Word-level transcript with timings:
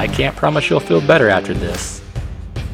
I 0.00 0.08
can't 0.08 0.34
promise 0.34 0.70
you'll 0.70 0.80
feel 0.80 1.02
better 1.02 1.28
after 1.28 1.52
this, 1.52 2.00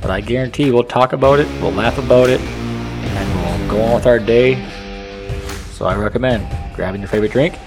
but 0.00 0.12
I 0.12 0.20
guarantee 0.20 0.70
we'll 0.70 0.84
talk 0.84 1.12
about 1.12 1.40
it, 1.40 1.48
we'll 1.60 1.72
laugh 1.72 1.98
about 1.98 2.30
it, 2.30 2.40
and 2.40 3.60
we'll 3.60 3.68
go 3.68 3.82
on 3.82 3.96
with 3.96 4.06
our 4.06 4.20
day. 4.20 4.64
So 5.72 5.86
I 5.86 5.96
recommend 5.96 6.46
grabbing 6.76 7.00
your 7.00 7.08
favorite 7.08 7.32
drink, 7.32 7.58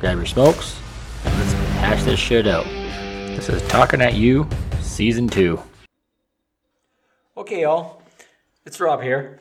grab 0.00 0.16
your 0.16 0.26
smokes, 0.26 0.80
and 1.24 1.32
let's 1.38 1.52
hash 1.78 2.02
this 2.02 2.18
shit 2.18 2.48
out. 2.48 2.64
This 2.64 3.48
is 3.48 3.62
Talking 3.68 4.02
at 4.02 4.14
You, 4.14 4.48
Season 4.80 5.28
2. 5.28 5.62
Okay, 7.36 7.62
y'all, 7.62 8.02
it's 8.66 8.80
Rob 8.80 9.00
here, 9.00 9.38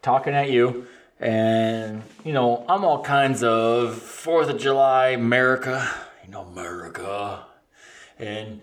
talking 0.00 0.32
at 0.32 0.48
you. 0.48 0.86
And, 1.20 2.02
you 2.24 2.32
know, 2.32 2.64
I'm 2.66 2.82
all 2.82 3.02
kinds 3.04 3.42
of 3.42 3.94
4th 3.96 4.48
of 4.48 4.58
July, 4.58 5.08
America, 5.08 5.86
you 6.24 6.30
know, 6.30 6.44
America. 6.44 7.44
And, 8.18 8.62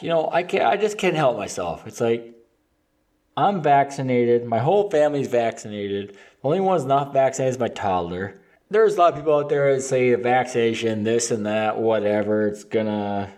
you 0.00 0.08
know, 0.08 0.30
I 0.30 0.42
can't, 0.42 0.64
I 0.64 0.76
just 0.76 0.98
can't 0.98 1.16
help 1.16 1.36
myself. 1.36 1.86
It's 1.86 2.00
like, 2.00 2.34
I'm 3.36 3.62
vaccinated, 3.62 4.44
my 4.44 4.58
whole 4.58 4.90
family's 4.90 5.28
vaccinated. 5.28 6.10
The 6.10 6.18
only 6.42 6.60
one's 6.60 6.84
not 6.84 7.12
vaccinated 7.12 7.54
is 7.54 7.60
my 7.60 7.68
toddler. 7.68 8.40
There's 8.70 8.96
a 8.96 8.98
lot 8.98 9.12
of 9.12 9.18
people 9.18 9.34
out 9.36 9.48
there 9.48 9.74
that 9.74 9.82
say 9.82 10.14
vaccination, 10.14 11.04
this 11.04 11.30
and 11.30 11.46
that, 11.46 11.78
whatever, 11.78 12.48
it's 12.48 12.64
gonna, 12.64 13.32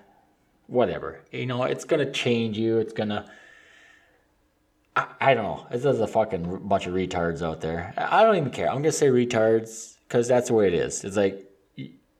whatever. 0.67 1.21
You 1.31 1.47
know, 1.47 1.65
it's 1.65 1.85
gonna 1.85 2.11
change 2.11 2.57
you, 2.57 2.79
it's 2.79 2.95
gonna, 2.95 3.31
I, 4.97 5.07
I 5.21 5.35
don't 5.35 5.45
know. 5.45 5.67
This 5.71 5.85
is 5.85 6.01
a 6.01 6.07
fucking 6.07 6.67
bunch 6.67 6.87
of 6.87 6.95
retards 6.95 7.43
out 7.43 7.61
there. 7.61 7.93
I 7.97 8.23
don't 8.23 8.37
even 8.37 8.51
care. 8.51 8.69
I'm 8.69 8.77
gonna 8.77 8.93
say 8.93 9.09
retards 9.09 9.97
because 10.09 10.29
that's 10.29 10.49
the 10.49 10.55
way 10.55 10.67
it 10.67 10.75
is. 10.75 11.05
It's 11.05 11.17
like 11.17 11.50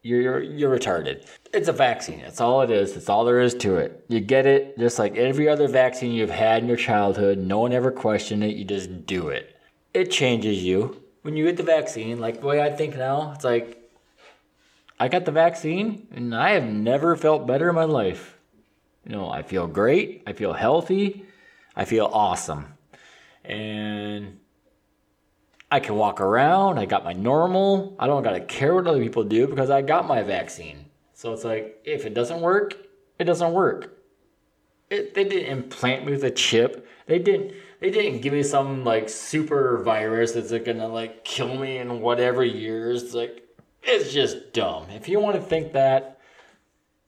you're, 0.03 0.21
you're 0.21 0.43
you're 0.43 0.79
retarded. 0.79 1.27
It's 1.53 1.69
a 1.69 1.73
vaccine. 1.73 2.21
That's 2.21 2.41
all 2.41 2.63
it 2.63 2.71
is. 2.71 2.95
That's 2.95 3.09
all 3.09 3.25
there 3.25 3.41
is 3.41 3.55
to 3.55 3.77
it. 3.77 4.05
You 4.09 4.21
get 4.21 4.47
it 4.47 4.79
just 4.79 4.99
like 4.99 5.17
every 5.17 5.49
other 5.49 5.69
vaccine 5.69 6.13
you've 6.13 6.31
had 6.31 6.63
in 6.63 6.69
your 6.69 6.77
childhood. 6.77 7.39
No 7.39 7.59
one 7.59 7.73
ever 7.73 7.91
questioned 7.91 8.43
it. 8.43 8.57
You 8.57 8.65
just 8.65 9.07
do 9.07 9.29
it. 9.29 9.55
It 9.93 10.11
changes 10.11 10.63
you 10.63 11.03
when 11.23 11.37
you 11.37 11.45
get 11.45 11.57
the 11.57 11.63
vaccine. 11.63 12.19
Like 12.19 12.41
the 12.41 12.47
way 12.47 12.63
I 12.63 12.71
think 12.71 12.97
now, 12.97 13.33
it's 13.35 13.45
like 13.45 13.91
I 14.99 15.09
got 15.09 15.25
the 15.25 15.33
vaccine 15.33 16.09
and 16.15 16.35
I 16.35 16.51
have 16.51 16.65
never 16.65 17.15
felt 17.17 17.47
better 17.47 17.69
in 17.69 17.75
my 17.75 17.85
life. 17.85 18.39
You 19.05 19.13
know, 19.13 19.31
I 19.31 19.43
feel 19.43 19.67
great. 19.67 20.23
I 20.27 20.33
feel 20.33 20.53
healthy. 20.53 21.27
I 21.77 21.85
feel 21.85 22.07
awesome. 22.07 22.75
And 23.45 24.40
I 25.71 25.81
can 25.81 25.95
walk 25.95 26.21
around. 26.21 26.79
I 26.79 26.87
got 26.87 27.05
my 27.05 27.13
normal. 27.13 27.95
I 27.99 28.07
don't 28.07 28.23
got 28.23 28.33
to 28.33 28.41
care 28.41 28.75
what 28.75 28.87
other 28.87 29.01
people 29.01 29.25
do 29.25 29.47
because 29.47 29.71
I 29.71 29.83
got 29.83 30.07
my 30.07 30.23
vaccine. 30.23 30.87
So 31.15 31.33
it's 31.33 31.45
like, 31.45 31.81
if 31.85 32.07
it 32.07 32.15
doesn't 32.15 32.41
work, 32.41 32.75
it 33.19 33.25
doesn't 33.25 33.53
work. 33.53 33.99
It, 34.89 35.15
they 35.15 35.25
didn't 35.25 35.51
implant 35.51 36.05
me 36.05 36.13
with 36.13 36.25
a 36.25 36.31
chip. 36.31 36.89
They 37.07 37.19
didn't. 37.19 37.55
They 37.81 37.91
didn't 37.91 38.21
give 38.21 38.35
me 38.35 38.43
some 38.43 38.85
like 38.85 39.09
super 39.09 39.83
virus 39.83 40.33
that's 40.33 40.51
like, 40.51 40.67
gonna 40.67 40.89
like 40.89 41.25
kill 41.25 41.57
me 41.57 41.79
in 41.79 42.01
whatever 42.01 42.45
years. 42.45 43.03
It's 43.03 43.15
like 43.15 43.47
it's 43.83 44.13
just 44.13 44.53
dumb. 44.53 44.91
If 44.91 45.09
you 45.09 45.21
want 45.21 45.37
to 45.37 45.43
think 45.43 45.73
that, 45.73 46.19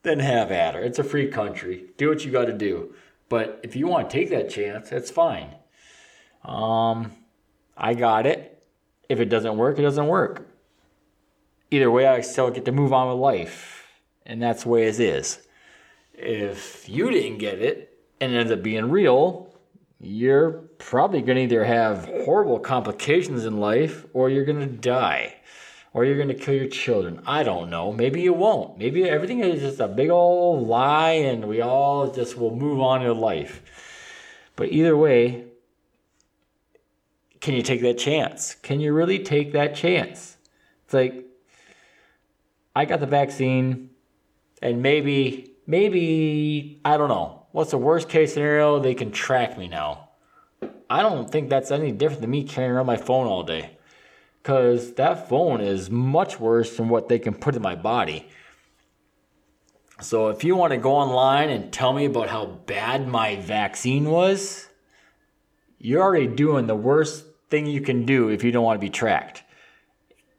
then 0.03 0.19
have 0.21 0.51
at 0.51 0.75
her. 0.75 0.81
It's 0.81 0.99
a 0.99 1.05
free 1.05 1.29
country. 1.29 1.87
Do 1.97 2.09
what 2.09 2.25
you 2.25 2.31
got 2.31 2.47
to 2.47 2.53
do. 2.53 2.95
But 3.29 3.61
if 3.63 3.77
you 3.77 3.87
want 3.87 4.09
to 4.11 4.17
take 4.17 4.31
that 4.31 4.51
chance, 4.51 4.91
that's 4.91 5.11
fine. 5.11 5.55
Um, 6.45 7.13
I 7.77 7.95
got 7.95 8.27
it. 8.27 8.52
If 9.13 9.21
it 9.21 9.29
doesn't 9.29 9.59
work, 9.59 9.79
it 9.79 9.83
doesn't 9.83 10.07
work. 10.07 10.49
Either 11.71 11.91
way, 11.91 12.07
I 12.07 12.23
still 12.23 12.51
get 12.51 12.65
to 12.65 12.73
move 12.73 12.95
on 12.95 13.09
with 13.09 13.19
life. 13.19 13.87
And 14.25 14.41
that's 14.41 14.63
the 14.63 14.71
way 14.71 14.85
it 14.85 14.99
is. 14.99 15.47
If 16.15 16.89
you 16.89 17.11
didn't 17.11 17.37
get 17.37 17.59
it 17.61 17.95
and 18.23 18.33
it 18.33 18.39
ends 18.39 18.51
up 18.51 18.63
being 18.63 18.89
real, 18.89 19.55
you're 20.01 20.53
probably 20.79 21.21
going 21.21 21.37
to 21.37 21.43
either 21.43 21.63
have 21.63 22.07
horrible 22.25 22.59
complications 22.59 23.45
in 23.45 23.59
life 23.59 24.07
or 24.15 24.31
you're 24.31 24.47
going 24.47 24.61
to 24.61 24.67
die 24.67 25.37
or 25.93 26.07
you're 26.07 26.17
going 26.17 26.29
to 26.29 26.35
kill 26.35 26.55
your 26.55 26.69
children. 26.69 27.23
I 27.27 27.43
don't 27.43 27.69
know. 27.69 27.93
Maybe 27.93 28.23
you 28.23 28.33
won't. 28.33 28.79
Maybe 28.79 29.07
everything 29.07 29.41
is 29.41 29.61
just 29.61 29.79
a 29.79 29.89
big 29.89 30.09
old 30.09 30.67
lie 30.67 31.11
and 31.11 31.47
we 31.47 31.61
all 31.61 32.11
just 32.11 32.39
will 32.39 32.57
move 32.57 32.81
on 32.81 33.03
in 33.03 33.19
life. 33.19 33.61
But 34.57 34.73
either 34.73 34.97
way, 34.97 35.52
can 37.43 37.55
you 37.55 37.63
take 37.63 37.83
that 37.83 37.99
chance? 37.99 38.55
Can 38.55 38.81
you 38.81 38.93
really 38.93 39.19
take 39.19 39.53
that 39.53 39.75
chance? 39.75 40.37
It's 40.85 40.95
like, 40.95 41.27
I 42.75 42.85
got 42.85 43.01
the 43.01 43.07
vaccine 43.07 43.91
and 44.63 44.81
maybe, 44.81 45.51
maybe, 45.67 46.81
I 46.85 46.97
don't 46.97 47.09
know. 47.09 47.47
What's 47.51 47.73
the 47.73 47.79
worst 47.79 48.09
case 48.09 48.35
scenario? 48.35 48.79
They 48.79 48.95
can 48.95 49.11
track 49.11 49.59
me 49.59 49.67
now. 49.67 50.11
I 50.89 51.03
don't 51.03 51.29
think 51.29 51.51
that's 51.51 51.73
any 51.73 51.91
different 51.91 52.21
than 52.21 52.31
me 52.31 52.45
carrying 52.45 52.71
around 52.71 52.87
my 52.87 52.97
phone 52.97 53.27
all 53.27 53.43
day 53.43 53.77
because 54.41 54.95
that 54.95 55.29
phone 55.29 55.61
is 55.61 55.91
much 55.91 56.39
worse 56.39 56.77
than 56.77 56.89
what 56.89 57.09
they 57.09 57.19
can 57.19 57.35
put 57.35 57.57
in 57.57 57.63
my 57.63 57.75
body. 57.75 58.29
So 60.01 60.29
if 60.29 60.45
you 60.45 60.55
want 60.55 60.71
to 60.73 60.79
go 60.79 60.93
online 60.93 61.51
and 61.51 61.73
tell 61.73 61.93
me 61.93 62.05
about 62.05 62.29
how 62.29 62.47
bad 62.47 63.09
my 63.09 63.35
vaccine 63.37 64.11
was, 64.11 64.69
you're 65.81 66.03
already 66.03 66.29
doing 66.29 66.69
the 66.69 66.77
worst 66.77 67.25
thing 67.53 67.67
you 67.67 67.83
can 67.83 68.05
do 68.05 68.31
if 68.31 68.43
you 68.43 68.51
don't 68.51 68.65
want 68.65 68.81
to 68.81 68.85
be 68.85 68.91
tracked. 68.91 69.45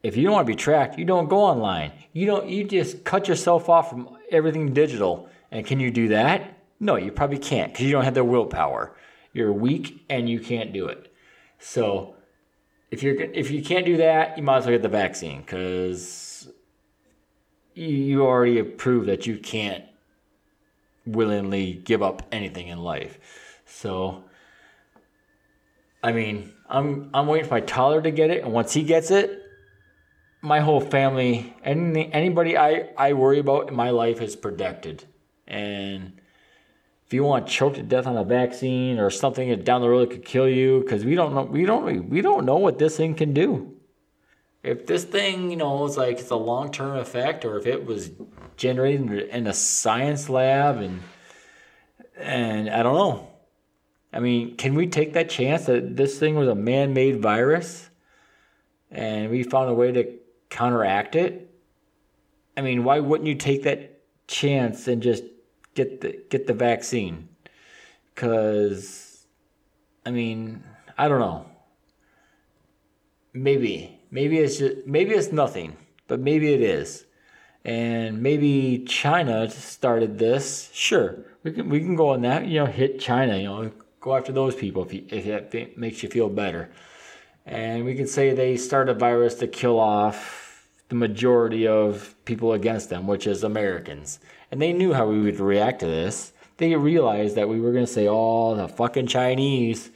If 0.01 0.17
you 0.17 0.23
don't 0.23 0.33
want 0.33 0.47
to 0.47 0.51
be 0.51 0.57
tracked, 0.57 0.99
you 0.99 1.05
don't 1.05 1.29
go 1.29 1.37
online. 1.37 1.93
You 2.11 2.25
don't 2.25 2.49
you 2.49 2.65
just 2.65 3.05
cut 3.05 3.29
yourself 3.29 3.69
off 3.69 3.89
from 3.91 4.17
everything 4.31 4.73
digital. 4.73 5.29
And 5.51 5.65
can 5.65 5.79
you 5.79 5.91
do 5.91 6.09
that? 6.09 6.57
No, 6.81 6.97
you 6.97 7.11
probably 7.11 7.37
can't 7.37 7.71
because 7.71 7.85
you 7.85 7.91
don't 7.93 8.03
have 8.03 8.15
the 8.15 8.25
willpower. 8.25 8.97
You're 9.31 9.53
weak 9.53 10.03
and 10.09 10.27
you 10.27 10.39
can't 10.41 10.73
do 10.73 10.87
it. 10.87 11.13
So 11.59 12.15
if 12.91 13.01
you're 13.01 13.15
if 13.15 13.49
you 13.51 13.63
can't 13.63 13.85
do 13.85 13.97
that, 13.97 14.37
you 14.37 14.43
might 14.43 14.57
as 14.57 14.65
well 14.65 14.73
get 14.73 14.81
the 14.81 14.89
vaccine 14.89 15.41
because 15.41 16.49
you 17.75 18.25
already 18.25 18.57
have 18.57 18.77
proved 18.77 19.07
that 19.07 19.25
you 19.25 19.37
can't 19.37 19.85
willingly 21.05 21.73
give 21.73 22.01
up 22.01 22.23
anything 22.31 22.67
in 22.67 22.79
life. 22.79 23.19
So, 23.65 24.23
I 26.03 26.11
mean, 26.11 26.53
I'm 26.73 27.11
I'm 27.13 27.27
waiting 27.27 27.47
for 27.47 27.53
my 27.53 27.61
toddler 27.61 28.01
to 28.01 28.11
get 28.11 28.31
it, 28.31 28.43
and 28.43 28.51
once 28.51 28.73
he 28.73 28.81
gets 28.81 29.11
it, 29.11 29.41
my 30.41 30.59
whole 30.59 30.81
family, 30.81 31.55
any 31.63 32.11
anybody 32.11 32.57
I 32.57 32.89
I 32.97 33.13
worry 33.13 33.39
about 33.39 33.69
in 33.69 33.75
my 33.75 33.91
life 33.91 34.21
is 34.21 34.35
protected, 34.35 35.05
and 35.47 36.19
if 37.05 37.13
you 37.13 37.23
want 37.23 37.45
to 37.45 37.53
choke 37.53 37.75
to 37.75 37.83
death 37.83 38.07
on 38.07 38.17
a 38.17 38.23
vaccine 38.23 38.97
or 38.97 39.11
something 39.11 39.49
that 39.49 39.63
down 39.63 39.81
the 39.81 39.89
road 39.89 40.09
could 40.09 40.25
kill 40.25 40.49
you, 40.49 40.79
because 40.79 41.05
we 41.05 41.13
don't 41.13 41.35
know, 41.35 41.43
we 41.43 41.63
don't, 41.63 42.09
we 42.09 42.21
don't 42.21 42.43
know 42.43 42.57
what 42.57 42.79
this 42.79 42.97
thing 42.97 43.13
can 43.13 43.33
do. 43.35 43.75
If 44.63 44.87
this 44.87 45.03
thing, 45.03 45.51
you 45.51 45.57
know, 45.57 45.85
is 45.85 45.95
like 45.95 46.19
it's 46.19 46.31
a 46.31 46.35
long 46.35 46.71
term 46.71 46.97
effect, 46.97 47.45
or 47.45 47.59
if 47.59 47.67
it 47.67 47.85
was 47.85 48.09
generated 48.57 49.11
in 49.29 49.45
a 49.45 49.53
science 49.53 50.27
lab, 50.27 50.77
and 50.77 51.03
and 52.17 52.67
I 52.67 52.81
don't 52.81 52.95
know. 52.95 53.32
I 54.13 54.19
mean, 54.19 54.55
can 54.57 54.75
we 54.75 54.87
take 54.87 55.13
that 55.13 55.29
chance 55.29 55.65
that 55.65 55.95
this 55.95 56.19
thing 56.19 56.35
was 56.35 56.47
a 56.47 56.55
man 56.55 56.93
made 56.93 57.21
virus, 57.21 57.89
and 58.91 59.31
we 59.31 59.43
found 59.43 59.69
a 59.69 59.73
way 59.73 59.91
to 59.91 60.13
counteract 60.49 61.15
it? 61.15 61.49
I 62.55 62.61
mean, 62.61 62.83
why 62.83 62.99
wouldn't 62.99 63.27
you 63.27 63.35
take 63.35 63.63
that 63.63 64.01
chance 64.27 64.87
and 64.87 65.01
just 65.01 65.23
get 65.73 66.01
the 66.01 66.19
get 66.29 66.47
the 66.47 66.53
vaccine 66.53 67.27
because 68.13 69.25
I 70.05 70.11
mean 70.11 70.63
I 70.97 71.07
don't 71.07 71.19
know. 71.19 71.45
Maybe 73.33 73.99
maybe 74.11 74.37
it's 74.37 74.57
just 74.57 74.85
maybe 74.85 75.13
it's 75.15 75.31
nothing, 75.31 75.75
but 76.07 76.19
maybe 76.19 76.53
it 76.53 76.61
is, 76.61 77.05
and 77.65 78.21
maybe 78.21 78.85
China 78.87 79.49
started 79.49 80.19
this. 80.19 80.69
Sure, 80.73 81.25
we 81.41 81.51
can 81.51 81.69
we 81.69 81.79
can 81.79 81.95
go 81.95 82.09
on 82.09 82.21
that. 82.21 82.45
You 82.45 82.59
know, 82.59 82.65
hit 82.67 82.99
China. 82.99 83.37
You 83.37 83.43
know, 83.43 83.71
go 84.03 84.17
after 84.17 84.33
those 84.33 84.53
people 84.53 84.83
if 84.83 84.93
you, 84.93 85.05
if 85.09 85.55
it 85.55 85.77
makes 85.77 86.03
you 86.03 86.09
feel 86.09 86.27
better, 86.27 86.69
and 87.45 87.85
we 87.85 87.95
can 87.95 88.05
say 88.05 88.33
they 88.33 88.57
start 88.57 88.89
a 88.89 88.93
virus 88.93 89.35
to 89.35 89.47
kill 89.47 89.79
off 89.79 90.67
the 90.89 90.95
majority 90.95 91.65
of 91.65 92.13
people 92.25 92.51
against 92.51 92.89
them, 92.89 93.07
which 93.07 93.25
is 93.25 93.43
Americans. 93.43 94.19
And 94.51 94.61
they 94.61 94.73
knew 94.73 94.93
how 94.93 95.07
we 95.07 95.21
would 95.21 95.39
react 95.39 95.79
to 95.79 95.85
this. 95.85 96.33
They 96.57 96.75
realized 96.75 97.35
that 97.37 97.47
we 97.47 97.61
were 97.61 97.71
going 97.71 97.85
to 97.85 97.91
say, 97.91 98.07
oh, 98.09 98.55
the 98.55 98.67
fucking 98.67 99.07
Chinese. 99.07 99.89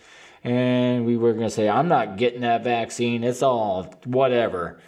And 0.44 1.06
we 1.06 1.18
were 1.18 1.34
going 1.34 1.46
to 1.46 1.52
say, 1.52 1.68
I'm 1.68 1.90
not 1.90 2.18
getting 2.18 2.42
that 2.42 2.64
vaccine. 2.64 3.24
It's 3.24 3.44
all 3.44 3.94
whatever. 4.06 4.80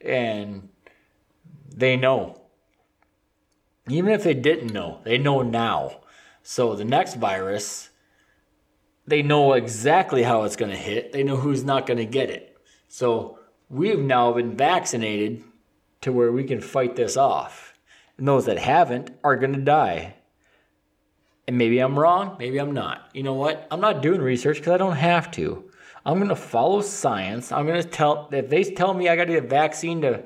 And 0.00 0.70
they 1.68 1.96
know. 1.96 2.40
Even 3.88 4.12
if 4.12 4.24
they 4.24 4.34
didn't 4.34 4.72
know, 4.72 5.00
they 5.04 5.18
know 5.18 5.42
now. 5.42 6.00
So 6.42 6.74
the 6.74 6.84
next 6.84 7.16
virus, 7.16 7.90
they 9.06 9.22
know 9.22 9.54
exactly 9.54 10.22
how 10.22 10.44
it's 10.44 10.56
going 10.56 10.70
to 10.70 10.76
hit. 10.76 11.12
They 11.12 11.22
know 11.22 11.36
who's 11.36 11.64
not 11.64 11.86
going 11.86 11.98
to 11.98 12.06
get 12.06 12.30
it. 12.30 12.56
So 12.88 13.38
we've 13.68 13.98
now 13.98 14.32
been 14.32 14.56
vaccinated 14.56 15.42
to 16.02 16.12
where 16.12 16.30
we 16.30 16.44
can 16.44 16.60
fight 16.60 16.96
this 16.96 17.16
off. 17.16 17.74
And 18.18 18.28
those 18.28 18.46
that 18.46 18.58
haven't 18.58 19.10
are 19.24 19.36
going 19.36 19.54
to 19.54 19.60
die. 19.60 20.14
And 21.48 21.58
maybe 21.58 21.80
I'm 21.80 21.98
wrong, 21.98 22.36
maybe 22.38 22.58
I'm 22.58 22.72
not. 22.72 23.10
You 23.14 23.24
know 23.24 23.34
what? 23.34 23.66
I'm 23.70 23.80
not 23.80 24.02
doing 24.02 24.20
research 24.20 24.58
because 24.58 24.74
I 24.74 24.78
don't 24.78 24.96
have 24.96 25.30
to. 25.32 25.70
I'm 26.04 26.18
going 26.18 26.28
to 26.28 26.36
follow 26.36 26.82
science. 26.82 27.50
I'm 27.52 27.66
going 27.66 27.82
to 27.82 27.88
tell, 27.88 28.28
if 28.32 28.48
they 28.48 28.64
tell 28.64 28.94
me 28.94 29.08
I 29.08 29.16
got 29.16 29.24
to 29.24 29.32
get 29.32 29.44
a 29.44 29.48
vaccine 29.48 30.02
to 30.02 30.24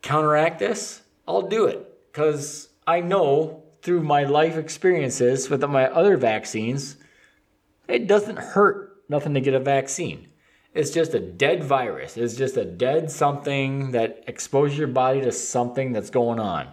counteract 0.00 0.58
this, 0.58 1.02
I'll 1.26 1.42
do 1.42 1.66
it 1.66 1.86
because 2.10 2.68
I 2.86 3.00
know 3.00 3.62
through 3.82 4.02
my 4.02 4.24
life 4.24 4.56
experiences 4.56 5.50
with 5.50 5.62
my 5.64 5.88
other 5.88 6.16
vaccines, 6.16 6.96
it 7.92 8.06
doesn't 8.06 8.38
hurt 8.38 9.02
nothing 9.08 9.34
to 9.34 9.40
get 9.40 9.54
a 9.54 9.60
vaccine. 9.60 10.28
It's 10.74 10.90
just 10.90 11.12
a 11.12 11.20
dead 11.20 11.62
virus. 11.62 12.16
It's 12.16 12.34
just 12.34 12.56
a 12.56 12.64
dead 12.64 13.10
something 13.10 13.90
that 13.90 14.24
exposes 14.26 14.78
your 14.78 14.88
body 14.88 15.20
to 15.20 15.32
something 15.32 15.92
that's 15.92 16.08
going 16.08 16.40
on. 16.40 16.68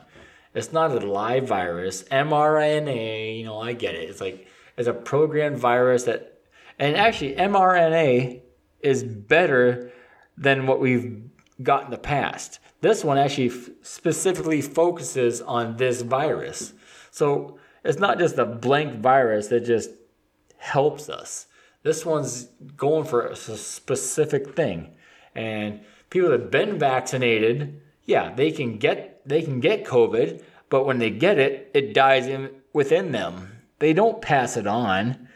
It's 0.53 0.71
not 0.71 0.91
a 0.91 1.05
live 1.05 1.47
virus. 1.47 2.03
mRNA, 2.03 3.39
you 3.39 3.45
know, 3.45 3.59
I 3.59 3.73
get 3.73 3.95
it. 3.95 4.09
It's 4.09 4.21
like 4.21 4.47
it's 4.77 4.87
a 4.87 4.93
programmed 4.93 5.57
virus 5.57 6.03
that, 6.03 6.41
and 6.79 6.95
actually, 6.95 7.35
mRNA 7.35 8.41
is 8.79 9.03
better 9.03 9.91
than 10.37 10.65
what 10.65 10.79
we've 10.79 11.21
got 11.61 11.83
in 11.83 11.91
the 11.91 11.97
past. 11.97 12.59
This 12.79 13.03
one 13.03 13.17
actually 13.17 13.49
f- 13.49 13.69
specifically 13.81 14.61
focuses 14.61 15.41
on 15.41 15.75
this 15.75 16.01
virus. 16.01 16.71
So 17.11 17.59
it's 17.83 17.99
not 17.99 18.17
just 18.17 18.37
a 18.37 18.45
blank 18.45 19.01
virus 19.01 19.47
that 19.47 19.65
just 19.65 19.89
helps 20.59 21.09
us. 21.09 21.47
This 21.83 22.05
one's 22.05 22.45
going 22.77 23.05
for 23.05 23.25
a 23.25 23.35
specific 23.35 24.55
thing. 24.55 24.93
And 25.33 25.81
people 26.09 26.29
that 26.29 26.41
have 26.41 26.51
been 26.51 26.77
vaccinated, 26.77 27.81
yeah, 28.05 28.33
they 28.33 28.51
can 28.51 28.77
get 28.77 29.21
they 29.25 29.41
can 29.41 29.59
get 29.59 29.85
COVID, 29.85 30.43
but 30.69 30.85
when 30.85 30.99
they 30.99 31.09
get 31.09 31.39
it, 31.39 31.71
it 31.73 31.93
dies 31.93 32.27
in 32.27 32.49
within 32.73 33.11
them. 33.11 33.63
They 33.79 33.93
don't 33.93 34.21
pass 34.21 34.57
it 34.57 34.67
on 34.67 35.27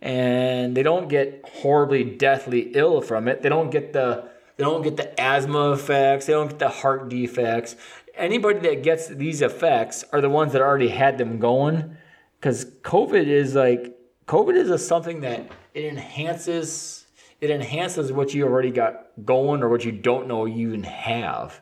and 0.00 0.76
they 0.76 0.82
don't 0.82 1.08
get 1.08 1.42
horribly 1.44 2.04
deathly 2.04 2.72
ill 2.74 3.00
from 3.00 3.28
it. 3.28 3.42
They 3.42 3.48
don't 3.48 3.70
get 3.70 3.92
the 3.92 4.28
they 4.56 4.64
don't 4.64 4.82
get 4.82 4.96
the 4.96 5.18
asthma 5.20 5.72
effects, 5.72 6.26
they 6.26 6.32
don't 6.32 6.48
get 6.48 6.58
the 6.58 6.68
heart 6.68 7.08
defects. 7.08 7.76
Anybody 8.14 8.60
that 8.60 8.82
gets 8.82 9.08
these 9.08 9.42
effects 9.42 10.04
are 10.12 10.20
the 10.20 10.30
ones 10.30 10.52
that 10.52 10.62
already 10.62 10.88
had 10.88 11.18
them 11.18 11.38
going 11.38 11.96
cuz 12.40 12.64
COVID 12.82 13.26
is 13.26 13.54
like 13.54 13.95
COVID 14.26 14.56
is 14.56 14.86
something 14.86 15.20
that 15.20 15.48
it 15.72 15.84
enhances 15.84 17.06
it 17.40 17.50
enhances 17.50 18.12
what 18.12 18.32
you 18.32 18.44
already 18.44 18.70
got 18.70 19.08
going 19.24 19.62
or 19.62 19.68
what 19.68 19.84
you 19.84 19.92
don't 19.92 20.26
know 20.26 20.46
you 20.46 20.68
even 20.68 20.84
have. 20.84 21.60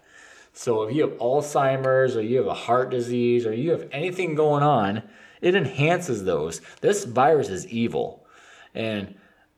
So 0.53 0.85
if 0.85 0.95
you 0.95 1.03
have 1.03 1.19
Alzheimer's 1.19 2.17
or 2.17 2.23
you 2.23 2.37
have 2.39 2.47
a 2.47 2.55
heart 2.55 2.91
disease 2.91 3.45
or 3.45 3.53
you 3.53 3.73
have 3.73 3.89
anything 3.91 4.37
going 4.37 4.63
on, 4.63 5.03
it 5.41 5.57
enhances 5.57 6.25
those. 6.25 6.61
This 6.81 7.05
virus 7.05 7.49
is 7.49 7.67
evil. 7.67 8.25
And 8.73 9.17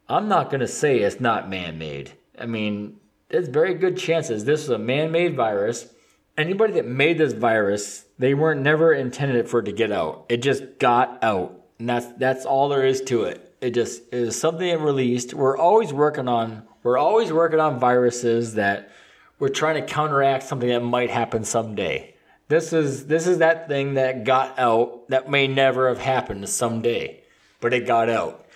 I'm 0.09 0.29
not 0.29 0.51
going 0.51 0.61
to 0.61 0.67
say 0.67 1.01
it's 1.01 1.21
not 1.21 1.51
man-made. 1.51 2.13
I 2.39 2.47
mean, 2.47 2.97
there's 3.29 3.49
very 3.49 3.75
good 3.75 3.99
chances 3.99 4.45
this 4.45 4.63
is 4.63 4.71
a 4.71 4.79
man-made 4.79 5.37
virus. 5.37 5.93
Anybody 6.39 6.75
that 6.75 6.87
made 6.87 7.19
this 7.19 7.33
virus, 7.35 8.07
they 8.19 8.35
weren't 8.35 8.63
never 8.63 8.93
intended 8.93 9.49
for 9.49 9.61
it 9.61 9.65
to 9.65 9.73
get 9.73 9.93
out. 9.93 10.27
It 10.29 10.39
just 10.39 10.79
got 10.79 11.23
out. 11.23 11.56
And 11.79 11.89
that's 11.89 12.07
that's 12.19 12.47
all 12.47 12.69
there 12.69 12.87
is 12.87 13.01
to 13.03 13.25
it. 13.25 13.55
It 13.61 13.71
just 13.71 14.03
is 14.13 14.39
something 14.39 14.67
that 14.67 14.81
released. 14.81 15.35
We're 15.35 15.57
always 15.57 15.93
working 15.93 16.29
on 16.29 16.67
we're 16.83 16.99
always 16.99 17.33
working 17.33 17.61
on 17.61 17.79
viruses 17.81 18.55
that 18.55 18.91
we're 19.39 19.49
trying 19.49 19.75
to 19.75 19.87
counteract 19.87 20.45
something 20.45 20.69
that 20.69 20.81
might 20.81 21.11
happen 21.11 21.45
someday. 21.45 22.15
This 22.49 22.73
is 22.73 23.07
this 23.07 23.27
is 23.27 23.39
that 23.39 23.69
thing 23.69 23.95
that 23.95 24.25
got 24.25 24.59
out 24.59 25.09
that 25.09 25.29
may 25.29 25.49
never 25.49 25.89
have 25.89 25.99
happened 25.99 26.49
someday, 26.49 27.23
but 27.61 27.75
it 27.75 27.87
got 27.87 28.09
out, 28.09 28.47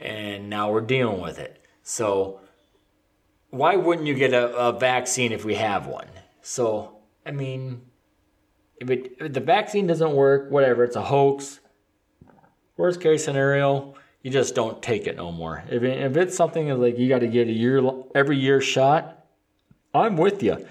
and 0.00 0.48
now 0.48 0.72
we're 0.72 0.80
dealing 0.80 1.20
with 1.20 1.38
it. 1.38 1.62
So 1.82 2.40
why 3.50 3.76
wouldn't 3.76 4.06
you 4.06 4.14
get 4.14 4.32
a, 4.32 4.56
a 4.56 4.72
vaccine 4.72 5.30
if 5.30 5.44
we 5.44 5.54
have 5.56 5.86
one? 5.86 6.08
So 6.40 6.96
I 7.26 7.30
mean, 7.30 7.82
if, 8.80 8.90
it, 8.90 9.16
if 9.20 9.32
the 9.32 9.40
vaccine 9.40 9.86
doesn't 9.86 10.12
work, 10.12 10.50
whatever, 10.50 10.84
it's 10.84 10.96
a 10.96 11.02
hoax. 11.02 11.60
Worst 12.76 13.00
case 13.00 13.24
scenario, 13.24 13.94
you 14.22 14.30
just 14.30 14.54
don't 14.54 14.82
take 14.82 15.06
it 15.06 15.16
no 15.16 15.30
more. 15.30 15.62
If, 15.70 15.82
it, 15.82 16.02
if 16.02 16.16
it's 16.16 16.36
something 16.36 16.68
like 16.80 16.98
you 16.98 17.08
got 17.08 17.20
to 17.20 17.28
get 17.28 17.48
a 17.48 17.52
year 17.52 17.82
every 18.14 18.38
year 18.38 18.60
shot, 18.60 19.26
I'm 19.94 20.16
with 20.16 20.42
you. 20.42 20.66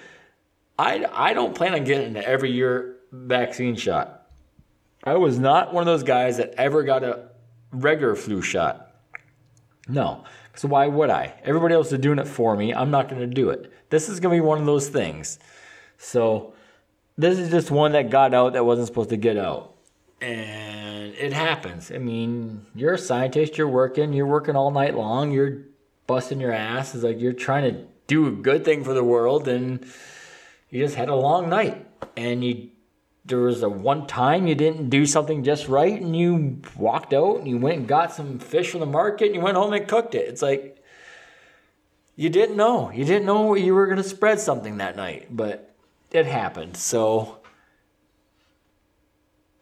I, 0.77 1.05
I 1.11 1.33
don't 1.33 1.55
plan 1.55 1.73
on 1.73 1.83
getting 1.83 2.17
an 2.17 2.23
every 2.23 2.51
year 2.51 2.97
vaccine 3.11 3.75
shot. 3.75 4.27
I 5.03 5.15
was 5.15 5.37
not 5.37 5.73
one 5.73 5.81
of 5.81 5.85
those 5.85 6.03
guys 6.03 6.37
that 6.37 6.55
ever 6.57 6.83
got 6.83 7.03
a 7.03 7.29
regular 7.71 8.15
flu 8.15 8.41
shot. 8.41 8.95
No. 9.87 10.23
So 10.55 10.67
why 10.67 10.87
would 10.87 11.09
I? 11.09 11.33
Everybody 11.43 11.75
else 11.75 11.91
is 11.91 11.99
doing 11.99 12.19
it 12.19 12.27
for 12.27 12.55
me. 12.55 12.73
I'm 12.73 12.91
not 12.91 13.09
going 13.09 13.21
to 13.21 13.27
do 13.27 13.49
it. 13.49 13.71
This 13.89 14.09
is 14.09 14.19
going 14.19 14.35
to 14.35 14.41
be 14.41 14.45
one 14.45 14.59
of 14.59 14.65
those 14.65 14.89
things. 14.89 15.39
So 15.97 16.53
this 17.17 17.37
is 17.37 17.49
just 17.49 17.71
one 17.71 17.91
that 17.93 18.09
got 18.09 18.33
out 18.33 18.53
that 18.53 18.65
wasn't 18.65 18.87
supposed 18.87 19.09
to 19.09 19.17
get 19.17 19.37
out. 19.37 19.75
And 20.21 20.82
it 21.17 21.33
happens. 21.33 21.91
I 21.91 21.97
mean, 21.97 22.65
you're 22.75 22.93
a 22.93 22.97
scientist, 22.97 23.57
you're 23.57 23.67
working, 23.67 24.13
you're 24.13 24.27
working 24.27 24.55
all 24.55 24.71
night 24.71 24.95
long, 24.95 25.31
you're 25.31 25.63
busting 26.07 26.39
your 26.39 26.51
ass. 26.51 26.95
It's 26.95 27.03
like 27.03 27.19
you're 27.19 27.33
trying 27.33 27.73
to 27.73 27.85
do 28.07 28.27
a 28.27 28.31
good 28.31 28.65
thing 28.65 28.83
for 28.83 28.93
the 28.93 29.03
world, 29.03 29.47
and 29.47 29.85
you 30.69 30.83
just 30.83 30.95
had 30.95 31.09
a 31.09 31.15
long 31.15 31.49
night. 31.49 31.87
And 32.17 32.43
you, 32.43 32.69
there 33.25 33.39
was 33.39 33.63
a 33.63 33.69
one 33.69 34.07
time 34.07 34.47
you 34.47 34.55
didn't 34.55 34.89
do 34.89 35.05
something 35.05 35.43
just 35.43 35.67
right, 35.67 35.99
and 36.01 36.15
you 36.15 36.61
walked 36.75 37.13
out 37.13 37.37
and 37.37 37.47
you 37.47 37.57
went 37.57 37.79
and 37.79 37.87
got 37.87 38.13
some 38.13 38.39
fish 38.39 38.71
from 38.71 38.81
the 38.81 38.85
market, 38.85 39.27
and 39.27 39.35
you 39.35 39.41
went 39.41 39.57
home 39.57 39.73
and 39.73 39.87
cooked 39.87 40.15
it. 40.15 40.27
It's 40.27 40.41
like 40.41 40.83
you 42.15 42.29
didn't 42.29 42.57
know. 42.57 42.91
You 42.91 43.05
didn't 43.05 43.25
know 43.25 43.55
you 43.55 43.73
were 43.73 43.87
going 43.87 43.97
to 43.97 44.03
spread 44.03 44.39
something 44.39 44.77
that 44.77 44.95
night, 44.95 45.27
but 45.29 45.73
it 46.11 46.25
happened. 46.25 46.77
So 46.77 47.39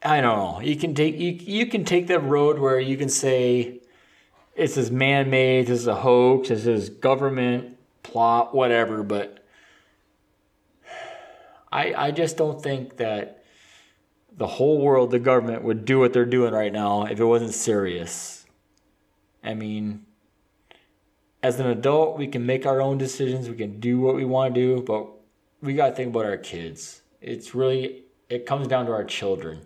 I 0.04 0.20
don't 0.20 0.36
know. 0.36 0.60
You 0.60 0.76
can 0.76 0.94
take 0.94 1.18
you, 1.18 1.30
you 1.30 1.66
can 1.66 1.84
take 1.84 2.08
the 2.08 2.18
road 2.18 2.58
where 2.58 2.80
you 2.80 2.96
can 2.96 3.08
say 3.08 3.80
it's 4.56 4.74
this 4.74 4.90
man 4.90 5.30
made, 5.30 5.68
this 5.68 5.80
is 5.80 5.86
a 5.86 5.94
hoax, 5.94 6.48
this 6.48 6.66
is 6.66 6.90
government 6.90 7.78
plot, 8.02 8.54
whatever, 8.54 9.04
but 9.04 9.44
I 11.70 11.94
I 11.94 12.10
just 12.10 12.36
don't 12.36 12.60
think 12.60 12.96
that 12.96 13.44
the 14.36 14.46
whole 14.46 14.80
world, 14.80 15.12
the 15.12 15.20
government, 15.20 15.62
would 15.62 15.84
do 15.84 16.00
what 16.00 16.12
they're 16.12 16.24
doing 16.24 16.52
right 16.52 16.72
now 16.72 17.04
if 17.04 17.20
it 17.20 17.24
wasn't 17.24 17.54
serious. 17.54 18.44
I 19.44 19.54
mean, 19.54 20.06
as 21.44 21.60
an 21.60 21.66
adult, 21.66 22.18
we 22.18 22.26
can 22.26 22.44
make 22.44 22.66
our 22.66 22.80
own 22.80 22.98
decisions, 22.98 23.48
we 23.48 23.56
can 23.56 23.78
do 23.78 24.00
what 24.00 24.16
we 24.16 24.24
want 24.24 24.54
to 24.54 24.60
do, 24.60 24.82
but 24.82 25.08
we 25.60 25.74
got 25.74 25.90
to 25.90 25.94
think 25.94 26.10
about 26.10 26.24
our 26.24 26.38
kids. 26.38 27.02
It's 27.20 27.54
really, 27.54 28.04
it 28.28 28.46
comes 28.46 28.66
down 28.66 28.86
to 28.86 28.92
our 28.92 29.04
children 29.04 29.60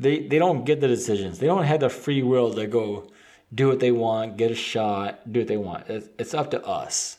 they 0.00 0.26
they 0.26 0.38
don't 0.38 0.64
get 0.64 0.80
the 0.80 0.88
decisions. 0.88 1.38
They 1.38 1.46
don't 1.46 1.64
have 1.64 1.80
the 1.80 1.90
free 1.90 2.22
will 2.22 2.52
to 2.54 2.66
go 2.66 3.06
do 3.54 3.68
what 3.68 3.80
they 3.80 3.92
want, 3.92 4.36
get 4.36 4.50
a 4.50 4.54
shot, 4.54 5.30
do 5.30 5.40
what 5.40 5.48
they 5.48 5.56
want. 5.56 5.88
It's, 5.88 6.08
it's 6.18 6.34
up 6.34 6.50
to 6.52 6.64
us, 6.64 7.18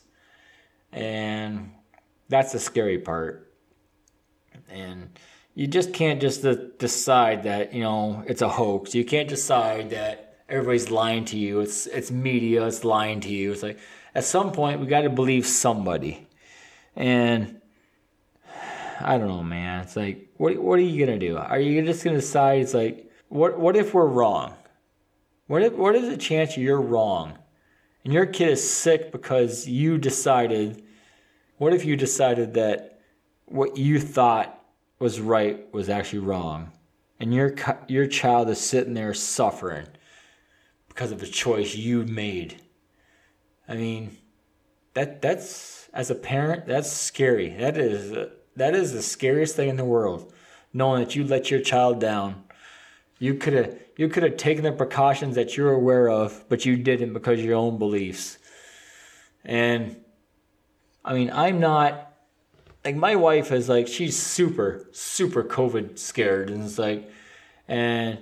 and 0.91 1.71
that's 2.29 2.51
the 2.53 2.59
scary 2.59 2.97
part. 2.97 3.53
And 4.69 5.17
you 5.53 5.67
just 5.67 5.93
can't 5.93 6.21
just 6.21 6.43
decide 6.79 7.43
that 7.43 7.73
you 7.73 7.81
know 7.81 8.23
it's 8.27 8.41
a 8.41 8.49
hoax. 8.49 8.95
You 8.95 9.05
can't 9.05 9.29
decide 9.29 9.91
that 9.91 10.39
everybody's 10.49 10.89
lying 10.89 11.25
to 11.25 11.37
you. 11.37 11.59
It's 11.59 11.85
it's 11.87 12.09
media. 12.09 12.65
It's 12.65 12.83
lying 12.83 13.19
to 13.21 13.29
you. 13.29 13.51
It's 13.51 13.63
like 13.63 13.79
at 14.15 14.23
some 14.23 14.51
point 14.51 14.79
we 14.79 14.87
got 14.87 15.01
to 15.01 15.09
believe 15.09 15.45
somebody, 15.45 16.27
and 16.95 17.61
I 19.03 19.17
don't 19.17 19.27
know, 19.27 19.43
man. 19.43 19.81
It's 19.81 19.95
like, 19.95 20.29
what 20.41 20.57
what 20.57 20.79
are 20.79 20.81
you 20.81 21.05
gonna 21.05 21.19
do? 21.19 21.37
Are 21.37 21.59
you 21.59 21.83
just 21.83 22.03
gonna 22.03 22.15
decide? 22.15 22.61
It's 22.61 22.73
like, 22.73 23.11
what 23.29 23.59
what 23.59 23.75
if 23.75 23.93
we're 23.93 24.07
wrong? 24.07 24.55
What 25.45 25.61
if 25.61 25.73
what 25.73 25.95
is 25.95 26.09
the 26.09 26.17
chance 26.17 26.57
you're 26.57 26.81
wrong, 26.81 27.37
and 28.03 28.11
your 28.11 28.25
kid 28.25 28.49
is 28.49 28.67
sick 28.67 29.11
because 29.11 29.67
you 29.67 29.99
decided? 29.99 30.83
What 31.59 31.75
if 31.75 31.85
you 31.85 31.95
decided 31.95 32.55
that 32.55 33.01
what 33.45 33.77
you 33.77 33.99
thought 33.99 34.59
was 34.97 35.21
right 35.21 35.71
was 35.71 35.89
actually 35.89 36.19
wrong, 36.19 36.71
and 37.19 37.31
your 37.31 37.53
your 37.87 38.07
child 38.07 38.49
is 38.49 38.59
sitting 38.59 38.95
there 38.95 39.13
suffering 39.13 39.85
because 40.87 41.11
of 41.11 41.21
a 41.21 41.27
choice 41.27 41.75
you 41.75 42.03
made? 42.03 42.59
I 43.67 43.75
mean, 43.75 44.17
that 44.95 45.21
that's 45.21 45.87
as 45.93 46.09
a 46.09 46.15
parent, 46.15 46.65
that's 46.65 46.91
scary. 46.91 47.49
That 47.49 47.77
is 47.77 48.11
uh, 48.11 48.29
that 48.55 48.75
is 48.75 48.93
the 48.93 49.01
scariest 49.01 49.55
thing 49.55 49.69
in 49.69 49.77
the 49.77 49.85
world, 49.85 50.31
knowing 50.73 51.03
that 51.03 51.15
you 51.15 51.23
let 51.23 51.49
your 51.51 51.61
child 51.61 51.99
down. 51.99 52.43
You 53.19 53.35
could 53.35 53.53
have 53.53 53.79
you 53.97 54.09
could 54.09 54.23
have 54.23 54.37
taken 54.37 54.63
the 54.63 54.71
precautions 54.71 55.35
that 55.35 55.55
you're 55.55 55.71
aware 55.71 56.09
of, 56.09 56.43
but 56.49 56.65
you 56.65 56.77
didn't 56.77 57.13
because 57.13 57.39
of 57.39 57.45
your 57.45 57.57
own 57.57 57.77
beliefs. 57.77 58.37
And 59.45 59.97
I 61.05 61.13
mean, 61.13 61.31
I'm 61.31 61.59
not 61.59 62.13
like 62.83 62.95
my 62.95 63.15
wife 63.15 63.51
is 63.51 63.69
like 63.69 63.87
she's 63.87 64.17
super 64.17 64.87
super 64.91 65.43
COVID 65.43 65.99
scared, 65.99 66.49
and 66.49 66.63
it's 66.63 66.79
like, 66.79 67.09
and 67.67 68.19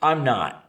I'm 0.00 0.24
not. 0.24 0.68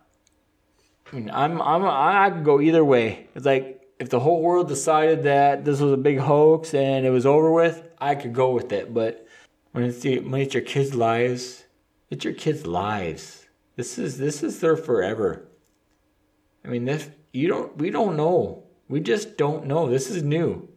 I 1.12 1.16
mean, 1.16 1.32
I'm 1.32 1.62
I'm 1.62 1.86
I 1.86 2.30
could 2.30 2.44
go 2.44 2.62
either 2.62 2.86
way. 2.86 3.28
It's 3.36 3.46
like 3.46 3.82
if 4.00 4.10
the 4.10 4.20
whole 4.20 4.42
world 4.42 4.68
decided 4.68 5.24
that 5.24 5.66
this 5.66 5.80
was 5.80 5.94
a 5.94 5.98
big 5.98 6.20
hoax 6.20 6.74
and 6.74 7.06
it 7.06 7.10
was 7.10 7.26
over 7.26 7.52
with, 7.52 7.84
I 8.04 8.16
could 8.16 8.34
go 8.34 8.52
with 8.52 8.72
it. 8.72 8.94
But 8.94 9.26
when 9.72 9.86
it's 9.86 10.00
the, 10.00 10.20
when 10.20 10.42
it's 10.42 10.54
your 10.54 10.64
kids' 10.64 10.94
lives, 10.94 11.64
it's 12.10 12.26
your 12.26 12.34
kids' 12.34 12.68
lives. 12.68 13.46
This 13.76 13.98
is 13.98 14.18
this 14.18 14.44
is 14.44 14.60
their 14.60 14.78
forever. 14.78 15.48
I 16.64 16.68
mean, 16.68 16.86
this 16.86 17.10
you 17.32 17.48
don't 17.48 17.76
we 17.78 17.90
don't 17.90 18.16
know. 18.16 18.64
We 18.90 19.00
just 19.00 19.38
don't 19.38 19.66
know. 19.66 19.90
This 19.90 20.10
is 20.10 20.22
new. 20.22 20.70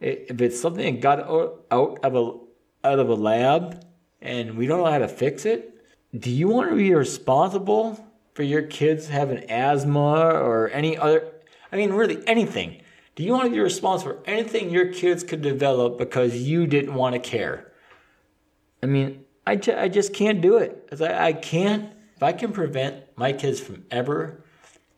If 0.00 0.40
it's 0.40 0.60
something 0.60 0.94
that 0.94 1.00
got 1.00 1.20
out 1.20 1.98
of 2.02 2.14
a 2.14 2.86
out 2.86 2.98
of 2.98 3.08
a 3.08 3.14
lab 3.14 3.84
and 4.20 4.56
we 4.56 4.66
don't 4.66 4.78
know 4.78 4.90
how 4.90 4.98
to 4.98 5.08
fix 5.08 5.46
it, 5.46 5.74
do 6.16 6.30
you 6.30 6.48
want 6.48 6.70
to 6.70 6.76
be 6.76 6.94
responsible 6.94 7.98
for 8.34 8.42
your 8.42 8.62
kids 8.62 9.08
having 9.08 9.50
asthma 9.50 10.30
or 10.30 10.70
any 10.70 10.96
other 10.98 11.32
I 11.72 11.76
mean 11.76 11.92
really 11.92 12.22
anything? 12.28 12.81
Do 13.14 13.22
you 13.22 13.32
want 13.32 13.44
to 13.44 13.50
be 13.50 13.60
responsible 13.60 14.14
for 14.14 14.22
anything 14.24 14.70
your 14.70 14.92
kids 14.92 15.22
could 15.22 15.42
develop 15.42 15.98
because 15.98 16.36
you 16.36 16.66
didn't 16.66 16.94
want 16.94 17.14
to 17.14 17.18
care? 17.18 17.72
I 18.82 18.86
mean, 18.86 19.24
I, 19.46 19.56
ju- 19.56 19.76
I 19.76 19.88
just 19.88 20.14
can't 20.14 20.40
do 20.40 20.56
it. 20.56 20.88
I, 21.00 21.28
I 21.28 21.32
can't. 21.32 21.92
If 22.16 22.22
I 22.22 22.32
can 22.32 22.52
prevent 22.52 23.04
my 23.16 23.32
kids 23.32 23.60
from 23.60 23.84
ever 23.90 24.44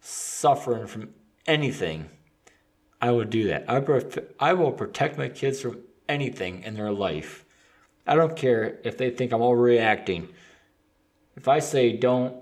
suffering 0.01 0.87
from 0.87 1.15
anything, 1.47 2.11
I 3.01 3.11
will 3.11 3.25
do 3.25 3.49
that. 3.49 3.65
I, 3.69 3.83
I 4.39 4.53
will 4.53 4.73
protect 4.73 5.19
my 5.19 5.29
kids 5.29 5.61
from 5.61 5.81
anything 6.09 6.63
in 6.63 6.75
their 6.75 6.93
life. 6.93 7.45
I 8.07 8.15
don't 8.15 8.37
care 8.37 8.79
if 8.85 8.97
they 8.99 9.11
think 9.11 9.33
I'm 9.33 9.41
overreacting. 9.41 10.29
If 11.37 11.49
I 11.49 11.59
say 11.59 11.97
don't 11.97 12.37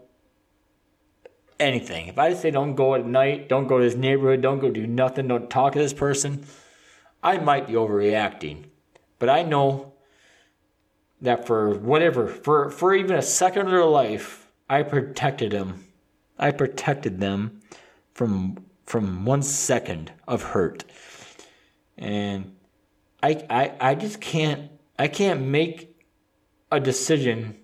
anything, 1.63 2.09
if 2.09 2.19
I 2.19 2.35
say 2.35 2.51
don't 2.51 2.75
go 2.75 2.95
at 2.95 3.07
night, 3.07 3.49
don't 3.49 3.67
go 3.67 3.79
to 3.79 3.85
this 3.85 3.95
neighborhood, 3.95 4.43
don't 4.43 4.59
go 4.59 4.71
do 4.71 4.87
nothing, 4.87 5.29
don't 5.29 5.49
talk 5.49 5.73
to 5.73 5.79
this 5.79 5.95
person, 5.95 6.45
I 7.23 7.39
might 7.39 7.67
be 7.67 7.75
overreacting. 7.75 8.65
But 9.19 9.29
I 9.31 9.43
know 9.43 9.95
that 11.21 11.47
for 11.47 11.75
whatever, 11.79 12.27
for, 12.27 12.71
for 12.71 12.95
even 12.95 13.17
a 13.17 13.23
second 13.23 13.67
of 13.67 13.71
their 13.71 13.85
life, 13.85 14.51
I 14.69 14.83
protected 14.83 15.53
them. 15.53 15.85
I 16.39 16.51
protected 16.51 17.21
them 17.21 17.61
from 18.15 18.65
from 18.87 19.25
one 19.25 19.43
second 19.43 20.13
of 20.27 20.43
hurt. 20.43 20.85
And 21.97 22.57
I 23.23 23.45
I 23.49 23.73
I 23.81 23.95
just 23.95 24.21
can't 24.21 24.71
I 24.99 25.09
can't 25.09 25.43
make 25.43 25.97
a 26.71 26.81
decision 26.81 27.59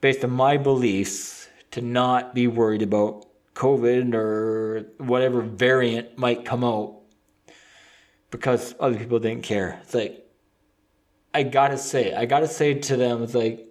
based 0.00 0.24
on 0.24 0.30
my 0.30 0.56
beliefs 0.56 1.39
to 1.72 1.80
not 1.80 2.34
be 2.34 2.46
worried 2.46 2.82
about 2.82 3.26
COVID 3.54 4.14
or 4.14 4.86
whatever 4.98 5.42
variant 5.42 6.16
might 6.18 6.44
come 6.44 6.64
out 6.64 6.96
because 8.30 8.74
other 8.80 8.98
people 8.98 9.18
didn't 9.18 9.42
care. 9.42 9.80
It's 9.82 9.94
like 9.94 10.26
I 11.32 11.42
gotta 11.44 11.78
say, 11.78 12.14
I 12.14 12.26
gotta 12.26 12.48
say 12.48 12.74
to 12.74 12.96
them, 12.96 13.22
it's 13.22 13.34
like, 13.34 13.66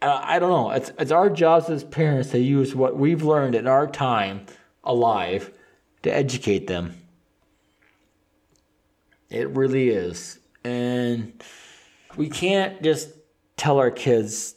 I, 0.00 0.36
I 0.36 0.38
don't 0.38 0.50
know. 0.50 0.70
It's 0.70 0.92
it's 0.98 1.10
our 1.10 1.28
jobs 1.28 1.68
as 1.68 1.84
parents 1.84 2.30
to 2.30 2.38
use 2.38 2.74
what 2.74 2.96
we've 2.96 3.22
learned 3.22 3.54
in 3.54 3.66
our 3.66 3.86
time 3.86 4.46
alive 4.84 5.52
to 6.02 6.14
educate 6.14 6.66
them. 6.66 6.94
It 9.30 9.50
really 9.50 9.90
is, 9.90 10.38
and 10.64 11.42
we 12.16 12.30
can't 12.30 12.82
just 12.82 13.10
tell 13.56 13.78
our 13.78 13.90
kids 13.90 14.54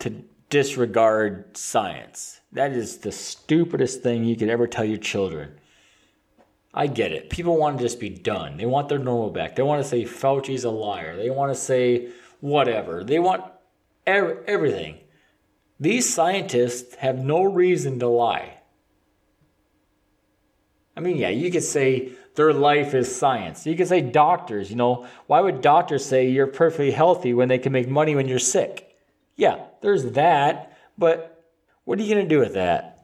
to 0.00 0.24
disregard 0.50 1.56
science. 1.56 2.40
That 2.52 2.72
is 2.72 2.98
the 2.98 3.12
stupidest 3.12 4.02
thing 4.02 4.24
you 4.24 4.36
could 4.36 4.50
ever 4.50 4.66
tell 4.66 4.84
your 4.84 4.98
children. 4.98 5.58
I 6.74 6.86
get 6.86 7.12
it. 7.12 7.30
People 7.30 7.56
want 7.56 7.78
to 7.78 7.84
just 7.84 7.98
be 7.98 8.10
done. 8.10 8.56
They 8.56 8.66
want 8.66 8.88
their 8.88 8.98
normal 8.98 9.30
back. 9.30 9.56
They 9.56 9.62
want 9.62 9.82
to 9.82 9.88
say 9.88 10.04
Fauci's 10.04 10.64
a 10.64 10.70
liar. 10.70 11.16
They 11.16 11.30
want 11.30 11.52
to 11.52 11.60
say 11.60 12.10
whatever. 12.40 13.02
They 13.02 13.18
want 13.18 13.44
er- 14.06 14.44
everything. 14.46 14.98
These 15.80 16.12
scientists 16.12 16.94
have 16.96 17.18
no 17.18 17.42
reason 17.42 17.98
to 18.00 18.08
lie. 18.08 18.58
I 20.96 21.00
mean, 21.00 21.16
yeah, 21.16 21.30
you 21.30 21.50
could 21.50 21.62
say 21.62 22.12
their 22.34 22.52
life 22.52 22.94
is 22.94 23.14
science. 23.14 23.66
You 23.66 23.76
could 23.76 23.88
say 23.88 24.00
doctors, 24.00 24.70
you 24.70 24.76
know, 24.76 25.06
why 25.26 25.40
would 25.40 25.62
doctors 25.62 26.04
say 26.04 26.28
you're 26.28 26.46
perfectly 26.46 26.90
healthy 26.90 27.32
when 27.32 27.48
they 27.48 27.58
can 27.58 27.72
make 27.72 27.88
money 27.88 28.14
when 28.14 28.28
you're 28.28 28.38
sick? 28.38 28.96
Yeah, 29.36 29.64
there's 29.80 30.04
that, 30.12 30.76
but 30.98 31.44
what 31.84 31.98
are 31.98 32.02
you 32.02 32.14
going 32.14 32.28
to 32.28 32.34
do 32.34 32.40
with 32.40 32.54
that? 32.54 33.00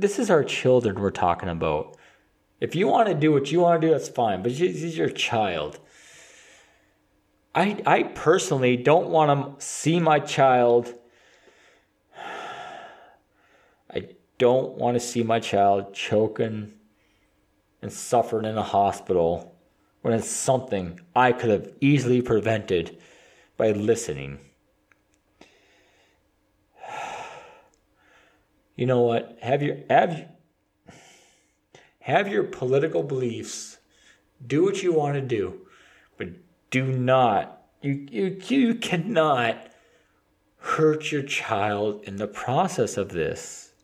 this 0.00 0.18
is 0.18 0.30
our 0.30 0.44
children 0.44 1.00
we're 1.00 1.10
talking 1.10 1.48
about. 1.48 1.96
If 2.60 2.74
you 2.74 2.86
want 2.86 3.08
to 3.08 3.14
do 3.14 3.32
what 3.32 3.50
you 3.50 3.60
want 3.60 3.80
to 3.80 3.86
do, 3.86 3.92
that's 3.92 4.08
fine. 4.08 4.42
But 4.42 4.52
is 4.52 4.96
your 4.96 5.10
child. 5.10 5.78
I 7.54 7.82
I 7.86 8.02
personally 8.04 8.76
don't 8.76 9.08
want 9.08 9.58
to 9.58 9.64
see 9.64 9.98
my 9.98 10.20
child. 10.20 10.94
I 13.92 14.08
don't 14.38 14.76
want 14.76 14.94
to 14.94 15.00
see 15.00 15.22
my 15.22 15.40
child 15.40 15.94
choking 15.94 16.72
and 17.82 17.92
suffering 17.92 18.44
in 18.44 18.56
a 18.56 18.62
hospital 18.62 19.56
when 20.02 20.14
it's 20.14 20.28
something 20.28 21.00
I 21.16 21.32
could 21.32 21.50
have 21.50 21.72
easily 21.80 22.22
prevented 22.22 22.98
by 23.56 23.72
listening. 23.72 24.38
You 28.80 28.86
know 28.86 29.02
what? 29.02 29.36
Have 29.42 29.62
your 29.62 29.76
have 29.90 30.26
have 32.00 32.28
your 32.28 32.44
political 32.44 33.02
beliefs. 33.02 33.76
Do 34.46 34.64
what 34.64 34.82
you 34.82 34.94
want 34.94 35.16
to 35.16 35.20
do, 35.20 35.66
but 36.16 36.28
do 36.70 36.86
not 36.86 37.62
you 37.82 38.06
you 38.10 38.40
you 38.48 38.74
cannot 38.74 39.70
hurt 40.56 41.12
your 41.12 41.22
child 41.22 42.04
in 42.04 42.16
the 42.16 42.26
process 42.26 42.96
of 42.96 43.10
this. 43.10 43.74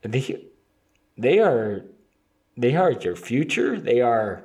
They 0.00 0.46
they 1.18 1.38
are 1.38 1.84
they 2.56 2.76
are 2.76 2.92
your 2.92 3.14
future. 3.14 3.78
They 3.78 4.00
are 4.00 4.42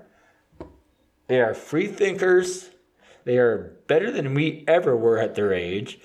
they 1.28 1.40
are 1.40 1.54
free 1.54 1.88
thinkers. 1.88 2.70
They 3.24 3.38
are 3.38 3.78
better 3.88 4.12
than 4.12 4.34
we 4.34 4.66
ever 4.68 4.94
were 4.94 5.20
at 5.20 5.36
their 5.36 5.54
age. 5.54 6.00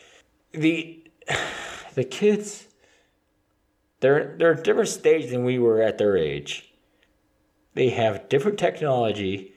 The 0.53 1.00
the 2.01 2.05
kids 2.05 2.67
they're 4.01 4.35
they're 4.39 4.53
a 4.53 4.63
different 4.63 4.89
stage 4.89 5.31
than 5.31 5.45
we 5.45 5.59
were 5.59 5.83
at 5.83 5.99
their 5.99 6.17
age. 6.17 6.73
They 7.75 7.91
have 7.91 8.31
different 8.31 8.59
technology. 8.59 9.53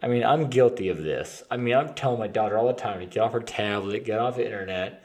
I 0.00 0.06
mean, 0.06 0.22
I'm 0.22 0.48
guilty 0.48 0.88
of 0.88 1.02
this. 1.02 1.42
I 1.50 1.56
mean, 1.56 1.74
I'm 1.74 1.94
telling 1.94 2.20
my 2.20 2.28
daughter 2.28 2.56
all 2.56 2.68
the 2.68 2.72
time 2.72 3.00
to 3.00 3.06
get 3.06 3.20
off 3.20 3.32
her 3.32 3.40
tablet, 3.40 4.04
get 4.04 4.20
off 4.20 4.36
the 4.36 4.44
internet. 4.44 5.04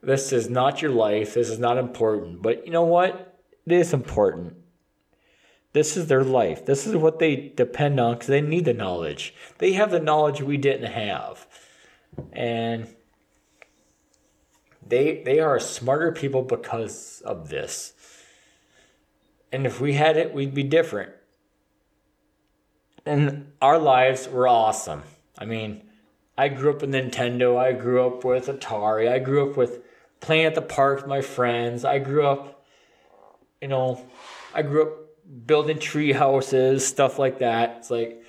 This 0.00 0.32
is 0.32 0.48
not 0.48 0.80
your 0.80 0.92
life. 0.92 1.34
This 1.34 1.48
is 1.48 1.58
not 1.58 1.78
important. 1.78 2.40
But 2.40 2.64
you 2.64 2.72
know 2.72 2.84
what? 2.84 3.40
It 3.66 3.72
is 3.72 3.92
important. 3.92 4.54
This 5.72 5.96
is 5.96 6.06
their 6.06 6.22
life. 6.22 6.64
This 6.64 6.86
is 6.86 6.94
what 6.94 7.18
they 7.18 7.52
depend 7.56 7.98
on 7.98 8.14
because 8.14 8.28
they 8.28 8.40
need 8.40 8.66
the 8.66 8.74
knowledge. 8.74 9.34
They 9.58 9.72
have 9.72 9.90
the 9.90 9.98
knowledge 9.98 10.40
we 10.40 10.56
didn't 10.56 10.92
have. 10.92 11.46
And 12.32 12.86
they 14.88 15.22
they 15.24 15.40
are 15.40 15.58
smarter 15.58 16.12
people 16.12 16.42
because 16.42 17.22
of 17.24 17.48
this. 17.48 17.92
And 19.52 19.66
if 19.66 19.80
we 19.80 19.94
had 19.94 20.16
it, 20.16 20.34
we'd 20.34 20.54
be 20.54 20.64
different. 20.64 21.12
And 23.04 23.52
our 23.62 23.78
lives 23.78 24.28
were 24.28 24.48
awesome. 24.48 25.04
I 25.38 25.44
mean, 25.44 25.82
I 26.36 26.48
grew 26.48 26.70
up 26.70 26.80
with 26.80 26.90
Nintendo, 26.90 27.56
I 27.56 27.72
grew 27.72 28.04
up 28.06 28.24
with 28.24 28.46
Atari, 28.46 29.10
I 29.10 29.18
grew 29.18 29.48
up 29.50 29.56
with 29.56 29.80
playing 30.20 30.46
at 30.46 30.54
the 30.54 30.62
park 30.62 30.98
with 30.98 31.06
my 31.06 31.20
friends. 31.20 31.84
I 31.84 31.98
grew 31.98 32.26
up, 32.26 32.64
you 33.60 33.68
know, 33.68 34.04
I 34.54 34.62
grew 34.62 34.82
up 34.82 35.46
building 35.46 35.78
tree 35.78 36.12
houses, 36.12 36.86
stuff 36.86 37.18
like 37.18 37.38
that. 37.38 37.76
It's 37.78 37.90
like 37.90 38.22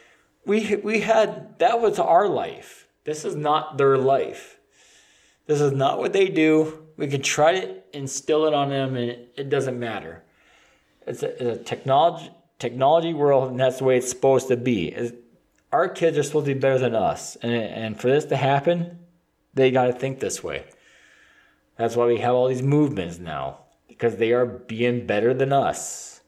we 0.45 0.75
we 0.77 1.01
had 1.01 1.59
that 1.59 1.81
was 1.81 1.99
our 1.99 2.27
life. 2.27 2.87
This 3.03 3.25
is 3.25 3.35
not 3.35 3.77
their 3.77 3.97
life. 3.97 4.56
This 5.47 5.61
is 5.61 5.71
not 5.71 5.97
what 5.97 6.13
they 6.13 6.27
do. 6.27 6.87
We 6.97 7.07
can 7.07 7.21
try 7.21 7.59
to 7.59 7.75
instill 7.93 8.45
it 8.45 8.53
on 8.53 8.69
them, 8.69 8.95
and 8.95 9.09
it, 9.09 9.33
it 9.37 9.49
doesn't 9.49 9.79
matter. 9.79 10.23
It's 11.05 11.23
a, 11.23 11.31
it's 11.31 11.61
a, 11.61 11.63
technology 11.63 12.31
technology 12.59 13.13
world, 13.13 13.51
and 13.51 13.59
that's 13.59 13.77
the 13.77 13.83
way 13.85 13.97
it's 13.97 14.09
supposed 14.09 14.47
to 14.49 14.57
be. 14.57 14.87
It's, 14.87 15.13
our 15.71 15.87
kids 15.87 16.17
are 16.17 16.23
supposed 16.23 16.47
to 16.47 16.53
be 16.53 16.59
better 16.59 16.79
than 16.79 16.95
us, 16.95 17.37
and 17.37 17.53
and 17.53 17.99
for 17.99 18.07
this 18.09 18.25
to 18.25 18.35
happen, 18.35 18.99
they 19.53 19.71
got 19.71 19.85
to 19.85 19.93
think 19.93 20.19
this 20.19 20.43
way. 20.43 20.65
That's 21.77 21.95
why 21.95 22.07
we 22.07 22.17
have 22.17 22.33
all 22.33 22.47
these 22.47 22.63
movements 22.63 23.19
now 23.19 23.59
because 23.87 24.17
they 24.17 24.31
are 24.33 24.45
being 24.45 25.07
better 25.07 25.33
than 25.33 25.53
us. 25.53 26.21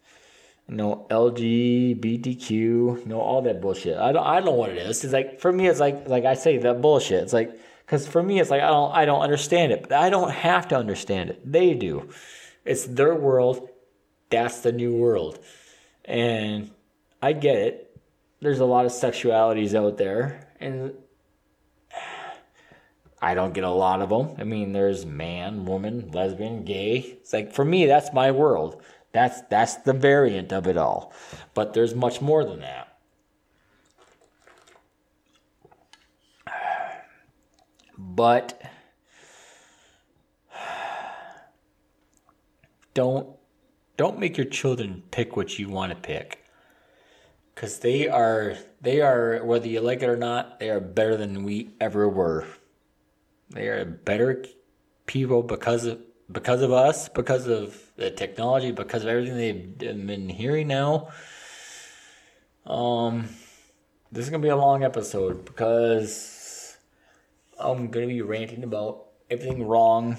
Know, 0.67 1.07
LGBTQ, 1.09 3.07
know, 3.07 3.19
all 3.19 3.41
that 3.41 3.59
bullshit. 3.59 3.97
I 3.97 4.11
don't, 4.11 4.23
I 4.23 4.35
don't 4.35 4.45
know 4.45 4.51
what 4.51 4.69
it 4.69 4.77
is. 4.77 5.03
It's 5.03 5.13
like 5.13 5.39
for 5.39 5.51
me, 5.51 5.67
it's 5.67 5.79
like 5.79 6.07
like 6.07 6.25
I 6.25 6.35
say 6.35 6.59
that 6.59 6.79
bullshit. 6.79 7.23
It's 7.23 7.33
like 7.33 7.59
Because 7.89 8.08
for 8.08 8.22
me, 8.22 8.39
it's 8.39 8.51
like 8.51 8.62
I 8.62 8.67
don't 8.67 8.93
I 8.93 9.05
don't 9.05 9.22
understand 9.22 9.72
it, 9.72 9.81
but 9.89 9.93
I 9.93 10.12
don't 10.12 10.29
have 10.29 10.67
to 10.67 10.77
understand 10.77 11.31
it. 11.31 11.51
They 11.51 11.74
do. 11.74 12.10
It's 12.63 12.86
their 12.86 13.15
world. 13.15 13.67
That's 14.29 14.60
the 14.60 14.72
new 14.72 14.96
world, 14.96 15.39
and 16.05 16.69
I 17.19 17.34
get 17.34 17.58
it. 17.58 18.00
There's 18.41 18.60
a 18.60 18.65
lot 18.65 18.86
of 18.86 18.91
sexualities 18.91 19.74
out 19.74 19.98
there, 19.98 20.50
and 20.60 20.93
I 23.19 23.34
don't 23.34 23.55
get 23.55 23.63
a 23.63 23.72
lot 23.72 24.03
of 24.03 24.10
them. 24.10 24.36
I 24.38 24.43
mean, 24.43 24.72
there's 24.72 25.08
man, 25.08 25.65
woman, 25.65 26.12
lesbian, 26.12 26.65
gay. 26.65 27.17
It's 27.22 27.34
like 27.34 27.53
for 27.53 27.65
me, 27.65 27.88
that's 27.88 28.13
my 28.13 28.29
world. 28.29 28.84
That's 29.13 29.41
that's 29.50 29.77
the 29.77 29.93
variant 29.93 30.53
of 30.53 30.67
it 30.67 30.77
all. 30.77 31.12
But 31.55 31.74
there's 31.74 31.96
much 31.96 32.22
more 32.22 32.46
than 32.46 32.60
that. 32.60 32.88
But 38.01 38.62
don't 42.94 43.27
don't 43.98 44.18
make 44.20 44.38
your 44.38 44.46
children 44.46 45.03
pick 45.12 45.36
what 45.36 45.60
you 45.60 45.68
want 45.68 45.91
to 45.91 45.98
pick. 45.98 46.46
Cuz 47.56 47.79
they 47.79 48.08
are 48.08 48.56
they 48.79 49.01
are 49.01 49.44
whether 49.44 49.68
you 49.68 49.82
like 49.82 50.01
it 50.01 50.08
or 50.08 50.15
not, 50.15 50.62
they 50.62 50.70
are 50.70 50.79
better 50.79 51.18
than 51.18 51.44
we 51.44 51.72
ever 51.82 52.08
were. 52.08 52.48
They 53.50 53.68
are 53.68 53.84
better 53.84 54.46
people 55.06 55.44
because 55.44 55.84
of 55.84 56.00
because 56.32 56.62
of 56.62 56.72
us, 56.72 57.10
because 57.10 57.48
of 57.48 57.77
the 57.98 58.12
technology, 58.12 58.72
because 58.72 59.03
of 59.03 59.10
everything 59.10 59.36
they've 59.36 60.08
been 60.08 60.29
hearing 60.29 60.70
now. 60.70 61.10
Um, 62.65 63.27
this 64.10 64.24
is 64.24 64.29
gonna 64.29 64.41
be 64.41 64.48
a 64.48 64.56
long 64.56 64.86
episode 64.86 65.44
because 65.44 66.38
I'm 67.59 67.89
gonna 67.89 68.07
be 68.07 68.21
ranting 68.21 68.63
about 68.63 69.07
everything 69.29 69.67
wrong 69.67 70.17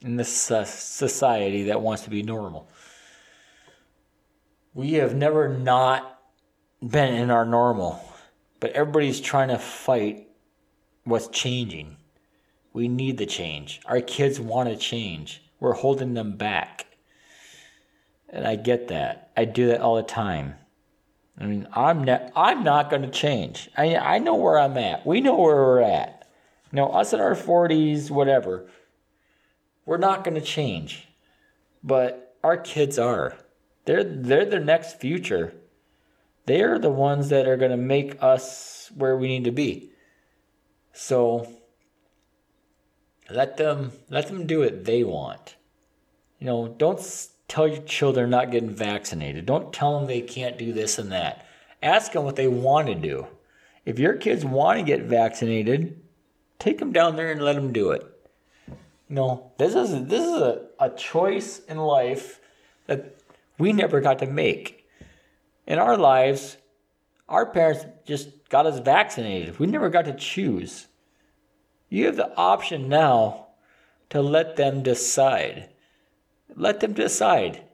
in 0.00 0.16
this 0.16 0.50
uh, 0.50 0.64
society 0.64 1.64
that 1.64 1.82
wants 1.82 2.02
to 2.04 2.10
be 2.10 2.22
normal. 2.22 2.68
We 4.74 4.94
have 4.94 5.14
never 5.14 5.48
not 5.48 6.20
been 6.80 7.14
in 7.14 7.30
our 7.30 7.44
normal, 7.44 8.00
but 8.60 8.72
everybody's 8.72 9.20
trying 9.20 9.48
to 9.48 9.58
fight 9.58 10.28
what's 11.04 11.28
changing. 11.28 11.96
We 12.72 12.88
need 12.88 13.18
the 13.18 13.26
change. 13.26 13.80
Our 13.86 14.00
kids 14.00 14.38
want 14.38 14.68
to 14.68 14.76
change. 14.76 15.42
We're 15.58 15.72
holding 15.72 16.14
them 16.14 16.36
back. 16.36 16.86
And 18.28 18.46
I 18.46 18.56
get 18.56 18.88
that. 18.88 19.30
I 19.36 19.44
do 19.46 19.66
that 19.68 19.80
all 19.80 19.96
the 19.96 20.02
time. 20.02 20.54
I 21.40 21.46
mean, 21.46 21.68
I'm 21.72 22.04
not, 22.04 22.32
I'm 22.34 22.64
not 22.64 22.90
going 22.90 23.02
to 23.02 23.10
change. 23.10 23.70
I, 23.76 23.96
I 23.96 24.18
know 24.18 24.34
where 24.34 24.58
I'm 24.58 24.76
at. 24.76 25.06
We 25.06 25.20
know 25.20 25.36
where 25.36 25.56
we're 25.56 25.82
at. 25.82 26.26
You 26.72 26.76
know, 26.76 26.88
us 26.88 27.12
in 27.12 27.20
our 27.20 27.34
40s, 27.34 28.10
whatever, 28.10 28.66
we're 29.86 29.98
not 29.98 30.24
going 30.24 30.34
to 30.34 30.40
change. 30.40 31.08
But 31.82 32.36
our 32.42 32.56
kids 32.56 32.98
are. 32.98 33.36
They're, 33.84 34.04
they're 34.04 34.44
the 34.44 34.58
next 34.58 35.00
future. 35.00 35.54
They're 36.46 36.78
the 36.78 36.90
ones 36.90 37.28
that 37.28 37.46
are 37.46 37.56
going 37.56 37.70
to 37.70 37.76
make 37.76 38.22
us 38.22 38.90
where 38.96 39.16
we 39.16 39.28
need 39.28 39.44
to 39.44 39.52
be. 39.52 39.92
So 40.92 41.46
let 43.30 43.56
them 43.56 43.92
let 44.08 44.26
them 44.28 44.46
do 44.46 44.60
what 44.60 44.84
they 44.84 45.04
want. 45.04 45.56
You 46.38 46.46
know, 46.46 46.68
don't 46.68 47.00
tell 47.48 47.66
your 47.66 47.82
children 47.82 48.30
not 48.30 48.50
getting 48.50 48.70
vaccinated. 48.70 49.46
Don't 49.46 49.72
tell 49.72 49.98
them 49.98 50.06
they 50.06 50.20
can't 50.20 50.58
do 50.58 50.72
this 50.72 50.98
and 50.98 51.10
that. 51.10 51.46
Ask 51.82 52.12
them 52.12 52.24
what 52.24 52.36
they 52.36 52.48
want 52.48 52.86
to 52.88 52.94
do. 52.94 53.26
If 53.84 53.98
your 53.98 54.14
kids 54.14 54.44
want 54.44 54.78
to 54.78 54.84
get 54.84 55.02
vaccinated, 55.02 56.00
take 56.58 56.78
them 56.78 56.92
down 56.92 57.16
there 57.16 57.32
and 57.32 57.40
let 57.40 57.54
them 57.54 57.72
do 57.72 57.90
it. 57.90 58.04
You 59.08 59.16
know, 59.16 59.52
this 59.56 59.74
is 59.74 60.06
this 60.06 60.22
is 60.22 60.42
a, 60.42 60.66
a 60.78 60.90
choice 60.90 61.60
in 61.60 61.78
life 61.78 62.40
that 62.86 63.16
we 63.56 63.72
never 63.72 64.00
got 64.00 64.18
to 64.18 64.26
make. 64.26 64.86
In 65.66 65.78
our 65.78 65.96
lives, 65.96 66.58
our 67.28 67.46
parents 67.46 67.86
just 68.04 68.48
got 68.50 68.66
us 68.66 68.78
vaccinated. 68.78 69.58
We 69.58 69.66
never 69.66 69.88
got 69.88 70.04
to 70.04 70.14
choose. 70.14 70.88
You 71.88 72.06
have 72.06 72.16
the 72.16 72.34
option 72.36 72.88
now 72.88 73.48
to 74.10 74.20
let 74.20 74.56
them 74.56 74.82
decide. 74.82 75.70
Let 76.54 76.80
them 76.80 76.92
decide. 76.92 77.64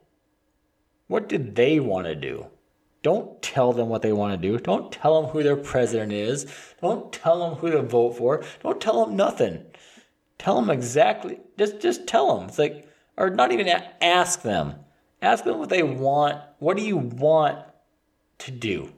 What 1.07 1.29
do 1.29 1.37
they 1.37 1.79
want 1.79 2.07
to 2.07 2.15
do? 2.15 2.47
Don't 3.03 3.41
tell 3.41 3.71
them 3.71 3.89
what 3.89 4.01
they 4.01 4.11
want 4.11 4.33
to 4.33 4.47
do. 4.47 4.57
Don't 4.57 4.91
tell 4.91 5.21
them 5.21 5.31
who 5.31 5.43
their 5.43 5.55
president 5.55 6.11
is. 6.11 6.47
Don't 6.81 7.13
tell 7.13 7.39
them 7.39 7.59
who 7.59 7.69
to 7.69 7.83
vote 7.83 8.17
for. 8.17 8.43
Don't 8.63 8.81
tell 8.81 9.05
them 9.05 9.15
nothing. 9.15 9.63
Tell 10.39 10.59
them 10.59 10.71
exactly. 10.71 11.39
Just 11.57 11.79
just 11.79 12.07
tell 12.07 12.35
them. 12.35 12.47
It's 12.47 12.57
like, 12.57 12.89
or 13.15 13.29
not 13.29 13.51
even 13.51 13.67
ask 14.01 14.41
them. 14.41 14.75
Ask 15.21 15.43
them 15.43 15.59
what 15.59 15.69
they 15.69 15.83
want. 15.83 16.41
What 16.59 16.77
do 16.77 16.83
you 16.83 16.97
want 16.97 17.59
to 18.39 18.51
do? 18.51 18.91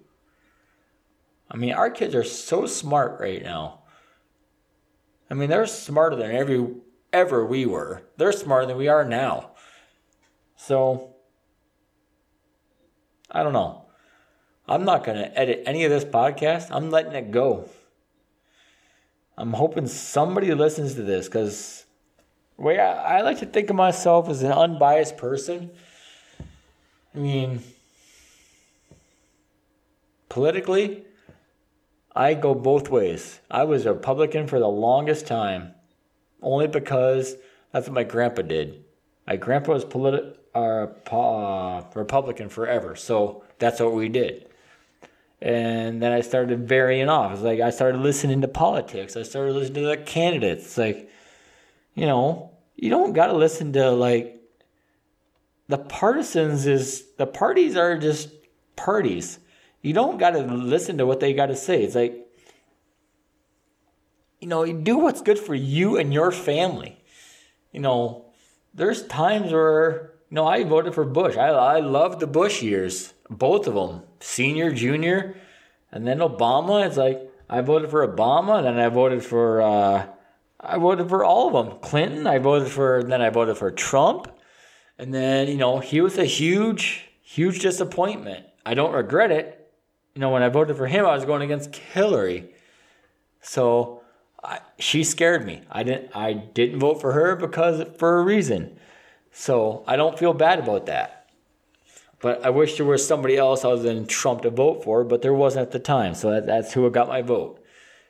I 1.52 1.58
mean, 1.58 1.74
our 1.74 1.90
kids 1.90 2.16
are 2.16 2.24
so 2.24 2.66
smart 2.66 3.20
right 3.20 3.44
now. 3.44 3.82
I 5.30 5.34
mean, 5.34 5.50
they're 5.50 5.68
smarter 5.68 6.16
than 6.16 6.32
every 6.32 6.66
ever 7.14 7.46
we 7.46 7.66
were. 7.66 8.04
They're 8.18 8.32
smarter 8.32 8.68
than 8.68 8.78
we 8.78 8.88
are 8.88 9.06
now. 9.06 9.52
So 10.58 11.16
I 13.32 13.44
don't 13.44 13.54
know. 13.54 13.86
I'm 14.68 14.84
not 14.84 15.06
going 15.06 15.18
to 15.18 15.40
edit 15.40 15.64
any 15.66 15.86
of 15.86 15.92
this 15.92 16.04
podcast. 16.04 16.68
I'm 16.72 16.92
letting 16.92 17.14
it 17.14 17.32
go. 17.32 17.70
I'm 19.38 19.54
hoping 19.54 19.88
somebody 19.88 20.54
listens 20.54 20.96
to 20.96 21.04
this 21.04 21.28
because 21.28 21.86
way 22.58 22.80
I, 22.80 23.20
I 23.20 23.22
like 23.22 23.40
to 23.40 23.46
think 23.46 23.70
of 23.70 23.76
myself 23.76 24.28
as 24.30 24.42
an 24.44 24.52
unbiased 24.52 25.16
person. 25.16 25.70
I 27.16 27.20
mean, 27.20 27.62
politically, 30.28 31.06
I 32.16 32.34
go 32.34 32.56
both 32.56 32.90
ways. 32.90 33.42
I 33.50 33.64
was 33.64 33.86
a 33.86 33.94
Republican 33.94 34.48
for 34.48 34.60
the 34.60 34.68
longest 34.68 35.28
time, 35.28 35.76
only 36.42 36.68
because 36.68 37.36
that's 37.72 37.88
what 37.88 37.94
my 37.94 38.04
grandpa 38.04 38.42
did. 38.42 38.84
My 39.28 39.36
grandpa 39.36 39.74
was 39.74 39.86
politi- 39.86 40.37
uh, 41.12 41.84
Republican 41.94 42.50
forever, 42.50 42.96
so 42.96 43.44
that's 43.60 43.80
what 43.80 43.94
we 43.94 44.10
did. 44.10 44.50
And 45.42 46.02
then 46.02 46.12
I 46.12 46.22
started 46.22 46.68
varying 46.68 47.10
off. 47.10 47.34
It's 47.34 47.42
like 47.42 47.60
I 47.60 47.70
started 47.70 48.02
listening 48.02 48.42
to 48.42 48.48
politics. 48.48 49.16
I 49.16 49.24
started 49.24 49.54
listening 49.54 49.84
to 49.84 49.90
the 49.90 49.98
candidates. 49.98 50.66
It's 50.66 50.78
like, 50.78 51.10
you 51.94 52.06
know, 52.08 52.52
you 52.76 52.90
don't 52.90 53.14
got 53.14 53.28
to 53.28 53.34
listen 53.34 53.74
to 53.74 53.92
like 53.92 54.42
the 55.68 55.78
partisans. 55.78 56.66
Is 56.66 57.04
the 57.18 57.28
parties 57.28 57.78
are 57.78 57.98
just 57.98 58.30
parties 58.76 59.40
you 59.82 59.94
don't 59.94 60.18
got 60.18 60.32
to 60.32 60.40
listen 60.40 60.98
to 60.98 61.06
what 61.06 61.20
they 61.20 61.34
got 61.34 61.46
to 61.46 61.56
say. 61.56 61.84
It's 61.84 61.96
like, 61.96 62.28
you 64.42 64.48
know, 64.48 64.64
you 64.64 64.74
do 64.74 64.98
what's 64.98 65.22
good 65.22 65.40
for 65.40 65.56
you 65.56 65.98
and 65.98 66.14
your 66.14 66.32
family. 66.32 67.02
You 67.72 67.80
know, 67.80 68.26
there's 68.74 69.08
times 69.08 69.52
where, 69.52 70.07
know, 70.36 70.46
I 70.46 70.64
voted 70.64 70.94
for 70.94 71.06
Bush. 71.06 71.38
I, 71.38 71.48
I 71.48 71.80
love 71.80 72.20
the 72.20 72.28
Bush 72.28 72.62
years, 72.62 73.14
both 73.30 73.68
of 73.68 73.76
them, 73.76 74.04
senior, 74.20 74.72
junior, 74.72 75.36
and 75.92 76.06
then 76.08 76.20
Obama. 76.20 76.86
It's 76.86 76.98
like, 76.98 77.22
I 77.50 77.62
voted 77.62 77.90
for 77.90 78.06
Obama, 78.08 78.58
and 78.58 78.66
then 78.66 78.80
I 78.80 78.90
voted 78.90 79.24
for, 79.24 79.62
uh, 79.62 80.08
I 80.60 80.78
voted 80.78 81.08
for 81.10 81.24
all 81.24 81.48
of 81.56 81.66
them. 81.66 81.80
Clinton, 81.80 82.28
I 82.28 82.40
voted 82.40 82.70
for, 82.70 83.04
then 83.04 83.22
I 83.22 83.30
voted 83.30 83.58
for 83.58 83.72
Trump. 83.72 84.28
And 84.98 85.14
then, 85.14 85.48
you 85.48 85.58
know, 85.58 85.80
he 85.80 86.02
was 86.02 86.18
a 86.18 86.26
huge, 86.26 87.06
huge 87.22 87.60
disappointment. 87.60 88.46
I 88.66 88.74
don't 88.74 88.94
regret 88.94 89.32
it 89.32 89.58
you 90.18 90.22
know, 90.22 90.32
when 90.32 90.42
I 90.42 90.50
voted 90.50 90.78
for 90.78 90.88
him, 90.88 91.06
I 91.06 91.14
was 91.14 91.26
going 91.26 91.44
against 91.44 91.76
Hillary. 91.76 92.50
So 93.40 94.02
I, 94.44 94.62
she 94.80 95.04
scared 95.04 95.46
me. 95.46 95.62
I 95.70 95.84
didn't. 95.84 96.10
I 96.16 96.34
didn't 96.34 96.80
vote 96.80 97.00
for 97.00 97.12
her 97.12 97.36
because 97.36 97.86
for 98.00 98.18
a 98.18 98.24
reason. 98.24 98.80
So 99.40 99.84
I 99.86 99.98
don't 99.98 100.18
feel 100.18 100.34
bad 100.34 100.58
about 100.58 100.88
that. 100.88 101.30
But 102.20 102.44
I 102.44 102.50
wish 102.50 102.78
there 102.78 102.88
was 102.88 103.06
somebody 103.06 103.38
else 103.38 103.64
other 103.64 103.84
than 103.84 104.08
Trump 104.08 104.42
to 104.42 104.50
vote 104.50 104.84
for, 104.84 105.04
but 105.04 105.22
there 105.22 105.34
wasn't 105.34 105.68
at 105.68 105.72
the 105.72 105.80
time. 105.80 106.16
So 106.16 106.32
that, 106.32 106.48
that's 106.48 106.74
who 106.74 106.90
got 106.90 107.08
my 107.08 107.22
vote. 107.22 107.64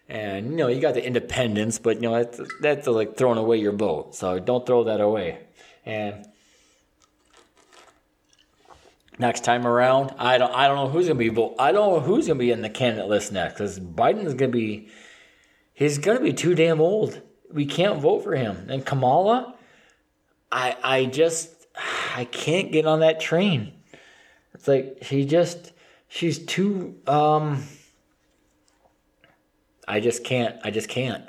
And 0.07 0.51
you 0.51 0.55
know, 0.55 0.69
you 0.69 0.79
got 0.79 0.93
the 0.93 1.05
independents, 1.05 1.79
but 1.79 1.97
you 1.97 2.03
know 2.03 2.23
that's 2.23 2.39
that's 2.61 2.87
like 2.87 3.17
throwing 3.17 3.37
away 3.37 3.57
your 3.57 3.73
vote. 3.73 4.15
So 4.15 4.39
don't 4.39 4.65
throw 4.65 4.85
that 4.85 5.01
away. 5.01 5.39
And 5.85 6.25
next 9.19 9.43
time 9.43 9.67
around. 9.67 10.13
I 10.17 10.37
don't 10.37 10.53
I 10.55 10.69
don't 10.69 10.77
know 10.77 10.87
who's 10.87 11.07
gonna 11.07 11.19
be 11.19 11.27
vote. 11.27 11.55
I 11.59 11.73
don't 11.73 11.91
know 11.91 11.99
who's 11.99 12.27
gonna 12.27 12.39
be 12.39 12.51
in 12.51 12.61
the 12.61 12.69
candidate 12.69 13.09
list 13.09 13.33
next 13.33 13.55
because 13.55 13.81
Biden's 13.81 14.33
gonna 14.33 14.49
be 14.49 14.87
he's 15.73 15.97
gonna 15.97 16.21
be 16.21 16.31
too 16.31 16.55
damn 16.55 16.79
old. 16.79 17.21
We 17.51 17.65
can't 17.65 17.99
vote 17.99 18.23
for 18.23 18.33
him. 18.33 18.69
And 18.69 18.85
Kamala, 18.85 19.56
I 20.51 20.75
I 20.83 21.05
just 21.05 21.67
I 22.15 22.25
can't 22.25 22.71
get 22.71 22.85
on 22.85 23.01
that 23.01 23.19
train. 23.19 23.73
It's 24.53 24.67
like 24.67 24.99
she 25.01 25.25
just 25.25 25.71
she's 26.07 26.39
too 26.39 26.95
um 27.07 27.63
I 29.87 29.99
just 29.99 30.23
can't 30.23 30.55
I 30.63 30.71
just 30.71 30.89
can't. 30.89 31.25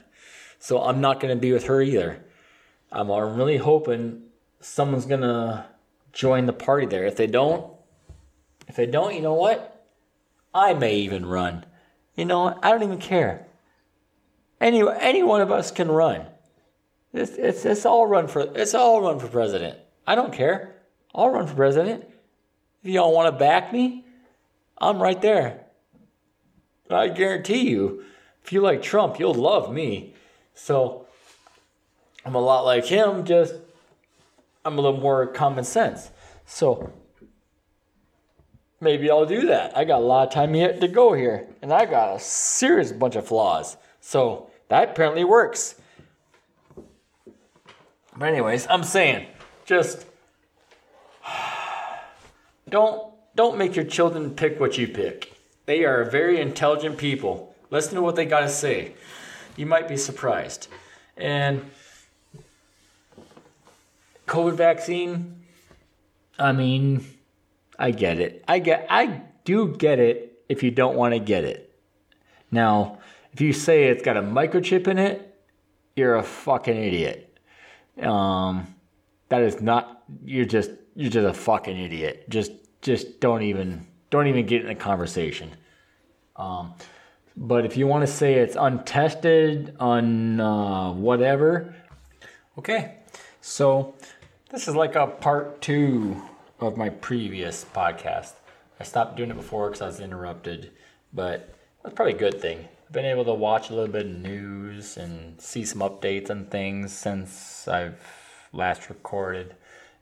So 0.58 0.82
I'm 0.82 1.00
not 1.00 1.20
going 1.20 1.34
to 1.34 1.40
be 1.40 1.52
with 1.52 1.64
her 1.64 1.80
either. 1.80 2.24
I'm 2.90 3.10
really 3.10 3.58
hoping 3.58 4.22
someone's 4.60 5.06
going 5.06 5.20
to 5.20 5.66
join 6.12 6.46
the 6.46 6.52
party 6.52 6.86
there. 6.86 7.06
If 7.06 7.16
they 7.16 7.26
don't, 7.26 7.72
if 8.66 8.74
they 8.74 8.86
don't, 8.86 9.14
you 9.14 9.20
know 9.20 9.34
what? 9.34 9.86
I 10.52 10.74
may 10.74 10.96
even 10.96 11.26
run. 11.26 11.64
You 12.16 12.24
know, 12.24 12.58
I 12.62 12.70
don't 12.70 12.82
even 12.82 12.98
care. 12.98 13.46
Any 14.60 14.82
any 15.00 15.22
one 15.22 15.40
of 15.40 15.52
us 15.52 15.70
can 15.70 15.88
run. 15.88 16.26
It's, 17.18 17.32
it's, 17.32 17.64
it's 17.64 17.84
all 17.84 18.06
run 18.06 18.28
for 18.28 18.40
it's 18.54 18.74
all 18.74 19.02
run 19.02 19.18
for 19.18 19.28
president. 19.28 19.78
I 20.06 20.14
don't 20.14 20.32
care. 20.32 20.76
I'll 21.14 21.30
run 21.30 21.46
for 21.46 21.54
president. 21.54 22.04
If 22.82 22.90
y'all 22.90 23.12
want 23.12 23.32
to 23.32 23.38
back 23.38 23.72
me, 23.72 24.04
I'm 24.78 25.02
right 25.02 25.20
there. 25.20 25.66
I 26.90 27.08
guarantee 27.08 27.68
you, 27.68 28.04
if 28.44 28.52
you 28.52 28.60
like 28.60 28.82
Trump, 28.82 29.18
you'll 29.18 29.34
love 29.34 29.72
me. 29.72 30.14
So 30.54 31.06
I'm 32.24 32.34
a 32.34 32.40
lot 32.40 32.62
like 32.62 32.84
him, 32.84 33.24
just 33.24 33.54
I'm 34.64 34.78
a 34.78 34.80
little 34.80 35.00
more 35.00 35.26
common 35.26 35.64
sense. 35.64 36.10
So 36.46 36.92
maybe 38.80 39.10
I'll 39.10 39.26
do 39.26 39.46
that. 39.46 39.76
I 39.76 39.84
got 39.84 39.98
a 39.98 40.04
lot 40.04 40.28
of 40.28 40.32
time 40.32 40.54
yet 40.54 40.80
to 40.80 40.88
go 40.88 41.12
here, 41.12 41.48
and 41.62 41.72
I 41.72 41.84
got 41.84 42.16
a 42.16 42.20
serious 42.20 42.92
bunch 42.92 43.16
of 43.16 43.26
flaws. 43.26 43.76
So 44.00 44.50
that 44.68 44.90
apparently 44.90 45.24
works. 45.24 45.74
But 48.18 48.30
anyways, 48.30 48.66
I'm 48.68 48.82
saying 48.82 49.26
just 49.64 50.04
don't 52.68 53.12
don't 53.36 53.56
make 53.56 53.76
your 53.76 53.84
children 53.84 54.32
pick 54.32 54.58
what 54.58 54.76
you 54.76 54.88
pick. 54.88 55.32
They 55.66 55.84
are 55.84 56.02
very 56.04 56.40
intelligent 56.40 56.98
people. 56.98 57.54
Listen 57.70 57.94
to 57.94 58.02
what 58.02 58.16
they 58.16 58.24
got 58.24 58.40
to 58.40 58.48
say. 58.48 58.94
You 59.56 59.66
might 59.66 59.86
be 59.86 59.96
surprised. 59.96 60.66
And 61.16 61.70
COVID 64.26 64.54
vaccine, 64.54 65.44
I 66.38 66.52
mean, 66.52 67.04
I 67.78 67.92
get 67.92 68.18
it. 68.18 68.42
I 68.48 68.58
get 68.58 68.86
I 68.90 69.22
do 69.44 69.76
get 69.76 70.00
it 70.00 70.42
if 70.48 70.64
you 70.64 70.72
don't 70.72 70.96
want 70.96 71.14
to 71.14 71.20
get 71.20 71.44
it. 71.44 71.72
Now, 72.50 72.98
if 73.32 73.40
you 73.40 73.52
say 73.52 73.84
it's 73.84 74.02
got 74.02 74.16
a 74.16 74.22
microchip 74.22 74.88
in 74.88 74.98
it, 74.98 75.38
you're 75.94 76.16
a 76.16 76.22
fucking 76.24 76.76
idiot. 76.76 77.27
Um, 78.02 78.74
that 79.28 79.42
is 79.42 79.60
not. 79.60 80.02
You're 80.24 80.44
just 80.44 80.70
you're 80.94 81.10
just 81.10 81.26
a 81.26 81.34
fucking 81.34 81.76
idiot. 81.76 82.28
Just 82.28 82.52
just 82.82 83.20
don't 83.20 83.42
even 83.42 83.86
don't 84.10 84.26
even 84.26 84.46
get 84.46 84.62
in 84.62 84.68
the 84.68 84.74
conversation. 84.74 85.50
Um, 86.36 86.74
but 87.36 87.64
if 87.64 87.76
you 87.76 87.86
want 87.86 88.06
to 88.06 88.12
say 88.12 88.34
it's 88.34 88.56
untested, 88.58 89.76
on 89.78 90.40
uh, 90.40 90.92
whatever, 90.92 91.74
okay. 92.58 92.96
So 93.40 93.94
this 94.50 94.66
is 94.68 94.74
like 94.74 94.94
a 94.94 95.06
part 95.06 95.60
two 95.60 96.20
of 96.60 96.76
my 96.76 96.88
previous 96.88 97.64
podcast. 97.64 98.32
I 98.80 98.84
stopped 98.84 99.16
doing 99.16 99.30
it 99.30 99.36
before 99.36 99.68
because 99.68 99.82
I 99.82 99.86
was 99.86 100.00
interrupted, 100.00 100.72
but 101.12 101.54
that's 101.82 101.94
probably 101.94 102.14
a 102.14 102.18
good 102.18 102.40
thing. 102.40 102.68
I've 102.88 102.94
been 102.94 103.04
able 103.04 103.26
to 103.26 103.34
watch 103.34 103.68
a 103.68 103.74
little 103.74 103.92
bit 103.92 104.06
of 104.06 104.12
news 104.12 104.96
and 104.96 105.38
see 105.38 105.66
some 105.66 105.82
updates 105.82 106.30
on 106.30 106.46
things 106.46 106.90
since 106.90 107.68
I've 107.68 108.00
last 108.50 108.88
recorded. 108.88 109.54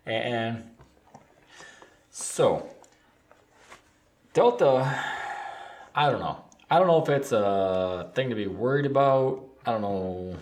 And 0.06 0.62
so, 2.12 2.70
Delta, 4.32 5.02
I 5.96 6.10
don't 6.12 6.20
know. 6.20 6.44
I 6.70 6.78
don't 6.78 6.86
know 6.86 7.02
if 7.02 7.08
it's 7.08 7.32
a 7.32 8.12
thing 8.14 8.28
to 8.28 8.36
be 8.36 8.46
worried 8.46 8.86
about. 8.86 9.42
I 9.66 9.72
don't 9.72 9.82
know 9.82 10.36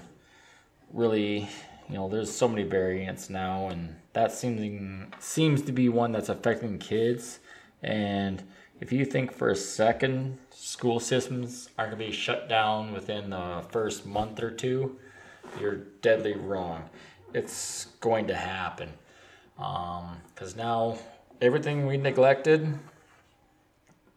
really 0.93 1.49
you 1.89 1.95
know, 1.97 2.09
there's 2.09 2.31
so 2.31 2.49
many 2.49 2.63
variants 2.63 3.29
now, 3.29 3.69
and 3.69 3.97
that 4.13 4.33
seems 4.33 5.15
seems 5.19 5.63
to 5.63 5.73
be 5.73 5.89
one 5.89 6.13
that's 6.13 6.29
affecting 6.29 6.79
kids. 6.79 7.41
And 7.83 8.43
if 8.81 8.93
you 8.93 9.05
think 9.05 9.33
for 9.33 9.51
a 9.51 9.57
second 9.57 10.39
school 10.51 11.01
systems 11.01 11.69
are 11.79 11.87
going 11.87 11.99
to 11.99 12.05
be 12.07 12.13
shut 12.13 12.49
down 12.49 12.93
within 12.93 13.31
the 13.31 13.65
first 13.71 14.05
month 14.05 14.43
or 14.43 14.51
two, 14.51 14.99
you're 15.61 15.77
deadly 16.03 16.35
wrong. 16.35 16.89
It's 17.33 17.87
going 18.01 18.27
to 18.29 18.35
happen 18.35 18.91
because 19.57 20.53
um, 20.53 20.57
now 20.57 20.99
everything 21.41 21.87
we 21.87 21.97
neglected, 21.97 22.79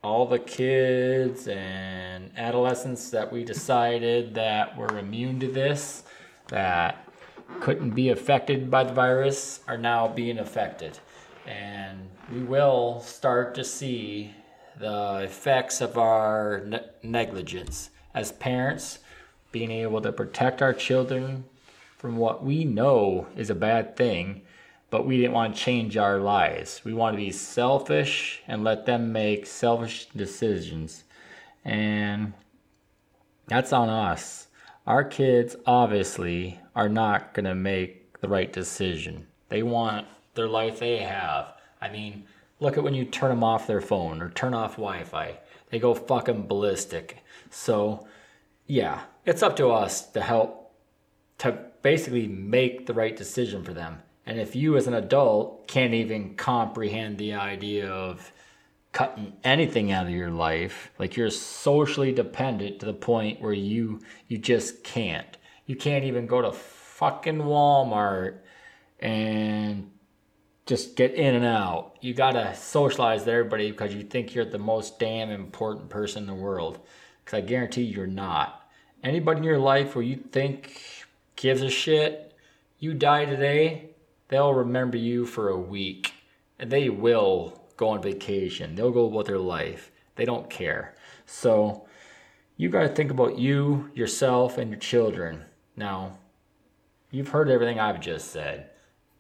all 0.04 0.26
the 0.26 0.40
kids 0.40 1.48
and 1.48 2.32
adolescents 2.38 3.10
that 3.12 3.32
we 3.32 3.44
decided 3.44 4.34
that 4.36 4.78
were 4.78 4.98
immune 4.98 5.40
to 5.40 5.48
this, 5.48 6.04
that 6.48 7.08
couldn't 7.60 7.92
be 7.92 8.10
affected 8.10 8.70
by 8.70 8.84
the 8.84 8.94
virus 8.94 9.62
are 9.68 9.78
now 9.78 10.08
being 10.08 10.40
affected. 10.40 11.00
And 11.46 12.10
we 12.32 12.42
will 12.42 13.00
start 13.00 13.56
to 13.56 13.64
see 13.64 14.34
the 14.80 15.22
effects 15.24 15.82
of 15.82 15.98
our 15.98 16.64
ne- 16.66 16.86
negligence 17.04 17.90
as 18.14 18.32
parents, 18.32 19.00
being 19.52 19.72
able 19.72 20.02
to 20.02 20.12
protect 20.12 20.62
our 20.62 20.74
children 20.74 21.46
from 21.98 22.18
what 22.18 22.44
we 22.44 22.64
know 22.64 23.28
is 23.36 23.50
a 23.50 23.56
bad 23.56 23.96
thing, 23.96 24.42
but 24.90 25.06
we 25.06 25.18
didn't 25.18 25.34
want 25.34 25.56
to 25.56 25.62
change 25.62 25.98
our 25.98 26.20
lives. 26.20 26.82
We 26.84 26.94
want 26.94 27.14
to 27.14 27.18
be 27.18 27.32
selfish 27.32 28.42
and 28.48 28.64
let 28.64 28.86
them 28.86 29.12
make 29.12 29.46
selfish 29.46 30.08
decisions. 30.16 31.04
And 31.66 32.34
that's 33.48 33.74
on 33.74 33.90
us. 33.90 34.48
Our 34.86 35.04
kids 35.04 35.56
obviously 35.66 36.60
are 36.76 36.90
not 36.90 37.34
going 37.34 37.46
to 37.46 37.56
make 37.56 38.20
the 38.22 38.30
right 38.30 38.52
decision. 38.52 39.28
They 39.50 39.64
want 39.64 40.08
their 40.36 40.48
life 40.48 40.80
they 40.80 41.00
have. 41.00 41.54
I 41.82 41.90
mean, 41.90 42.26
look 42.60 42.78
at 42.78 42.84
when 42.84 42.94
you 42.94 43.06
turn 43.06 43.30
them 43.30 43.44
off 43.44 43.68
their 43.68 43.82
phone 43.82 44.22
or 44.22 44.30
turn 44.30 44.54
off 44.54 44.78
Wi 44.78 45.04
Fi, 45.04 45.40
they 45.70 45.80
go 45.80 45.94
fucking 45.94 46.48
ballistic. 46.48 47.24
So, 47.50 48.08
yeah, 48.66 49.02
it's 49.26 49.44
up 49.44 49.56
to 49.58 49.70
us 49.70 50.10
to 50.12 50.22
help 50.22 50.74
to 51.40 51.58
basically 51.82 52.28
make 52.28 52.86
the 52.86 52.94
right 52.94 53.16
decision 53.16 53.64
for 53.64 53.74
them. 53.74 54.00
And 54.26 54.40
if 54.40 54.56
you, 54.56 54.76
as 54.76 54.88
an 54.88 54.94
adult, 54.94 55.68
can't 55.68 55.94
even 55.94 56.36
comprehend 56.36 57.18
the 57.18 57.36
idea 57.36 57.90
of 57.90 58.32
cutting 58.92 59.34
anything 59.44 59.92
out 59.92 60.08
of 60.08 60.12
your 60.12 60.32
life, 60.32 60.92
like 60.98 61.16
you're 61.16 61.30
socially 61.30 62.12
dependent 62.12 62.80
to 62.80 62.86
the 62.86 62.94
point 62.94 63.42
where 63.42 63.54
you 63.54 64.00
you 64.28 64.38
just 64.38 64.84
can't 64.84 65.38
you 65.68 65.76
can't 65.76 66.06
even 66.06 66.26
go 66.26 66.42
to 66.42 66.52
fucking 66.52 67.38
Walmart 67.38 68.40
and 69.00 69.92
just 70.68 70.96
get 70.96 71.16
in 71.16 71.34
and 71.34 71.46
out. 71.46 71.96
You 72.02 72.14
gotta 72.14 72.54
socialize 72.56 73.22
with 73.22 73.30
everybody 73.30 73.72
because 73.72 73.96
you 73.96 74.04
think 74.04 74.36
you're 74.36 74.46
the 74.46 74.60
most 74.60 75.00
damn 75.00 75.30
important 75.30 75.90
person 75.90 76.24
in 76.24 76.28
the 76.28 76.44
world. 76.44 76.80
Because 77.24 77.38
I 77.38 77.42
guarantee 77.42 77.84
you're 77.84 78.06
not. 78.06 78.70
Anybody 79.04 79.40
in 79.40 79.44
your 79.44 79.60
life 79.60 79.96
where 79.96 80.04
you 80.04 80.18
think 80.18 80.82
gives 81.36 81.62
a 81.62 81.70
shit, 81.70 82.34
you 82.80 82.94
die 82.94 83.26
today, 83.26 83.92
they'll 84.28 84.54
remember 84.54 84.98
you 84.98 85.26
for 85.26 85.50
a 85.50 85.58
week. 85.58 86.14
And 86.60 86.70
they 86.70 86.90
will 86.90 87.64
go 87.78 87.90
on 87.90 88.02
vacation. 88.02 88.76
They'll 88.76 88.92
go 88.92 89.06
about 89.06 89.26
their 89.26 89.38
life. 89.38 89.92
They 90.16 90.26
don't 90.26 90.50
care. 90.50 90.96
So 91.26 91.88
you 92.58 92.70
gotta 92.70 92.90
think 92.90 93.12
about 93.12 93.38
you, 93.38 93.90
yourself, 93.94 94.58
and 94.58 94.72
your 94.72 94.80
children. 94.80 95.46
Now, 95.76 96.18
you've 97.12 97.30
heard 97.30 97.50
everything 97.50 97.80
I've 97.80 98.02
just 98.02 98.32
said. 98.32 98.72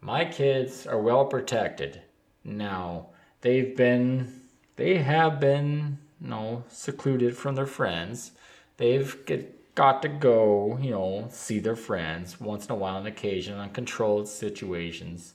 My 0.01 0.25
kids 0.25 0.86
are 0.86 1.01
well 1.01 1.25
protected. 1.25 2.01
Now, 2.43 3.07
they've 3.41 3.75
been, 3.75 4.41
they 4.75 4.99
have 4.99 5.39
been, 5.39 5.97
you 6.21 6.29
know, 6.29 6.63
secluded 6.69 7.36
from 7.36 7.55
their 7.55 7.65
friends. 7.65 8.31
They've 8.77 9.25
get, 9.25 9.75
got 9.75 10.01
to 10.03 10.10
go, 10.10 10.77
you 10.81 10.91
know, 10.91 11.27
see 11.31 11.60
their 11.60 11.75
friends 11.75 12.39
once 12.39 12.65
in 12.65 12.71
a 12.71 12.75
while 12.75 12.95
on 12.95 13.07
occasion 13.07 13.57
on 13.57 13.71
controlled 13.71 14.27
situations. 14.27 15.33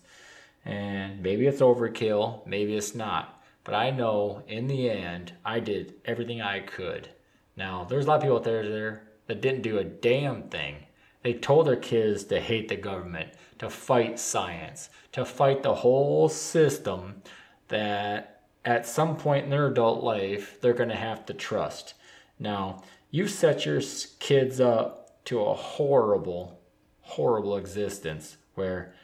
And 0.64 1.22
maybe 1.22 1.46
it's 1.46 1.61
overkill, 1.61 2.46
maybe 2.46 2.77
it's 2.77 2.94
not. 2.94 3.42
But 3.64 3.75
I 3.75 3.90
know 3.90 4.42
in 4.46 4.68
the 4.68 4.90
end, 4.90 5.33
I 5.44 5.61
did 5.61 5.94
everything 6.05 6.40
I 6.40 6.61
could. 6.61 7.09
Now, 7.57 7.85
there's 7.85 8.07
a 8.07 8.09
lot 8.09 8.16
of 8.16 8.22
people 8.22 8.37
out 8.37 8.44
there, 8.44 8.68
there 8.68 9.03
that 9.27 9.40
didn't 9.40 9.62
do 9.62 9.79
a 9.79 9.85
damn 9.85 10.44
thing 10.44 10.87
they 11.22 11.35
told 11.35 11.66
their 11.66 11.77
kids 11.77 12.25
to 12.25 12.40
hate 12.40 12.68
the 12.68 12.77
government, 12.77 13.31
to 13.62 13.70
fight 13.70 14.18
science, 14.18 14.90
to 15.12 15.25
fight 15.25 15.62
the 15.62 15.77
whole 15.77 16.29
system 16.29 17.22
that 17.68 18.42
at 18.64 18.85
some 18.85 19.16
point 19.16 19.44
in 19.44 19.51
their 19.51 19.68
adult 19.68 20.03
life 20.03 20.61
they're 20.61 20.72
going 20.72 20.88
to 20.88 20.96
have 20.96 21.25
to 21.25 21.33
trust. 21.33 21.94
Now, 22.40 22.83
you 23.12 23.29
set 23.29 23.64
your 23.64 23.81
kids 24.18 24.61
up 24.61 25.25
to 25.27 25.44
a 25.44 25.55
horrible, 25.55 26.61
horrible 27.03 27.57
existence 27.57 28.37
where 28.57 28.94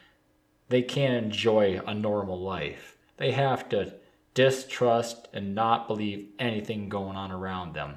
they 0.67 0.81
can't 0.81 1.23
enjoy 1.23 1.79
a 1.87 1.93
normal 1.93 2.37
life. 2.37 2.97
They 3.15 3.31
have 3.31 3.69
to 3.69 3.93
distrust 4.33 5.29
and 5.31 5.55
not 5.55 5.87
believe 5.87 6.27
anything 6.37 6.89
going 6.89 7.15
on 7.15 7.31
around 7.31 7.75
them. 7.75 7.95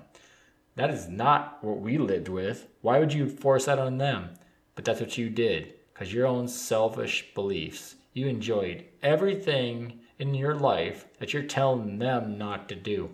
That 0.77 0.91
is 0.91 1.09
not 1.09 1.59
what 1.65 1.81
we 1.81 1.99
lived 1.99 2.29
with. 2.29 2.69
Why 2.83 3.01
would 3.01 3.13
you 3.13 3.29
force 3.29 3.65
that 3.65 3.81
on 3.81 3.99
them? 3.99 4.31
But 4.77 4.85
that's 4.85 5.01
what 5.01 5.19
you 5.19 5.29
did 5.29 5.75
because 5.93 6.13
your 6.13 6.27
own 6.27 6.49
selfish 6.49 7.35
beliefs. 7.35 7.97
You 8.15 8.27
enjoyed 8.27 8.85
everything 9.03 10.01
in 10.19 10.35
your 10.35 10.55
life 10.55 11.07
that 11.19 11.33
you're 11.33 11.43
telling 11.43 11.99
them 11.99 12.39
not 12.39 12.69
to 12.69 12.75
do. 12.75 13.11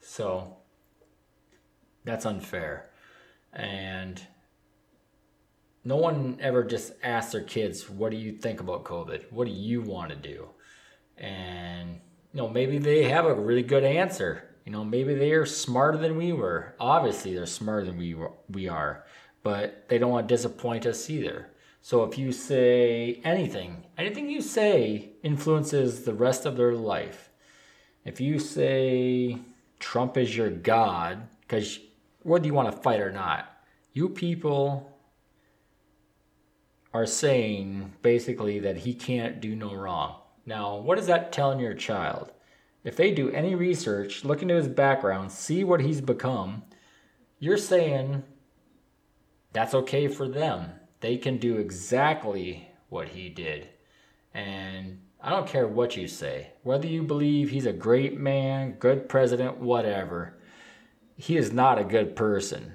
So 0.00 0.56
that's 2.04 2.24
unfair. 2.24 2.90
And 3.52 4.20
no 5.84 5.96
one 5.96 6.38
ever 6.40 6.64
just 6.64 6.92
asks 7.02 7.32
their 7.32 7.42
kids, 7.42 7.88
What 7.88 8.10
do 8.10 8.16
you 8.16 8.32
think 8.32 8.60
about 8.60 8.84
COVID? 8.84 9.32
What 9.32 9.46
do 9.46 9.52
you 9.52 9.80
want 9.82 10.10
to 10.10 10.16
do? 10.16 10.48
And, 11.16 12.00
you 12.32 12.40
know, 12.40 12.48
maybe 12.48 12.78
they 12.78 13.04
have 13.04 13.24
a 13.24 13.34
really 13.34 13.62
good 13.62 13.84
answer. 13.84 14.44
You 14.64 14.72
know, 14.72 14.84
maybe 14.84 15.14
they 15.14 15.32
are 15.32 15.46
smarter 15.46 15.98
than 15.98 16.16
we 16.16 16.32
were. 16.32 16.74
Obviously, 16.78 17.34
they're 17.34 17.46
smarter 17.46 17.86
than 17.86 17.96
we, 17.96 18.14
we 18.50 18.68
are, 18.68 19.04
but 19.42 19.88
they 19.88 19.98
don't 19.98 20.10
want 20.10 20.28
to 20.28 20.34
disappoint 20.34 20.84
us 20.84 21.08
either. 21.08 21.50
So 21.80 22.04
if 22.04 22.18
you 22.18 22.32
say 22.32 23.20
anything, 23.24 23.84
anything 23.96 24.28
you 24.28 24.42
say 24.42 25.10
influences 25.22 26.04
the 26.04 26.14
rest 26.14 26.44
of 26.44 26.56
their 26.56 26.74
life. 26.74 27.30
If 28.04 28.20
you 28.20 28.38
say 28.38 29.38
Trump 29.78 30.16
is 30.16 30.36
your 30.36 30.50
God, 30.50 31.28
because 31.40 31.78
whether 32.22 32.46
you 32.46 32.54
want 32.54 32.70
to 32.70 32.82
fight 32.82 33.00
or 33.00 33.12
not, 33.12 33.48
you 33.92 34.08
people 34.08 34.92
are 36.92 37.06
saying 37.06 37.92
basically 38.02 38.58
that 38.60 38.78
he 38.78 38.94
can't 38.94 39.40
do 39.40 39.54
no 39.54 39.74
wrong. 39.74 40.16
Now, 40.46 40.76
what 40.76 40.98
is 40.98 41.06
that 41.06 41.32
telling 41.32 41.60
your 41.60 41.74
child? 41.74 42.32
If 42.84 42.96
they 42.96 43.12
do 43.12 43.30
any 43.30 43.54
research, 43.54 44.24
look 44.24 44.40
into 44.42 44.54
his 44.54 44.68
background, 44.68 45.30
see 45.30 45.64
what 45.64 45.80
he's 45.80 46.00
become, 46.00 46.62
you're 47.38 47.58
saying 47.58 48.24
that's 49.52 49.74
okay 49.74 50.08
for 50.08 50.28
them 50.28 50.72
they 51.00 51.16
can 51.16 51.38
do 51.38 51.56
exactly 51.56 52.68
what 52.88 53.08
he 53.08 53.28
did. 53.28 53.68
And 54.34 55.00
I 55.20 55.30
don't 55.30 55.48
care 55.48 55.66
what 55.66 55.96
you 55.96 56.06
say, 56.08 56.52
whether 56.62 56.86
you 56.86 57.02
believe 57.02 57.50
he's 57.50 57.66
a 57.66 57.72
great 57.72 58.18
man, 58.18 58.72
good 58.72 59.08
president, 59.08 59.58
whatever, 59.58 60.38
he 61.16 61.36
is 61.36 61.52
not 61.52 61.78
a 61.78 61.84
good 61.84 62.14
person. 62.14 62.72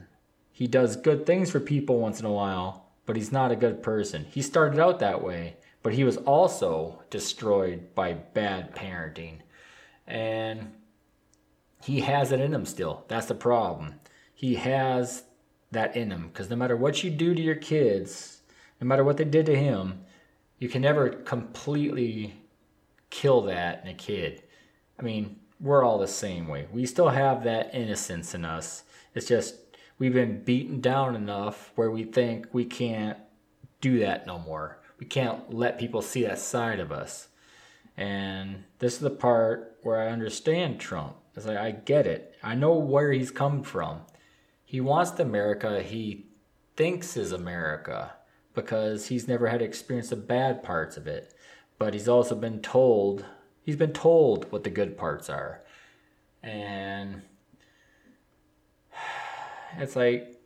He 0.52 0.68
does 0.68 0.96
good 0.96 1.26
things 1.26 1.50
for 1.50 1.60
people 1.60 2.00
once 2.00 2.20
in 2.20 2.26
a 2.26 2.32
while, 2.32 2.92
but 3.06 3.16
he's 3.16 3.32
not 3.32 3.52
a 3.52 3.56
good 3.56 3.82
person. 3.82 4.26
He 4.26 4.42
started 4.42 4.80
out 4.80 5.00
that 5.00 5.24
way, 5.24 5.56
but 5.82 5.94
he 5.94 6.04
was 6.04 6.18
also 6.18 7.02
destroyed 7.10 7.96
by 7.96 8.14
bad 8.14 8.76
parenting. 8.76 9.40
And 10.06 10.74
he 11.82 12.02
has 12.02 12.32
it 12.32 12.40
in 12.40 12.54
him 12.54 12.66
still. 12.66 13.06
That's 13.08 13.28
the 13.28 13.36
problem. 13.36 13.96
He 14.34 14.56
has 14.56 15.24
that 15.74 15.96
in 15.96 16.12
him 16.12 16.28
because 16.28 16.50
no 16.50 16.56
matter 16.56 16.78
what 16.78 17.04
you 17.04 17.10
do 17.10 17.36
to 17.36 17.42
your 17.42 17.56
kids, 17.56 18.42
no 18.80 18.88
matter 18.88 19.04
what 19.04 19.18
they 19.18 19.26
did 19.26 19.46
to 19.48 19.56
him, 19.56 20.06
you 20.60 20.70
can 20.70 20.82
never 20.82 21.10
completely 21.10 22.36
kill 23.10 23.42
that 23.42 23.82
in 23.84 23.90
a 23.90 23.94
kid. 23.94 24.44
I 24.98 25.04
mean, 25.04 25.40
we're 25.60 25.84
all 25.84 26.00
the 26.00 26.08
same 26.08 26.48
way. 26.48 26.68
We 26.72 26.86
still 26.86 27.10
have 27.10 27.44
that 27.44 27.74
innocence 27.74 28.34
in 28.34 28.46
us. 28.46 28.84
It's 29.14 29.28
just 29.28 29.56
we've 29.98 30.14
been 30.14 30.44
beaten 30.44 30.82
down 30.82 31.16
enough 31.16 31.72
where 31.76 31.92
we 31.92 32.04
think 32.04 32.48
we 32.52 32.66
can't 32.66 33.18
do 33.82 34.00
that 34.00 34.26
no 34.26 34.40
more. 34.40 34.80
We 35.00 35.06
can't 35.06 35.54
let 35.54 35.80
people 35.80 36.02
see 36.02 36.24
that 36.24 36.40
side 36.40 36.80
of 36.80 36.92
us. 36.92 37.28
And 37.98 38.64
this 38.80 38.94
is 38.94 39.00
the 39.00 39.10
part 39.10 39.78
where 39.84 40.00
I 40.00 40.12
understand 40.12 40.80
Trump. 40.80 41.16
It's 41.36 41.46
like 41.46 41.58
I 41.58 41.72
get 41.72 42.08
it. 42.08 42.36
I 42.44 42.56
know 42.56 42.74
where 42.74 43.12
he's 43.12 43.32
come 43.32 43.64
from 43.64 44.02
he 44.74 44.82
wants 44.82 45.12
the 45.12 45.22
America 45.22 45.84
he 45.84 46.26
thinks 46.76 47.16
is 47.16 47.32
America 47.32 48.12
because 48.56 49.06
he's 49.06 49.28
never 49.28 49.46
had 49.46 49.62
experience 49.62 50.10
the 50.10 50.16
bad 50.16 50.64
parts 50.64 50.98
of 50.98 51.06
it. 51.06 51.32
But 51.78 51.94
he's 51.94 52.08
also 52.08 52.34
been 52.34 52.60
told, 52.60 53.24
he's 53.62 53.76
been 53.76 53.94
told 53.94 54.52
what 54.52 54.64
the 54.64 54.72
good 54.72 54.98
parts 54.98 55.30
are. 55.30 55.62
And 56.42 57.22
it's 59.78 59.96
like, 59.96 60.42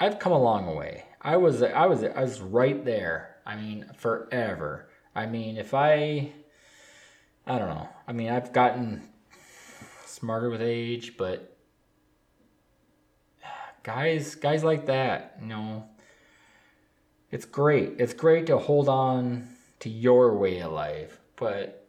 I've 0.00 0.18
come 0.18 0.32
a 0.32 0.42
long 0.42 0.74
way. 0.74 1.04
I 1.20 1.36
was, 1.36 1.62
I 1.62 1.84
was, 1.84 2.02
I 2.02 2.22
was 2.22 2.40
right 2.40 2.82
there. 2.86 3.36
I 3.44 3.54
mean, 3.54 3.84
forever. 3.98 4.88
I 5.14 5.26
mean, 5.26 5.58
if 5.58 5.74
I, 5.74 6.32
I 7.46 7.58
don't 7.58 7.68
know. 7.68 7.90
I 8.08 8.12
mean, 8.12 8.30
I've 8.30 8.54
gotten 8.54 9.10
smarter 10.06 10.48
with 10.48 10.62
age, 10.62 11.18
but 11.18 11.51
guys 13.82 14.34
guys 14.34 14.64
like 14.64 14.86
that 14.86 15.36
you 15.40 15.46
know. 15.46 15.88
It's 17.30 17.46
great. 17.46 17.94
It's 17.98 18.12
great 18.12 18.46
to 18.48 18.58
hold 18.58 18.90
on 18.90 19.48
to 19.80 19.88
your 19.88 20.36
way 20.36 20.60
of 20.60 20.72
life 20.72 21.18
but 21.36 21.86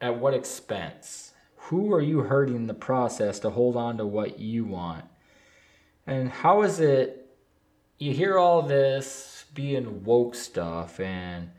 at 0.00 0.18
what 0.18 0.34
expense? 0.34 1.32
Who 1.56 1.92
are 1.92 2.00
you 2.00 2.20
hurting 2.20 2.56
in 2.56 2.66
the 2.66 2.74
process 2.74 3.38
to 3.40 3.50
hold 3.50 3.76
on 3.76 3.98
to 3.98 4.06
what 4.06 4.38
you 4.38 4.64
want? 4.64 5.04
And 6.06 6.30
how 6.30 6.62
is 6.62 6.80
it 6.80 7.26
you 7.98 8.12
hear 8.14 8.38
all 8.38 8.62
this 8.62 9.44
being 9.54 10.04
woke 10.04 10.34
stuff 10.34 11.00
and 11.00 11.50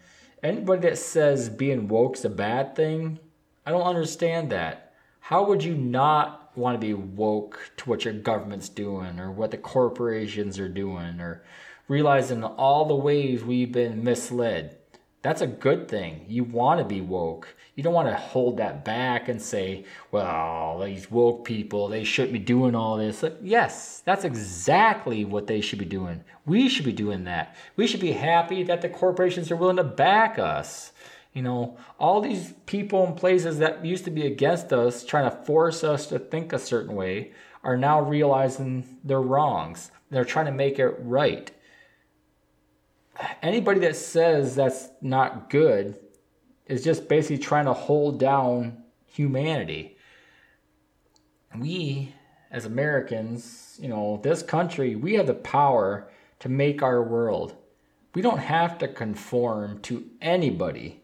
anybody 0.42 0.82
that 0.90 0.98
says 0.98 1.50
being 1.50 1.88
woke's 1.88 2.26
a 2.26 2.30
bad 2.30 2.76
thing? 2.76 3.20
I 3.66 3.72
don't 3.72 3.84
understand 3.84 4.52
that. 4.52 4.94
How 5.20 5.46
would 5.46 5.64
you 5.64 5.76
not 5.76 6.49
want 6.60 6.80
to 6.80 6.86
be 6.86 6.94
woke 6.94 7.72
to 7.78 7.90
what 7.90 8.06
your 8.06 8.14
government's 8.14 8.70
doing 8.70 9.20
or 9.20 9.32
what 9.32 9.52
the 9.52 9.58
corporations 9.58 10.60
are 10.60 10.70
doing 10.70 11.20
or 11.20 11.44
realizing 11.88 12.44
all 12.44 12.86
the 12.86 12.96
ways 12.96 13.44
we've 13.44 13.72
been 13.72 14.04
misled. 14.04 14.78
That's 15.22 15.42
a 15.42 15.48
good 15.48 15.90
thing. 15.90 16.26
You 16.30 16.46
want 16.46 16.80
to 16.80 16.86
be 16.86 17.02
woke. 17.02 17.54
You 17.76 17.84
don't 17.84 17.94
want 17.94 18.08
to 18.08 18.16
hold 18.16 18.58
that 18.58 18.86
back 18.86 19.28
and 19.28 19.42
say, 19.42 19.84
well, 20.12 20.80
these 20.80 21.12
woke 21.12 21.44
people, 21.44 21.90
they 21.90 22.06
shouldn't 22.06 22.34
be 22.34 22.40
doing 22.40 22.74
all 22.74 22.96
this. 22.96 23.24
Yes, 23.42 24.02
that's 24.06 24.24
exactly 24.24 25.26
what 25.26 25.48
they 25.48 25.60
should 25.60 25.80
be 25.80 25.86
doing. 25.86 26.24
We 26.46 26.70
should 26.70 26.86
be 26.86 26.94
doing 26.94 27.26
that. 27.26 27.58
We 27.76 27.86
should 27.86 28.00
be 28.00 28.14
happy 28.14 28.64
that 28.64 28.82
the 28.82 28.88
corporations 28.88 29.52
are 29.52 29.58
willing 29.58 29.76
to 29.76 29.84
back 29.84 30.40
us. 30.40 30.94
You 31.40 31.44
know, 31.44 31.78
all 31.98 32.20
these 32.20 32.54
people 32.66 33.08
and 33.08 33.16
places 33.16 33.60
that 33.60 33.86
used 33.86 34.04
to 34.04 34.12
be 34.12 34.28
against 34.28 34.74
us, 34.74 35.06
trying 35.06 35.24
to 35.32 35.38
force 35.46 35.86
us 35.86 36.06
to 36.08 36.20
think 36.20 36.52
a 36.52 36.60
certain 36.60 36.98
way, 36.98 37.32
are 37.64 37.78
now 37.78 38.02
realizing 38.02 38.98
their 39.06 39.22
wrongs. 39.22 39.90
They're 40.10 40.26
trying 40.26 40.48
to 40.48 40.52
make 40.52 40.80
it 40.80 40.98
right. 41.00 41.50
Anybody 43.42 43.80
that 43.80 43.96
says 43.96 44.54
that's 44.54 44.90
not 45.02 45.50
good 45.50 45.98
is 46.66 46.84
just 46.84 47.08
basically 47.08 47.38
trying 47.38 47.68
to 47.68 47.74
hold 47.74 48.20
down 48.20 48.84
humanity. 49.08 49.96
We, 51.58 52.14
as 52.52 52.66
Americans, 52.66 53.80
you 53.82 53.88
know, 53.88 54.20
this 54.22 54.44
country, 54.44 54.98
we 54.98 55.14
have 55.14 55.28
the 55.28 55.36
power 55.36 56.10
to 56.40 56.50
make 56.50 56.84
our 56.84 57.02
world. 57.02 57.56
We 58.14 58.22
don't 58.22 58.40
have 58.40 58.78
to 58.80 58.90
conform 58.90 59.80
to 59.84 60.04
anybody. 60.22 61.00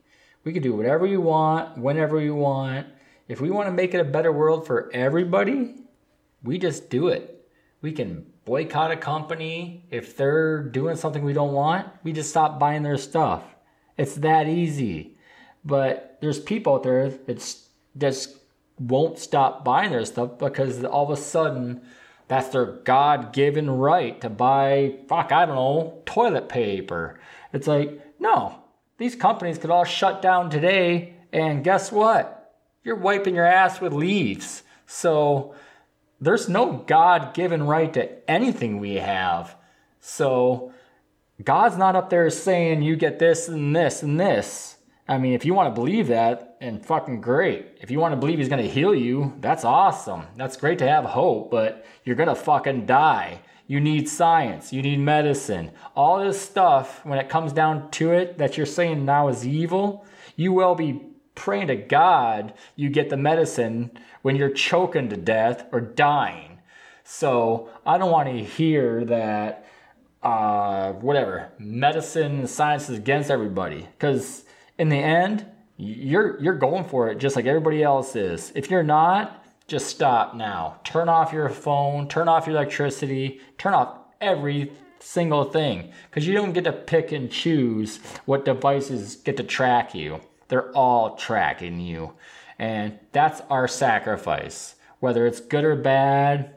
We 0.45 0.53
can 0.53 0.63
do 0.63 0.75
whatever 0.75 1.05
we 1.05 1.17
want, 1.17 1.77
whenever 1.77 2.15
we 2.15 2.31
want. 2.31 2.87
If 3.27 3.41
we 3.41 3.49
want 3.49 3.67
to 3.67 3.73
make 3.73 3.93
it 3.93 3.99
a 3.99 4.05
better 4.05 4.31
world 4.31 4.65
for 4.65 4.89
everybody, 4.93 5.75
we 6.43 6.59
just 6.59 6.89
do 6.89 7.07
it. 7.07 7.49
We 7.81 7.91
can 7.91 8.27
boycott 8.45 8.91
a 8.91 8.97
company. 8.97 9.85
If 9.89 10.15
they're 10.15 10.63
doing 10.63 10.95
something 10.95 11.25
we 11.25 11.33
don't 11.33 11.53
want, 11.53 11.87
we 12.03 12.13
just 12.13 12.29
stop 12.29 12.59
buying 12.59 12.83
their 12.83 12.97
stuff. 12.97 13.43
It's 13.97 14.15
that 14.15 14.47
easy. 14.47 15.17
But 15.65 16.19
there's 16.21 16.39
people 16.39 16.75
out 16.75 16.83
there 16.83 17.09
that 17.09 17.55
just 17.97 18.37
won't 18.79 19.17
stop 19.17 19.65
buying 19.65 19.91
their 19.91 20.05
stuff 20.05 20.37
because 20.37 20.83
all 20.83 21.11
of 21.11 21.17
a 21.17 21.21
sudden 21.21 21.81
that's 22.27 22.49
their 22.49 22.65
God 22.65 23.33
given 23.33 23.69
right 23.69 24.19
to 24.21 24.29
buy, 24.29 24.97
fuck, 25.07 25.31
I 25.31 25.45
don't 25.45 25.55
know, 25.55 26.01
toilet 26.05 26.49
paper. 26.49 27.19
It's 27.53 27.67
like, 27.67 27.99
no, 28.19 28.64
these 28.97 29.15
companies 29.15 29.57
could 29.57 29.69
all 29.69 29.83
shut 29.83 30.21
down 30.21 30.49
today, 30.49 31.13
and 31.31 31.63
guess 31.63 31.91
what? 31.91 32.53
You're 32.83 32.95
wiping 32.95 33.35
your 33.35 33.45
ass 33.45 33.81
with 33.81 33.93
leaves. 33.93 34.63
So 34.85 35.55
there's 36.21 36.47
no 36.47 36.83
God 36.87 37.33
given 37.33 37.63
right 37.63 37.93
to 37.93 38.29
anything 38.29 38.79
we 38.79 38.95
have. 38.95 39.55
So 39.99 40.71
God's 41.43 41.77
not 41.77 41.95
up 41.95 42.09
there 42.09 42.29
saying 42.29 42.83
you 42.83 42.95
get 42.95 43.19
this 43.19 43.47
and 43.47 43.75
this 43.75 44.03
and 44.03 44.19
this. 44.19 44.77
I 45.07 45.17
mean, 45.17 45.33
if 45.33 45.45
you 45.45 45.53
want 45.53 45.73
to 45.73 45.79
believe 45.79 46.07
that, 46.07 46.55
and 46.61 46.83
fucking 46.83 47.21
great. 47.21 47.77
If 47.79 47.91
you 47.91 47.99
want 47.99 48.13
to 48.13 48.17
believe 48.17 48.39
he's 48.39 48.49
going 48.49 48.63
to 48.63 48.69
heal 48.69 48.95
you, 48.95 49.35
that's 49.39 49.63
awesome. 49.63 50.23
That's 50.35 50.57
great 50.57 50.79
to 50.79 50.87
have 50.87 51.05
hope, 51.05 51.51
but 51.51 51.85
you're 52.03 52.15
going 52.15 52.29
to 52.29 52.35
fucking 52.35 52.87
die. 52.87 53.41
You 53.67 53.79
need 53.79 54.07
science. 54.07 54.71
You 54.71 54.81
need 54.81 54.99
medicine. 54.99 55.71
All 55.95 56.19
this 56.19 56.39
stuff, 56.39 57.03
when 57.05 57.17
it 57.17 57.29
comes 57.29 57.51
down 57.51 57.89
to 57.91 58.11
it, 58.11 58.37
that 58.37 58.57
you're 58.57 58.65
saying 58.65 59.05
now 59.05 59.27
is 59.27 59.45
evil, 59.45 60.05
you 60.35 60.53
will 60.53 60.75
be 60.75 61.01
praying 61.35 61.67
to 61.67 61.75
God 61.75 62.53
you 62.75 62.89
get 62.89 63.09
the 63.09 63.17
medicine 63.17 63.91
when 64.21 64.35
you're 64.35 64.49
choking 64.49 65.09
to 65.09 65.17
death 65.17 65.67
or 65.71 65.81
dying. 65.81 66.59
So 67.03 67.69
I 67.85 67.97
don't 67.97 68.11
want 68.11 68.29
to 68.29 68.43
hear 68.43 69.05
that, 69.05 69.67
uh, 70.23 70.93
whatever, 70.93 71.51
medicine, 71.59 72.47
science 72.47 72.89
is 72.89 72.97
against 72.97 73.29
everybody. 73.29 73.81
Because 73.81 74.45
in 74.79 74.89
the 74.89 74.97
end, 74.97 75.45
you're 75.77 76.41
you're 76.41 76.57
going 76.57 76.85
for 76.85 77.09
it 77.09 77.17
just 77.17 77.35
like 77.35 77.45
everybody 77.45 77.83
else 77.83 78.15
is. 78.15 78.51
If 78.55 78.71
you're 78.71 78.81
not, 78.81 79.44
just 79.67 79.87
stop 79.87 80.35
now. 80.35 80.79
Turn 80.83 81.09
off 81.09 81.33
your 81.33 81.49
phone, 81.49 82.07
turn 82.07 82.27
off 82.27 82.47
your 82.47 82.55
electricity, 82.55 83.41
turn 83.57 83.73
off 83.73 83.97
every 84.21 84.71
single 84.99 85.43
thing 85.43 85.91
because 86.09 86.27
you 86.27 86.33
don't 86.33 86.53
get 86.53 86.63
to 86.63 86.71
pick 86.71 87.11
and 87.11 87.31
choose 87.31 87.99
what 88.25 88.45
devices 88.45 89.15
get 89.17 89.37
to 89.37 89.43
track 89.43 89.93
you. 89.93 90.19
They're 90.47 90.71
all 90.71 91.15
tracking 91.15 91.79
you. 91.79 92.13
And 92.57 92.99
that's 93.11 93.41
our 93.49 93.67
sacrifice. 93.67 94.75
Whether 94.99 95.27
it's 95.27 95.39
good 95.39 95.63
or 95.63 95.75
bad, 95.75 96.53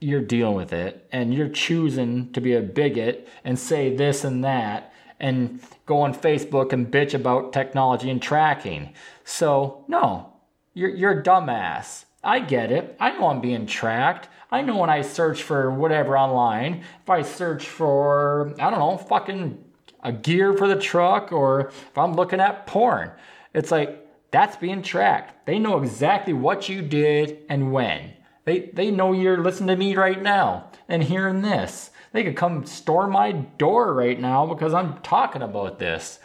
you're 0.00 0.20
dealing 0.20 0.56
with 0.56 0.72
it 0.72 1.08
and 1.12 1.32
you're 1.32 1.48
choosing 1.48 2.32
to 2.32 2.40
be 2.40 2.54
a 2.54 2.60
bigot 2.60 3.28
and 3.44 3.58
say 3.58 3.94
this 3.94 4.24
and 4.24 4.44
that 4.44 4.92
and 5.20 5.60
go 5.86 6.00
on 6.00 6.12
Facebook 6.12 6.72
and 6.72 6.90
bitch 6.90 7.14
about 7.14 7.52
technology 7.52 8.10
and 8.10 8.20
tracking. 8.20 8.92
So, 9.24 9.84
no, 9.86 10.31
you're, 10.74 10.90
you're 10.90 11.20
a 11.20 11.22
dumbass. 11.22 12.04
I 12.24 12.40
get 12.40 12.70
it. 12.70 12.96
I 13.00 13.12
know 13.12 13.28
I'm 13.28 13.40
being 13.40 13.66
tracked. 13.66 14.28
I 14.50 14.62
know 14.62 14.78
when 14.78 14.90
I 14.90 15.02
search 15.02 15.42
for 15.42 15.70
whatever 15.70 16.16
online, 16.16 16.84
if 17.02 17.10
I 17.10 17.22
search 17.22 17.66
for, 17.66 18.54
I 18.60 18.70
don't 18.70 18.78
know, 18.78 18.96
fucking 18.96 19.62
a 20.02 20.12
gear 20.12 20.52
for 20.52 20.68
the 20.68 20.78
truck 20.78 21.32
or 21.32 21.68
if 21.68 21.98
I'm 21.98 22.14
looking 22.14 22.40
at 22.40 22.66
porn, 22.66 23.10
it's 23.54 23.70
like 23.70 24.06
that's 24.30 24.56
being 24.56 24.82
tracked. 24.82 25.46
They 25.46 25.58
know 25.58 25.78
exactly 25.78 26.32
what 26.32 26.68
you 26.68 26.82
did 26.82 27.38
and 27.48 27.72
when. 27.72 28.12
They, 28.44 28.70
they 28.72 28.90
know 28.90 29.12
you're 29.12 29.42
listening 29.42 29.68
to 29.68 29.76
me 29.76 29.96
right 29.96 30.20
now 30.20 30.70
and 30.88 31.02
hearing 31.02 31.42
this. 31.42 31.90
They 32.12 32.24
could 32.24 32.36
come 32.36 32.66
storm 32.66 33.12
my 33.12 33.32
door 33.32 33.94
right 33.94 34.20
now 34.20 34.46
because 34.46 34.74
I'm 34.74 34.98
talking 34.98 35.42
about 35.42 35.78
this. 35.78 36.18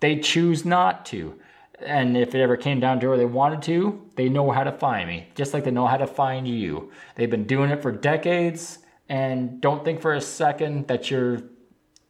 They 0.00 0.18
choose 0.18 0.64
not 0.64 1.06
to. 1.06 1.38
And 1.84 2.16
if 2.16 2.34
it 2.34 2.40
ever 2.40 2.56
came 2.56 2.80
down 2.80 3.00
to 3.00 3.08
where 3.08 3.16
they 3.16 3.24
wanted 3.24 3.62
to, 3.62 4.04
they 4.16 4.28
know 4.28 4.50
how 4.50 4.64
to 4.64 4.72
find 4.72 5.08
me, 5.08 5.28
just 5.34 5.54
like 5.54 5.64
they 5.64 5.70
know 5.70 5.86
how 5.86 5.96
to 5.96 6.06
find 6.06 6.46
you. 6.46 6.90
They've 7.14 7.30
been 7.30 7.46
doing 7.46 7.70
it 7.70 7.82
for 7.82 7.92
decades, 7.92 8.78
and 9.08 9.60
don't 9.60 9.84
think 9.84 10.00
for 10.00 10.14
a 10.14 10.20
second 10.20 10.88
that 10.88 11.10
you're 11.10 11.42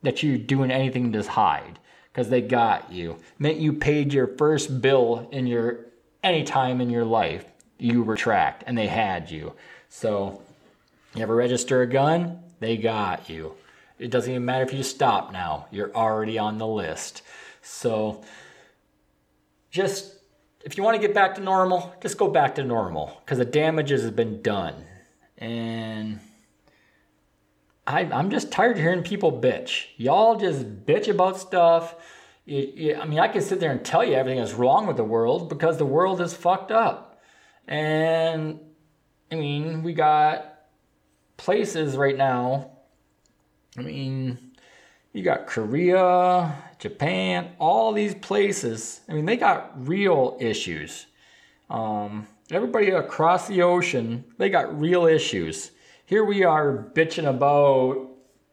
that 0.03 0.23
you're 0.23 0.39
doing 0.39 0.71
anything 0.71 1.13
to 1.13 1.23
hide, 1.23 1.79
because 2.13 2.31
they 2.31 2.41
got 2.41 2.93
you. 2.93 3.19
Meant 3.39 3.59
you 3.59 3.73
paid 3.73 4.13
your 4.13 4.29
first 4.39 4.81
bill 4.81 5.29
in 5.33 5.47
your 5.47 5.87
any 6.23 6.45
time 6.45 6.81
in 6.81 6.91
your 6.91 7.05
life, 7.05 7.45
you 7.79 8.03
were 8.03 8.17
tracked, 8.17 8.65
and 8.67 8.77
they 8.77 8.87
had 8.87 9.31
you. 9.31 9.53
So, 9.89 10.43
you 11.15 11.23
ever 11.23 11.35
register 11.35 11.83
a 11.83 11.87
gun? 11.87 12.41
They 12.61 12.77
got 12.77 13.29
you. 13.29 13.55
It 13.99 14.11
doesn't 14.11 14.31
even 14.31 14.45
matter 14.45 14.65
if 14.65 14.73
you 14.73 14.83
stop 14.83 15.33
now, 15.33 15.67
you're 15.71 15.95
already 15.95 16.39
on 16.39 16.59
the 16.59 16.67
list. 16.67 17.23
So, 17.63 18.23
just 19.79 20.17
if 20.65 20.77
you 20.77 20.83
want 20.83 21.01
to 21.01 21.01
get 21.01 21.15
back 21.15 21.37
to 21.37 21.41
normal, 21.41 21.95
just 22.03 22.19
go 22.19 22.29
back 22.29 22.57
to 22.57 22.65
normal 22.65 23.17
because 23.21 23.39
the 23.39 23.45
damages 23.45 24.03
have 24.03 24.17
been 24.17 24.43
done. 24.43 24.75
And 25.39 26.19
I, 27.87 28.01
I'm 28.01 28.29
just 28.31 28.51
tired 28.51 28.73
of 28.73 28.83
hearing 28.83 29.05
people 29.05 29.41
bitch. 29.41 29.87
Y'all 29.97 30.37
just 30.37 30.85
bitch 30.85 31.09
about 31.09 31.39
stuff. 31.39 31.95
I 32.49 33.05
mean, 33.07 33.21
I 33.21 33.29
can 33.29 33.41
sit 33.41 33.61
there 33.61 33.71
and 33.71 33.85
tell 33.85 34.05
you 34.05 34.15
everything 34.15 34.41
is 34.41 34.53
wrong 34.53 34.89
with 34.89 34.97
the 34.97 35.05
world 35.05 35.49
because 35.49 35.79
the 35.79 35.87
world 35.87 36.21
is 36.21 36.35
fucked 36.35 36.73
up. 36.73 37.21
And 37.69 38.59
I 39.31 39.37
mean, 39.37 39.85
we 39.85 39.95
got 39.95 40.59
places 41.37 41.97
right 41.97 42.17
now. 42.17 42.73
I 43.77 43.83
mean, 43.83 44.39
you 45.13 45.23
got 45.23 45.47
Korea, 45.47 46.53
Japan, 46.79 47.51
all 47.59 47.93
these 47.93 48.15
places. 48.15 49.01
I 49.09 49.13
mean, 49.13 49.27
they 49.27 49.37
got 49.37 49.87
real 49.87 50.37
issues. 50.41 51.07
Um, 51.69 52.27
everybody 52.51 52.91
across 52.91 53.49
the 53.49 53.63
ocean, 53.63 54.25
they 54.39 54.49
got 54.49 54.79
real 54.79 55.07
issues. 55.07 55.73
Here 56.07 56.25
we 56.25 56.45
are 56.45 56.91
bitching 56.95 57.29
about 57.29 58.09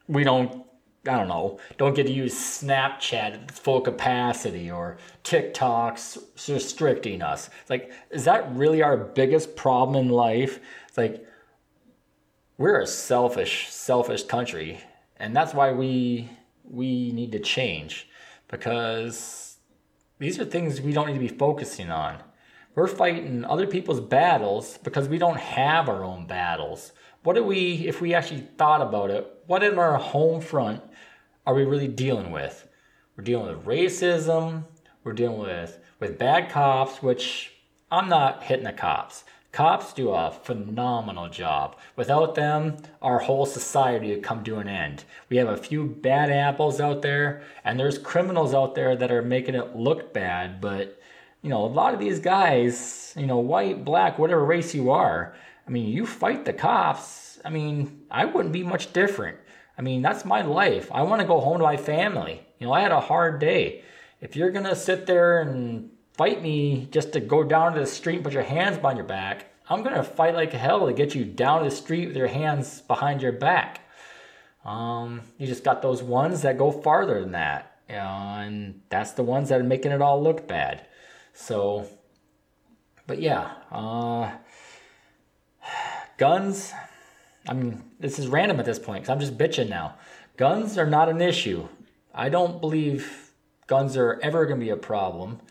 we 0.07 0.23
don't, 0.23 0.65
I 1.07 1.17
don't 1.17 1.27
know, 1.27 1.59
don't 1.77 1.95
get 1.95 2.07
to 2.07 2.13
use 2.13 2.33
Snapchat 2.33 3.13
at 3.13 3.51
full 3.51 3.81
capacity 3.81 4.69
or 4.71 4.97
TikTok's 5.23 6.17
restricting 6.47 7.21
us. 7.21 7.49
Like, 7.69 7.91
is 8.09 8.25
that 8.25 8.53
really 8.55 8.81
our 8.81 8.97
biggest 8.97 9.55
problem 9.55 10.05
in 10.05 10.11
life? 10.11 10.59
It's 10.87 10.97
like, 10.97 11.25
we're 12.57 12.79
a 12.79 12.87
selfish, 12.87 13.69
selfish 13.69 14.23
country, 14.23 14.79
and 15.17 15.35
that's 15.35 15.53
why 15.53 15.71
we 15.71 16.29
we 16.63 17.11
need 17.11 17.31
to 17.31 17.39
change 17.39 18.07
because 18.47 19.57
these 20.19 20.39
are 20.39 20.45
things 20.45 20.81
we 20.81 20.93
don't 20.93 21.07
need 21.07 21.13
to 21.13 21.19
be 21.19 21.27
focusing 21.27 21.89
on. 21.89 22.17
We're 22.75 22.87
fighting 22.87 23.45
other 23.45 23.67
people's 23.67 24.01
battles 24.01 24.77
because 24.83 25.07
we 25.07 25.17
don't 25.17 25.39
have 25.39 25.87
our 25.87 26.03
own 26.03 26.27
battles. 26.27 26.91
What 27.23 27.35
do 27.35 27.43
we, 27.43 27.87
if 27.87 28.01
we 28.01 28.13
actually 28.13 28.47
thought 28.57 28.81
about 28.81 29.11
it, 29.11 29.25
what 29.47 29.63
in 29.63 29.79
our 29.79 29.97
home 29.97 30.41
front 30.41 30.83
are 31.45 31.53
we 31.53 31.63
really 31.63 31.87
dealing 31.87 32.31
with? 32.31 32.67
We're 33.15 33.23
dealing 33.23 33.55
with 33.55 33.65
racism. 33.65 34.65
We're 35.03 35.13
dealing 35.13 35.39
with 35.39 35.79
with 35.99 36.17
bad 36.17 36.49
cops, 36.49 37.01
which 37.01 37.53
I'm 37.91 38.09
not 38.09 38.43
hitting 38.43 38.65
the 38.65 38.73
cops. 38.73 39.23
Cops 39.55 39.93
do 39.93 40.09
a 40.09 40.31
phenomenal 40.31 41.29
job. 41.29 41.77
Without 41.95 42.35
them, 42.35 42.75
our 43.01 43.19
whole 43.19 43.45
society 43.45 44.09
would 44.09 44.21
come 44.21 44.43
to 44.43 44.57
an 44.57 44.67
end. 44.67 45.05
We 45.29 45.37
have 45.37 45.47
a 45.47 45.55
few 45.55 45.85
bad 45.85 46.29
apples 46.29 46.81
out 46.81 47.01
there, 47.01 47.41
and 47.63 47.79
there's 47.79 47.97
criminals 47.97 48.53
out 48.53 48.75
there 48.75 48.97
that 48.97 49.13
are 49.13 49.21
making 49.21 49.55
it 49.55 49.73
look 49.73 50.13
bad, 50.13 50.59
but 50.59 50.99
you 51.41 51.49
know, 51.49 51.63
a 51.63 51.67
lot 51.67 51.93
of 51.93 52.01
these 52.01 52.19
guys, 52.19 53.13
you 53.15 53.27
know, 53.27 53.37
white, 53.37 53.85
black, 53.85 54.19
whatever 54.19 54.43
race 54.43 54.75
you 54.75 54.91
are, 54.91 55.33
I 55.65 55.71
mean, 55.71 55.87
you 55.87 56.05
fight 56.05 56.43
the 56.43 56.51
cops. 56.51 57.39
I 57.45 57.49
mean, 57.49 58.01
I 58.11 58.25
wouldn't 58.25 58.51
be 58.51 58.63
much 58.63 58.91
different. 58.91 59.37
I 59.77 59.81
mean, 59.81 60.01
that's 60.01 60.25
my 60.25 60.41
life. 60.41 60.91
I 60.91 61.03
want 61.03 61.21
to 61.21 61.27
go 61.27 61.39
home 61.39 61.59
to 61.59 61.63
my 61.63 61.77
family. 61.77 62.45
You 62.59 62.67
know, 62.67 62.73
I 62.73 62.81
had 62.81 62.91
a 62.91 62.99
hard 62.99 63.39
day. 63.39 63.85
If 64.19 64.35
you're 64.35 64.51
going 64.51 64.65
to 64.65 64.75
sit 64.75 65.05
there 65.05 65.39
and 65.39 65.91
fight 66.17 66.41
me 66.41 66.87
just 66.91 67.13
to 67.13 67.19
go 67.19 67.43
down 67.43 67.73
to 67.73 67.79
the 67.79 67.85
street 67.85 68.15
and 68.15 68.23
put 68.23 68.33
your 68.33 68.43
hands 68.43 68.77
behind 68.77 68.97
your 68.97 69.07
back, 69.07 69.47
I'm 69.69 69.83
going 69.83 69.95
to 69.95 70.03
fight 70.03 70.35
like 70.35 70.53
hell 70.53 70.85
to 70.85 70.93
get 70.93 71.15
you 71.15 71.25
down 71.25 71.63
to 71.63 71.69
the 71.69 71.75
street 71.75 72.07
with 72.07 72.15
your 72.15 72.27
hands 72.27 72.81
behind 72.81 73.21
your 73.21 73.33
back. 73.33 73.81
Um, 74.63 75.21
you 75.37 75.45
just 75.45 75.63
got 75.63 75.81
those 75.81 76.01
ones 76.01 76.43
that 76.43 76.57
go 76.57 76.71
farther 76.71 77.19
than 77.19 77.33
that. 77.33 77.79
And 77.89 78.81
that's 78.89 79.11
the 79.11 79.23
ones 79.23 79.49
that 79.49 79.59
are 79.59 79.63
making 79.63 79.91
it 79.91 80.01
all 80.01 80.21
look 80.21 80.47
bad. 80.47 80.85
So, 81.33 81.87
but 83.07 83.21
yeah, 83.21 83.51
uh, 83.71 84.31
guns. 86.17 86.73
I 87.47 87.53
mean, 87.53 87.83
this 87.99 88.17
is 88.17 88.27
random 88.27 88.59
at 88.59 88.65
this 88.65 88.79
point 88.79 89.03
because 89.03 89.13
I'm 89.13 89.19
just 89.19 89.37
bitching 89.37 89.69
now. 89.69 89.95
Guns 90.37 90.77
are 90.77 90.87
not 90.87 91.09
an 91.09 91.21
issue. 91.21 91.67
I 92.13 92.29
don't 92.29 92.59
believe 92.61 93.31
guns 93.67 93.97
are 93.97 94.19
ever 94.23 94.45
going 94.45 94.59
to 94.59 94.65
be 94.65 94.71
a 94.71 94.77
problem 94.77 95.41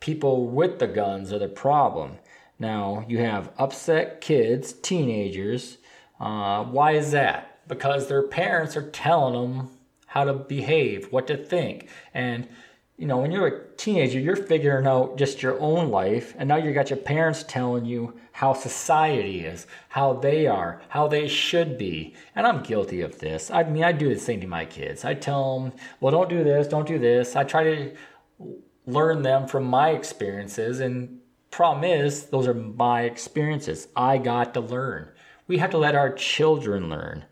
people 0.00 0.46
with 0.46 0.78
the 0.78 0.86
guns 0.86 1.32
are 1.32 1.38
the 1.38 1.48
problem. 1.48 2.18
Now, 2.58 3.04
you 3.08 3.18
have 3.18 3.52
upset 3.58 4.20
kids, 4.20 4.72
teenagers. 4.72 5.78
Uh, 6.18 6.64
why 6.64 6.92
is 6.92 7.12
that? 7.12 7.66
Because 7.68 8.08
their 8.08 8.22
parents 8.22 8.76
are 8.76 8.90
telling 8.90 9.34
them 9.34 9.70
how 10.06 10.24
to 10.24 10.32
behave, 10.32 11.12
what 11.12 11.26
to 11.28 11.36
think. 11.36 11.88
And, 12.14 12.48
you 12.96 13.06
know, 13.06 13.18
when 13.18 13.30
you're 13.30 13.46
a 13.46 13.76
teenager, 13.76 14.18
you're 14.18 14.34
figuring 14.34 14.86
out 14.86 15.16
just 15.18 15.42
your 15.42 15.60
own 15.60 15.90
life. 15.90 16.34
And 16.38 16.48
now 16.48 16.56
you 16.56 16.72
got 16.72 16.90
your 16.90 16.98
parents 16.98 17.44
telling 17.46 17.84
you 17.84 18.18
how 18.32 18.54
society 18.54 19.40
is, 19.40 19.66
how 19.88 20.14
they 20.14 20.46
are, 20.46 20.80
how 20.88 21.06
they 21.06 21.28
should 21.28 21.76
be. 21.76 22.14
And 22.34 22.46
I'm 22.46 22.62
guilty 22.62 23.02
of 23.02 23.18
this. 23.18 23.50
I 23.50 23.64
mean, 23.64 23.84
I 23.84 23.92
do 23.92 24.12
the 24.12 24.18
same 24.18 24.40
to 24.40 24.46
my 24.46 24.64
kids. 24.64 25.04
I 25.04 25.14
tell 25.14 25.60
them, 25.60 25.72
well, 26.00 26.12
don't 26.12 26.28
do 26.28 26.42
this, 26.42 26.66
don't 26.66 26.86
do 26.86 26.98
this. 26.98 27.36
I 27.36 27.44
try 27.44 27.64
to 27.64 27.96
learn 28.88 29.22
them 29.22 29.46
from 29.46 29.64
my 29.64 29.90
experiences. 29.90 30.80
And 30.80 31.20
problem 31.50 31.84
is, 31.84 32.26
those 32.26 32.48
are 32.48 32.54
my 32.54 33.02
experiences. 33.02 33.88
I 33.94 34.18
got 34.18 34.54
to 34.54 34.60
learn. 34.60 35.08
We 35.46 35.58
have 35.58 35.70
to 35.70 35.78
let 35.78 35.94
our 35.94 36.12
children 36.12 36.88
learn. 36.88 37.26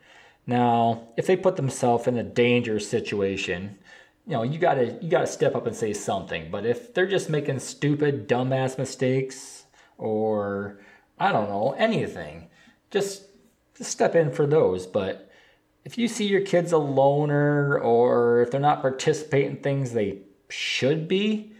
Now, 0.46 1.08
if 1.16 1.26
they 1.26 1.36
put 1.36 1.56
themselves 1.56 2.06
in 2.06 2.18
a 2.18 2.22
dangerous 2.22 2.88
situation, 2.88 3.78
you 4.26 4.32
know, 4.32 4.42
you 4.42 4.58
gotta 4.58 4.98
you 5.00 5.08
gotta 5.08 5.26
step 5.26 5.54
up 5.56 5.66
and 5.66 5.74
say 5.74 5.92
something. 5.92 6.50
But 6.50 6.66
if 6.66 6.94
they're 6.94 7.06
just 7.06 7.30
making 7.30 7.58
stupid, 7.60 8.28
dumbass 8.28 8.78
mistakes, 8.78 9.64
or 9.98 10.80
I 11.18 11.32
don't 11.32 11.48
know 11.48 11.74
anything, 11.78 12.48
just, 12.90 13.24
just 13.76 13.90
step 13.90 14.14
in 14.14 14.30
for 14.30 14.46
those. 14.46 14.86
But 14.86 15.30
if 15.84 15.96
you 15.96 16.06
see 16.08 16.26
your 16.26 16.42
kids 16.42 16.72
a 16.72 16.78
loner, 16.78 17.78
or 17.78 18.42
if 18.42 18.50
they're 18.50 18.60
not 18.60 18.82
participating 18.82 19.56
in 19.56 19.62
things 19.62 19.92
they 19.92 20.20
should 20.48 21.08
be, 21.08 21.52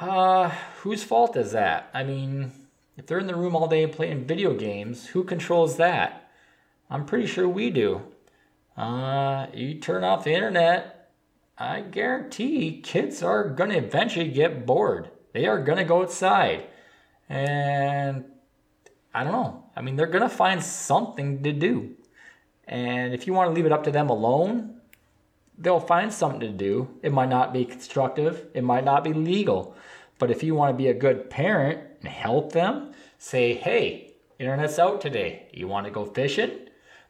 uh, 0.00 0.50
whose 0.78 1.04
fault 1.04 1.36
is 1.36 1.52
that? 1.52 1.90
I 1.92 2.04
mean, 2.04 2.52
If 3.00 3.06
they're 3.06 3.18
in 3.18 3.26
the 3.26 3.34
room 3.34 3.56
all 3.56 3.66
day 3.66 3.86
playing 3.86 4.26
video 4.26 4.52
games, 4.52 5.06
who 5.06 5.24
controls 5.24 5.78
that? 5.78 6.30
I'm 6.90 7.06
pretty 7.06 7.26
sure 7.26 7.48
we 7.48 7.70
do. 7.70 8.02
Uh, 8.76 9.46
you 9.54 9.80
turn 9.80 10.04
off 10.04 10.24
the 10.24 10.34
internet, 10.34 11.10
I 11.56 11.80
guarantee 11.80 12.82
kids 12.82 13.22
are 13.22 13.48
going 13.48 13.70
to 13.70 13.78
eventually 13.78 14.28
get 14.28 14.66
bored. 14.66 15.08
They 15.32 15.46
are 15.46 15.62
going 15.62 15.78
to 15.78 15.84
go 15.84 16.02
outside. 16.02 16.64
And 17.30 18.26
I 19.14 19.24
don't 19.24 19.32
know. 19.32 19.64
I 19.74 19.80
mean, 19.80 19.96
they're 19.96 20.06
going 20.06 20.28
to 20.28 20.36
find 20.36 20.62
something 20.62 21.42
to 21.42 21.52
do. 21.54 21.96
And 22.68 23.14
if 23.14 23.26
you 23.26 23.32
want 23.32 23.48
to 23.48 23.54
leave 23.54 23.64
it 23.64 23.72
up 23.72 23.84
to 23.84 23.90
them 23.90 24.10
alone, 24.10 24.79
they'll 25.60 25.78
find 25.78 26.12
something 26.12 26.40
to 26.40 26.48
do. 26.48 26.88
It 27.02 27.12
might 27.12 27.28
not 27.28 27.52
be 27.52 27.64
constructive, 27.64 28.46
it 28.54 28.64
might 28.64 28.84
not 28.84 29.04
be 29.04 29.12
legal. 29.12 29.76
But 30.18 30.30
if 30.30 30.42
you 30.42 30.54
want 30.54 30.72
to 30.72 30.82
be 30.82 30.88
a 30.88 30.94
good 30.94 31.30
parent 31.30 31.80
and 32.00 32.08
help 32.08 32.52
them, 32.52 32.92
say, 33.18 33.54
hey, 33.54 34.14
internet's 34.38 34.78
out 34.78 35.00
today. 35.00 35.48
You 35.52 35.68
want 35.68 35.86
to 35.86 35.92
go 35.92 36.04
fishing? 36.04 36.50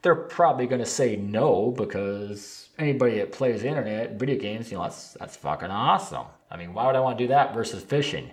They're 0.02 0.14
probably 0.14 0.66
going 0.66 0.80
to 0.80 0.86
say 0.86 1.16
no 1.16 1.72
because 1.76 2.68
anybody 2.78 3.18
that 3.18 3.32
plays 3.32 3.64
internet, 3.64 4.18
video 4.18 4.38
games, 4.38 4.70
you 4.70 4.78
know, 4.78 4.84
that's, 4.84 5.14
that's 5.14 5.36
fucking 5.36 5.70
awesome. 5.70 6.26
I 6.50 6.56
mean, 6.56 6.72
why 6.72 6.86
would 6.86 6.96
I 6.96 7.00
want 7.00 7.18
to 7.18 7.24
do 7.24 7.28
that 7.28 7.54
versus 7.54 7.82
fishing? 7.82 8.30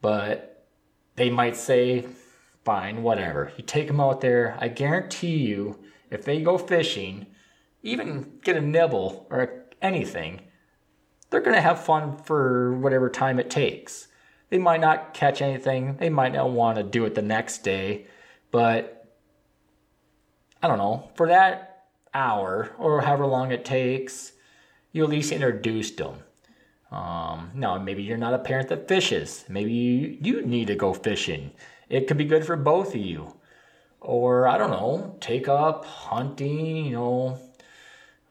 But 0.00 0.66
they 1.16 1.30
might 1.30 1.56
say, 1.56 2.06
fine, 2.64 3.02
whatever. 3.02 3.52
You 3.56 3.64
take 3.64 3.86
them 3.86 4.00
out 4.00 4.20
there. 4.20 4.56
I 4.60 4.68
guarantee 4.68 5.36
you, 5.36 5.78
if 6.10 6.24
they 6.24 6.42
go 6.42 6.58
fishing, 6.58 7.26
even 7.82 8.38
get 8.42 8.56
a 8.56 8.60
nibble 8.60 9.26
or 9.30 9.64
anything, 9.80 10.42
they're 11.30 11.40
going 11.40 11.56
to 11.56 11.60
have 11.60 11.84
fun 11.84 12.16
for 12.16 12.74
whatever 12.78 13.08
time 13.08 13.38
it 13.38 13.50
takes. 13.50 14.08
They 14.50 14.58
might 14.58 14.80
not 14.80 15.14
catch 15.14 15.40
anything. 15.40 15.96
They 15.96 16.10
might 16.10 16.34
not 16.34 16.50
want 16.50 16.76
to 16.76 16.82
do 16.82 17.04
it 17.06 17.14
the 17.14 17.22
next 17.22 17.64
day, 17.64 18.06
but 18.50 19.08
I 20.62 20.68
don't 20.68 20.78
know. 20.78 21.10
For 21.14 21.28
that 21.28 21.86
hour 22.14 22.74
or 22.78 23.00
however 23.00 23.26
long 23.26 23.50
it 23.50 23.64
takes, 23.64 24.32
you 24.92 25.04
at 25.04 25.10
least 25.10 25.32
introduced 25.32 25.96
them. 25.96 26.16
Um, 26.90 27.50
no, 27.54 27.78
maybe 27.78 28.02
you're 28.02 28.18
not 28.18 28.34
a 28.34 28.38
parent 28.38 28.68
that 28.68 28.86
fishes. 28.86 29.46
Maybe 29.48 29.72
you, 29.72 30.18
you 30.20 30.42
need 30.42 30.66
to 30.66 30.74
go 30.74 30.92
fishing. 30.92 31.52
It 31.88 32.06
could 32.06 32.18
be 32.18 32.26
good 32.26 32.44
for 32.44 32.56
both 32.56 32.94
of 32.94 33.00
you. 33.00 33.34
Or, 34.00 34.46
I 34.46 34.58
don't 34.58 34.70
know, 34.70 35.16
take 35.20 35.48
up 35.48 35.86
hunting, 35.86 36.84
you 36.84 36.92
know. 36.92 37.38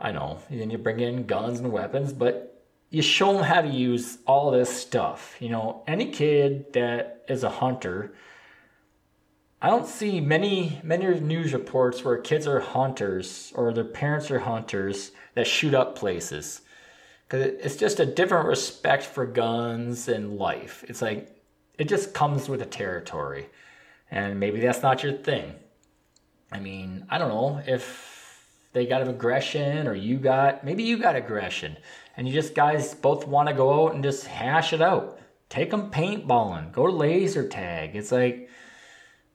I 0.01 0.11
know, 0.11 0.39
then 0.49 0.69
you 0.69 0.77
bring 0.77 0.99
in 0.99 1.25
guns 1.25 1.59
and 1.59 1.71
weapons, 1.71 2.11
but 2.11 2.63
you 2.89 3.01
show 3.01 3.33
them 3.33 3.43
how 3.43 3.61
to 3.61 3.69
use 3.69 4.17
all 4.25 4.51
this 4.51 4.69
stuff. 4.69 5.35
You 5.39 5.49
know, 5.49 5.83
any 5.87 6.11
kid 6.11 6.73
that 6.73 7.23
is 7.29 7.43
a 7.43 7.49
hunter, 7.49 8.13
I 9.61 9.69
don't 9.69 9.87
see 9.87 10.19
many 10.19 10.81
many 10.83 11.19
news 11.19 11.53
reports 11.53 12.03
where 12.03 12.17
kids 12.17 12.47
are 12.47 12.59
hunters 12.59 13.53
or 13.55 13.71
their 13.71 13.83
parents 13.83 14.31
are 14.31 14.39
hunters 14.39 15.11
that 15.35 15.45
shoot 15.45 15.75
up 15.75 15.95
places 15.95 16.61
because 17.27 17.45
it's 17.45 17.77
just 17.77 17.99
a 17.99 18.05
different 18.05 18.47
respect 18.47 19.03
for 19.03 19.25
guns 19.25 20.07
and 20.07 20.37
life. 20.37 20.83
It's 20.87 21.01
like 21.01 21.41
it 21.77 21.87
just 21.87 22.13
comes 22.13 22.49
with 22.49 22.59
the 22.59 22.65
territory, 22.65 23.49
and 24.09 24.39
maybe 24.39 24.59
that's 24.59 24.81
not 24.81 25.03
your 25.03 25.13
thing. 25.13 25.53
I 26.51 26.59
mean, 26.59 27.05
I 27.09 27.17
don't 27.17 27.29
know 27.29 27.61
if 27.65 28.10
they 28.73 28.85
got 28.85 29.07
aggression 29.07 29.87
or 29.87 29.93
you 29.93 30.17
got 30.17 30.63
maybe 30.63 30.83
you 30.83 30.97
got 30.97 31.15
aggression, 31.15 31.77
and 32.15 32.27
you 32.27 32.33
just 32.33 32.55
guys 32.55 32.93
both 32.93 33.27
want 33.27 33.49
to 33.49 33.55
go 33.55 33.85
out 33.85 33.93
and 33.93 34.03
just 34.03 34.25
hash 34.25 34.73
it 34.73 34.81
out. 34.81 35.19
Take 35.49 35.71
them 35.71 35.91
paintballing, 35.91 36.71
go 36.71 36.87
to 36.87 36.93
laser 36.93 37.47
tag. 37.47 37.95
It's 37.95 38.11
like 38.11 38.49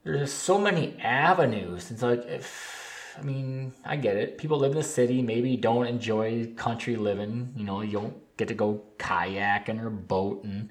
there's 0.05 0.33
so 0.33 0.59
many 0.59 0.99
avenues. 1.01 1.91
It's 1.91 2.03
like 2.03 2.25
if 2.27 2.87
I 3.19 3.23
mean, 3.23 3.73
I 3.85 3.97
get 3.97 4.17
it. 4.17 4.39
People 4.39 4.59
live 4.59 4.73
in 4.73 4.79
the 4.79 4.83
city, 4.85 5.23
maybe 5.23 5.57
don't 5.57 5.87
enjoy 5.87 6.53
country 6.57 6.97
living. 6.97 7.53
You 7.57 7.65
know, 7.65 7.81
you 7.81 7.93
don't 7.93 8.37
get 8.37 8.49
to 8.49 8.55
go 8.55 8.83
kayaking 8.99 9.83
or 9.83 9.91
boating. 9.91 10.71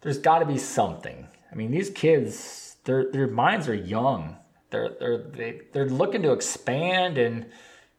There's 0.00 0.18
got 0.18 0.40
to 0.40 0.46
be 0.46 0.58
something. 0.58 1.26
I 1.50 1.54
mean, 1.54 1.70
these 1.70 1.90
kids, 1.90 2.76
their 2.84 3.10
their 3.10 3.28
minds 3.28 3.68
are 3.68 3.74
young. 3.74 4.36
They're 4.70 4.90
they're 4.98 5.18
they, 5.18 5.60
they're 5.72 5.88
looking 5.88 6.22
to 6.22 6.32
expand 6.32 7.18
and 7.18 7.46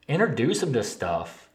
introduce 0.08 0.62
them 0.62 0.74
to 0.74 0.84
stuff. 0.84 1.50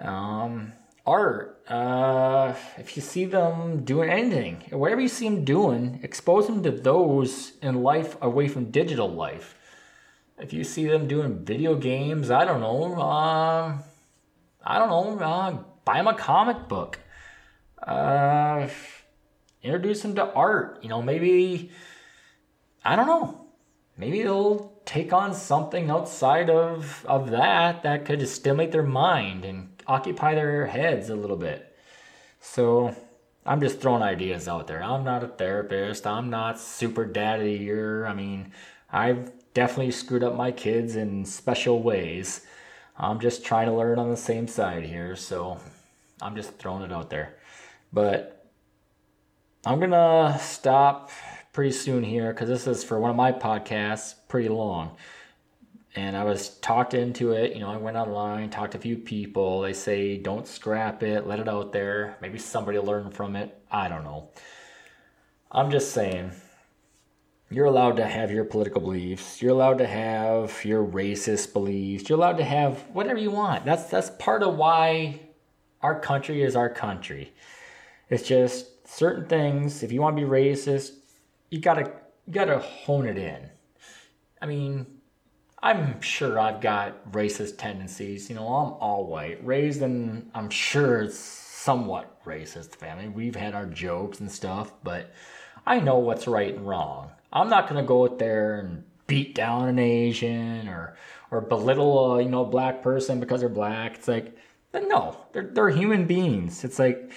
Um, 0.00 0.72
art. 1.06 1.62
Uh, 1.68 2.54
if 2.78 2.96
you 2.96 3.02
see 3.02 3.24
them 3.24 3.84
doing 3.84 4.10
anything, 4.10 4.62
whatever 4.70 5.00
you 5.00 5.08
see 5.08 5.28
them 5.28 5.44
doing, 5.44 6.00
expose 6.02 6.46
them 6.46 6.62
to 6.62 6.70
those 6.70 7.52
in 7.62 7.82
life 7.82 8.16
away 8.20 8.48
from 8.48 8.70
digital 8.70 9.08
life 9.08 9.56
if 10.38 10.52
you 10.52 10.64
see 10.64 10.86
them 10.86 11.08
doing 11.08 11.44
video 11.44 11.76
games, 11.76 12.30
I 12.30 12.44
don't 12.44 12.60
know, 12.60 12.94
uh, 13.00 13.78
I 14.62 14.78
don't 14.78 14.88
know, 14.88 15.24
uh, 15.24 15.58
buy 15.84 15.94
them 15.94 16.08
a 16.08 16.14
comic 16.14 16.68
book. 16.68 16.98
Uh, 17.82 18.68
introduce 19.62 20.02
them 20.02 20.14
to 20.16 20.32
art. 20.32 20.80
You 20.82 20.88
know, 20.88 21.02
maybe, 21.02 21.70
I 22.84 22.96
don't 22.96 23.06
know, 23.06 23.45
maybe 23.96 24.22
they'll 24.22 24.72
take 24.84 25.12
on 25.12 25.34
something 25.34 25.90
outside 25.90 26.50
of, 26.50 27.04
of 27.08 27.30
that 27.30 27.82
that 27.82 28.04
could 28.04 28.26
stimulate 28.28 28.72
their 28.72 28.82
mind 28.82 29.44
and 29.44 29.68
occupy 29.86 30.34
their 30.34 30.66
heads 30.66 31.10
a 31.10 31.16
little 31.16 31.36
bit. 31.36 31.76
So, 32.40 32.94
I'm 33.46 33.60
just 33.60 33.80
throwing 33.80 34.02
ideas 34.02 34.48
out 34.48 34.66
there. 34.66 34.82
I'm 34.82 35.04
not 35.04 35.22
a 35.22 35.28
therapist. 35.28 36.04
I'm 36.04 36.30
not 36.30 36.58
super 36.58 37.04
daddy 37.04 37.56
here. 37.56 38.04
I 38.06 38.12
mean, 38.12 38.52
I've 38.90 39.30
definitely 39.54 39.92
screwed 39.92 40.24
up 40.24 40.34
my 40.34 40.50
kids 40.50 40.96
in 40.96 41.24
special 41.24 41.80
ways. 41.80 42.44
I'm 42.98 43.20
just 43.20 43.44
trying 43.44 43.66
to 43.68 43.72
learn 43.72 44.00
on 44.00 44.10
the 44.10 44.16
same 44.16 44.48
side 44.48 44.84
here, 44.84 45.14
so 45.14 45.60
I'm 46.20 46.34
just 46.34 46.58
throwing 46.58 46.82
it 46.82 46.92
out 46.92 47.08
there. 47.08 47.36
But 47.92 48.44
I'm 49.64 49.78
gonna 49.78 50.38
stop 50.40 51.10
pretty 51.56 51.72
soon 51.72 52.04
here 52.04 52.34
because 52.34 52.50
this 52.50 52.66
is 52.66 52.84
for 52.84 53.00
one 53.00 53.08
of 53.08 53.16
my 53.16 53.32
podcasts 53.32 54.14
pretty 54.28 54.50
long. 54.50 54.94
And 55.94 56.14
I 56.14 56.22
was 56.22 56.50
talked 56.58 56.92
into 56.92 57.32
it. 57.32 57.54
You 57.54 57.60
know, 57.60 57.70
I 57.70 57.78
went 57.78 57.96
online, 57.96 58.50
talked 58.50 58.72
to 58.72 58.78
a 58.78 58.80
few 58.82 58.98
people. 58.98 59.62
They 59.62 59.72
say 59.72 60.18
don't 60.18 60.46
scrap 60.46 61.02
it, 61.02 61.26
let 61.26 61.38
it 61.38 61.48
out 61.48 61.72
there. 61.72 62.18
Maybe 62.20 62.38
somebody 62.38 62.76
will 62.76 62.84
learn 62.84 63.10
from 63.10 63.36
it. 63.36 63.58
I 63.70 63.88
don't 63.88 64.04
know. 64.04 64.28
I'm 65.50 65.70
just 65.70 65.92
saying 65.92 66.32
you're 67.48 67.64
allowed 67.64 67.96
to 67.96 68.06
have 68.06 68.30
your 68.30 68.44
political 68.44 68.82
beliefs. 68.82 69.40
You're 69.40 69.52
allowed 69.52 69.78
to 69.78 69.86
have 69.86 70.62
your 70.62 70.84
racist 70.84 71.54
beliefs. 71.54 72.06
You're 72.06 72.18
allowed 72.18 72.36
to 72.36 72.44
have 72.44 72.80
whatever 72.92 73.18
you 73.18 73.30
want. 73.30 73.64
That's 73.64 73.84
that's 73.84 74.10
part 74.18 74.42
of 74.42 74.56
why 74.56 75.20
our 75.80 75.98
country 76.00 76.42
is 76.42 76.54
our 76.54 76.68
country. 76.68 77.32
It's 78.10 78.28
just 78.28 78.86
certain 78.86 79.24
things. 79.24 79.82
If 79.82 79.90
you 79.90 80.02
want 80.02 80.18
to 80.18 80.22
be 80.22 80.28
racist, 80.28 80.90
you 81.50 81.60
gotta 81.60 81.92
you 82.26 82.32
gotta 82.32 82.58
hone 82.58 83.06
it 83.06 83.18
in. 83.18 83.50
I 84.40 84.46
mean, 84.46 84.86
I'm 85.62 86.00
sure 86.00 86.38
I've 86.38 86.60
got 86.60 87.12
racist 87.12 87.58
tendencies. 87.58 88.28
You 88.28 88.36
know, 88.36 88.46
I'm 88.46 88.72
all 88.74 89.06
white, 89.06 89.44
raised 89.44 89.82
in 89.82 90.30
I'm 90.34 90.50
sure 90.50 91.02
it's 91.02 91.18
somewhat 91.18 92.24
racist 92.24 92.76
family. 92.76 93.08
We've 93.08 93.36
had 93.36 93.54
our 93.54 93.66
jokes 93.66 94.20
and 94.20 94.30
stuff, 94.30 94.72
but 94.84 95.12
I 95.66 95.80
know 95.80 95.98
what's 95.98 96.28
right 96.28 96.54
and 96.54 96.66
wrong. 96.66 97.10
I'm 97.32 97.48
not 97.48 97.68
to 97.82 97.86
go 97.86 98.04
out 98.04 98.18
there 98.18 98.60
and 98.60 98.84
beat 99.06 99.34
down 99.34 99.68
an 99.68 99.78
Asian 99.78 100.68
or 100.68 100.96
or 101.30 101.40
belittle 101.40 102.16
a 102.16 102.22
you 102.22 102.28
know 102.28 102.44
black 102.44 102.82
person 102.82 103.20
because 103.20 103.40
they're 103.40 103.48
black. 103.48 103.96
It's 103.96 104.08
like 104.08 104.36
no, 104.74 105.16
they're 105.32 105.50
they're 105.52 105.70
human 105.70 106.06
beings. 106.06 106.64
It's 106.64 106.78
like 106.78 107.10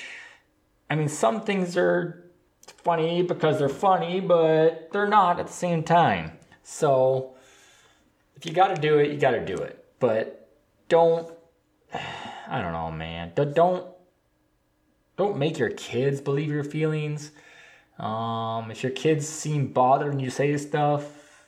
I 0.90 0.96
mean 0.96 1.10
some 1.10 1.42
things 1.42 1.78
are 1.78 2.29
funny 2.72 3.22
because 3.22 3.60
they're 3.60 3.70
funny, 3.70 4.20
but 4.20 4.90
they're 4.92 5.08
not 5.08 5.40
at 5.40 5.48
the 5.48 5.54
same 5.54 5.84
time. 5.84 6.32
So 6.64 7.36
if 8.36 8.46
you 8.46 8.54
got 8.54 8.76
to 8.76 8.82
do 8.82 9.00
it, 9.00 9.12
you 9.12 9.18
got 9.18 9.32
to 9.32 9.46
do 9.46 9.56
it. 9.56 9.86
But 10.00 10.50
don't 10.88 11.34
I 12.48 12.62
don't 12.62 12.74
know, 12.74 12.92
man. 12.92 13.34
Don't 13.36 13.88
don't 15.18 15.38
make 15.38 15.60
your 15.60 15.70
kids 15.72 16.22
believe 16.22 16.50
your 16.50 16.64
feelings. 16.64 17.32
Um, 18.00 18.72
if 18.72 18.82
your 18.82 18.94
kids 18.94 19.28
seem 19.28 19.74
bothered 19.74 20.10
when 20.10 20.20
you 20.20 20.30
say 20.30 20.52
this 20.52 20.66
stuff, 20.66 21.46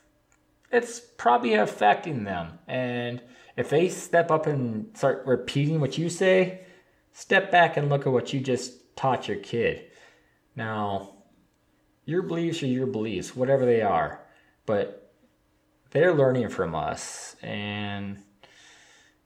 it's 0.72 1.00
probably 1.00 1.54
affecting 1.54 2.26
them. 2.26 2.60
And 2.68 3.22
if 3.56 3.70
they 3.70 3.88
step 3.88 4.30
up 4.30 4.48
and 4.48 4.96
start 4.98 5.24
repeating 5.26 5.80
what 5.80 5.98
you 5.98 6.10
say, 6.10 6.62
step 7.14 7.52
back 7.52 7.78
and 7.78 7.90
look 7.90 8.06
at 8.06 8.12
what 8.12 8.34
you 8.34 8.42
just 8.42 8.96
taught 8.98 9.30
your 9.30 9.38
kid. 9.38 9.86
Now, 10.56 11.11
your 12.06 12.22
beliefs 12.22 12.64
are 12.64 12.68
your 12.68 12.88
beliefs, 12.88 13.36
whatever 13.36 13.66
they 13.66 13.82
are, 13.82 14.22
but 14.66 15.14
they're 15.92 16.14
learning 16.14 16.50
from 16.50 16.74
us. 16.74 17.36
And 17.42 18.18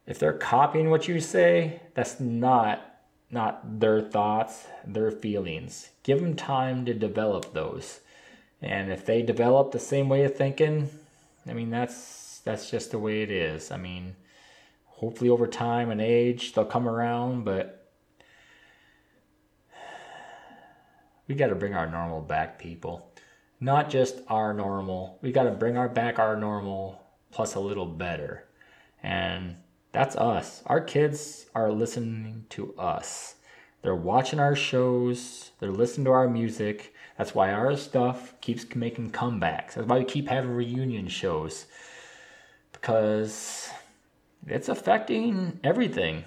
if 0.06 0.20
they're 0.20 0.34
copying 0.34 0.90
what 0.90 1.08
you 1.08 1.20
say, 1.20 1.82
that's 1.94 2.20
not 2.20 2.92
not 3.32 3.80
their 3.80 4.02
thoughts, 4.02 4.68
their 4.86 5.12
feelings. 5.12 5.90
Give 6.04 6.22
them 6.22 6.36
time 6.36 6.86
to 6.86 6.94
develop 6.94 7.54
those. 7.54 8.00
And 8.62 8.92
if 8.92 9.06
they 9.06 9.24
develop 9.24 9.72
the 9.72 9.80
same 9.80 10.10
way 10.10 10.24
of 10.24 10.36
thinking, 10.36 10.90
I 11.48 11.54
mean 11.54 11.70
that's 11.70 12.40
that's 12.46 12.70
just 12.70 12.92
the 12.92 13.00
way 13.00 13.24
it 13.24 13.32
is. 13.32 13.72
I 13.72 13.78
mean, 13.78 14.16
hopefully 14.86 15.30
over 15.30 15.48
time 15.48 15.90
and 15.90 16.02
age 16.02 16.54
they'll 16.54 16.66
come 16.66 16.88
around, 16.88 17.46
but 17.46 17.85
we 21.28 21.36
got 21.36 21.48
to 21.48 21.56
bring 21.56 21.74
our 21.74 21.90
normal 21.90 22.22
back, 22.22 22.60
people. 22.60 23.12
Not 23.60 23.90
just 23.90 24.20
our 24.28 24.54
normal. 24.54 25.18
We 25.22 25.32
got 25.32 25.44
to 25.44 25.52
bring 25.52 25.78
our 25.78 25.90
back 25.90 26.20
our 26.20 26.36
normal 26.36 27.02
plus 27.32 27.56
a 27.56 27.60
little 27.60 27.86
better. 27.86 28.46
And 29.02 29.56
that's 29.92 30.16
us. 30.16 30.62
Our 30.66 30.82
kids 30.82 31.46
are 31.56 31.72
listening 31.72 32.46
to 32.50 32.74
us. 32.78 33.36
They're 33.82 33.96
watching 33.96 34.40
our 34.40 34.56
shows, 34.56 35.52
they're 35.60 35.72
listening 35.72 36.06
to 36.06 36.12
our 36.12 36.28
music. 36.28 36.94
That's 37.18 37.36
why 37.36 37.52
our 37.54 37.78
stuff 37.78 38.34
keeps 38.42 38.76
making 38.76 39.12
comebacks. 39.12 39.76
That's 39.76 39.88
why 39.88 40.00
we 40.00 40.06
keep 40.06 40.28
having 40.28 40.50
reunion 40.50 41.08
shows. 41.08 41.68
Because 42.72 43.70
it's 44.48 44.70
affecting 44.70 45.60
everything. 45.64 46.26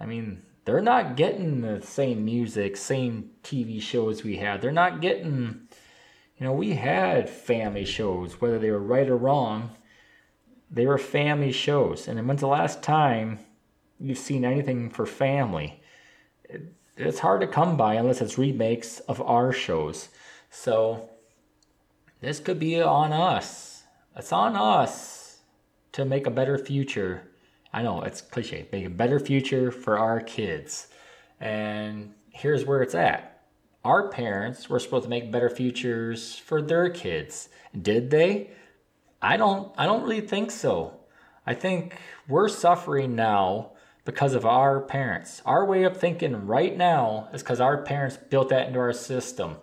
I 0.00 0.06
mean, 0.06 0.42
they're 0.64 0.80
not 0.80 1.16
getting 1.16 1.60
the 1.60 1.82
same 1.82 2.24
music, 2.24 2.76
same 2.76 3.30
TV 3.42 3.80
shows 3.82 4.22
we 4.22 4.36
had. 4.36 4.62
They're 4.62 4.70
not 4.70 5.00
getting, 5.00 5.68
you 6.38 6.46
know, 6.46 6.52
we 6.52 6.74
had 6.74 7.28
family 7.28 7.84
shows, 7.84 8.40
whether 8.40 8.58
they 8.58 8.70
were 8.70 8.78
right 8.78 9.08
or 9.08 9.16
wrong. 9.16 9.70
They 10.70 10.86
were 10.86 10.98
family 10.98 11.52
shows. 11.52 12.06
And 12.06 12.26
when's 12.26 12.40
the 12.40 12.46
last 12.46 12.82
time 12.82 13.40
you've 13.98 14.18
seen 14.18 14.44
anything 14.44 14.90
for 14.90 15.04
family? 15.04 15.82
It's 16.96 17.18
hard 17.18 17.40
to 17.40 17.46
come 17.46 17.76
by 17.76 17.94
unless 17.94 18.20
it's 18.20 18.38
remakes 18.38 19.00
of 19.00 19.20
our 19.20 19.52
shows. 19.52 20.10
So 20.50 21.10
this 22.20 22.38
could 22.38 22.60
be 22.60 22.80
on 22.80 23.12
us. 23.12 23.82
It's 24.16 24.32
on 24.32 24.54
us 24.54 25.40
to 25.92 26.04
make 26.04 26.26
a 26.26 26.30
better 26.30 26.56
future 26.56 27.31
I 27.72 27.82
know 27.82 28.02
it's 28.02 28.20
cliche, 28.20 28.68
make 28.70 28.84
a 28.84 28.90
better 28.90 29.18
future 29.18 29.70
for 29.70 29.98
our 29.98 30.20
kids. 30.20 30.88
And 31.40 32.14
here's 32.30 32.64
where 32.64 32.82
it's 32.82 32.94
at. 32.94 33.42
Our 33.84 34.08
parents 34.08 34.68
were 34.68 34.78
supposed 34.78 35.04
to 35.04 35.10
make 35.10 35.32
better 35.32 35.50
futures 35.50 36.36
for 36.36 36.62
their 36.62 36.90
kids. 36.90 37.48
Did 37.80 38.10
they? 38.10 38.50
I 39.20 39.36
don't 39.36 39.72
I 39.78 39.86
don't 39.86 40.02
really 40.02 40.20
think 40.20 40.50
so. 40.50 41.00
I 41.46 41.54
think 41.54 41.96
we're 42.28 42.48
suffering 42.48 43.16
now 43.16 43.72
because 44.04 44.34
of 44.34 44.44
our 44.44 44.80
parents. 44.80 45.42
Our 45.44 45.64
way 45.64 45.84
of 45.84 45.96
thinking 45.96 46.46
right 46.46 46.76
now 46.76 47.28
is 47.32 47.42
because 47.42 47.60
our 47.60 47.82
parents 47.82 48.16
built 48.16 48.50
that 48.50 48.68
into 48.68 48.78
our 48.78 48.92
system 48.92 49.56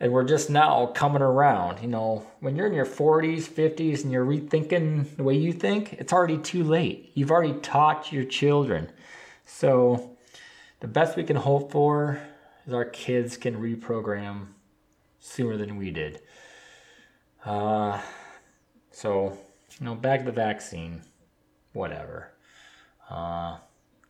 and 0.00 0.10
we're 0.10 0.24
just 0.24 0.48
now 0.48 0.86
coming 0.86 1.20
around. 1.20 1.82
You 1.82 1.88
know, 1.88 2.26
when 2.40 2.56
you're 2.56 2.66
in 2.66 2.72
your 2.72 2.86
40s, 2.86 3.42
50s, 3.42 4.02
and 4.02 4.10
you're 4.10 4.24
rethinking 4.24 5.16
the 5.16 5.22
way 5.22 5.36
you 5.36 5.52
think, 5.52 5.92
it's 5.94 6.12
already 6.12 6.38
too 6.38 6.64
late. 6.64 7.12
You've 7.14 7.30
already 7.30 7.52
taught 7.60 8.10
your 8.10 8.24
children. 8.24 8.90
So, 9.44 10.16
the 10.80 10.88
best 10.88 11.16
we 11.16 11.24
can 11.24 11.36
hope 11.36 11.70
for 11.70 12.18
is 12.66 12.72
our 12.72 12.86
kids 12.86 13.36
can 13.36 13.56
reprogram 13.56 14.46
sooner 15.18 15.58
than 15.58 15.76
we 15.76 15.90
did. 15.90 16.22
Uh, 17.44 18.00
so, 18.90 19.36
you 19.78 19.84
know, 19.84 19.94
back 19.94 20.20
to 20.20 20.26
the 20.26 20.32
vaccine, 20.32 21.02
whatever. 21.74 22.32
Uh, 23.10 23.58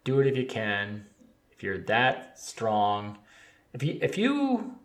do 0.04 0.20
it 0.20 0.28
if 0.28 0.36
you 0.36 0.46
can. 0.46 1.06
If 1.50 1.64
you're 1.64 1.78
that 1.78 2.38
strong, 2.38 3.18
if 3.72 3.82
you 3.82 3.98
if 4.00 4.16
you 4.16 4.78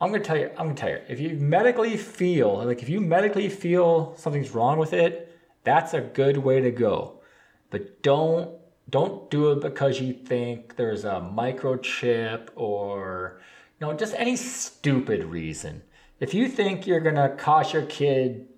I'm 0.00 0.10
gonna 0.10 0.24
tell 0.24 0.38
you. 0.38 0.50
I'm 0.56 0.68
gonna 0.68 0.74
tell 0.74 0.90
you. 0.90 1.00
If 1.08 1.20
you 1.20 1.30
medically 1.36 1.96
feel 1.96 2.64
like 2.64 2.82
if 2.82 2.88
you 2.88 3.00
medically 3.00 3.48
feel 3.48 4.14
something's 4.16 4.52
wrong 4.52 4.78
with 4.78 4.94
it, 4.94 5.38
that's 5.62 5.92
a 5.92 6.00
good 6.00 6.38
way 6.38 6.60
to 6.60 6.70
go. 6.70 7.20
But 7.68 8.02
don't 8.02 8.50
don't 8.88 9.30
do 9.30 9.52
it 9.52 9.60
because 9.60 10.00
you 10.00 10.14
think 10.14 10.76
there's 10.76 11.04
a 11.04 11.30
microchip 11.34 12.48
or 12.56 13.40
you 13.78 13.86
know 13.86 13.92
just 13.92 14.14
any 14.16 14.36
stupid 14.36 15.24
reason. 15.24 15.82
If 16.18 16.32
you 16.32 16.48
think 16.48 16.86
you're 16.86 17.00
gonna 17.00 17.36
cause 17.36 17.72
your 17.72 17.82
kid 17.82 18.48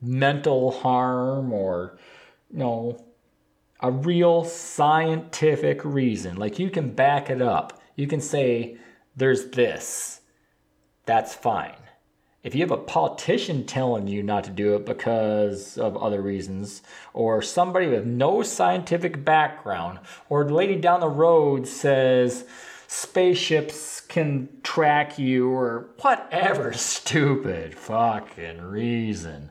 mental 0.00 0.70
harm 0.70 1.52
or 1.52 1.98
you 2.50 2.58
know 2.58 3.04
a 3.80 3.90
real 3.90 4.44
scientific 4.44 5.84
reason, 5.84 6.36
like 6.36 6.60
you 6.60 6.70
can 6.70 6.94
back 6.94 7.30
it 7.30 7.42
up. 7.42 7.82
You 7.96 8.06
can 8.06 8.20
say 8.20 8.78
there's 9.16 9.50
this 9.50 10.21
that's 11.04 11.34
fine. 11.34 11.74
If 12.42 12.56
you 12.56 12.62
have 12.62 12.72
a 12.72 12.76
politician 12.76 13.66
telling 13.66 14.08
you 14.08 14.22
not 14.22 14.44
to 14.44 14.50
do 14.50 14.74
it 14.74 14.84
because 14.84 15.78
of 15.78 15.96
other 15.96 16.20
reasons, 16.20 16.82
or 17.14 17.40
somebody 17.40 17.86
with 17.86 18.04
no 18.04 18.42
scientific 18.42 19.24
background, 19.24 20.00
or 20.28 20.44
the 20.44 20.54
lady 20.54 20.74
down 20.74 21.00
the 21.00 21.08
road 21.08 21.68
says 21.68 22.44
spaceships 22.88 24.00
can 24.00 24.48
track 24.64 25.20
you, 25.20 25.50
or 25.50 25.90
whatever 26.00 26.72
stupid 26.72 27.76
fucking 27.76 28.60
reason, 28.60 29.50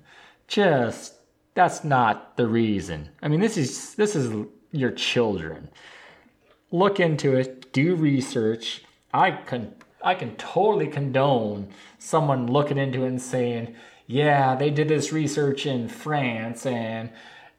just 0.50 1.14
that's 1.54 1.86
not 1.86 2.36
the 2.36 2.48
reason. 2.48 3.10
I 3.22 3.30
mean, 3.30 3.40
this 3.40 3.56
is 3.56 3.96
this 3.96 4.18
is 4.18 4.48
your 4.74 4.92
children. 4.92 5.70
Look 6.72 7.00
into 7.00 7.36
it, 7.36 7.72
do 7.72 7.96
research. 7.96 8.84
I 9.14 9.32
can 9.32 9.76
I 10.04 10.16
can 10.16 10.36
totally 10.36 10.88
condone 10.88 11.70
someone 12.00 12.48
looking 12.48 12.78
into 12.78 13.04
it 13.04 13.08
and 13.08 13.22
saying, 13.22 13.76
yeah, 14.08 14.56
they 14.56 14.70
did 14.70 14.88
this 14.88 15.12
research 15.12 15.66
in 15.66 15.88
France 15.88 16.66
and 16.66 17.12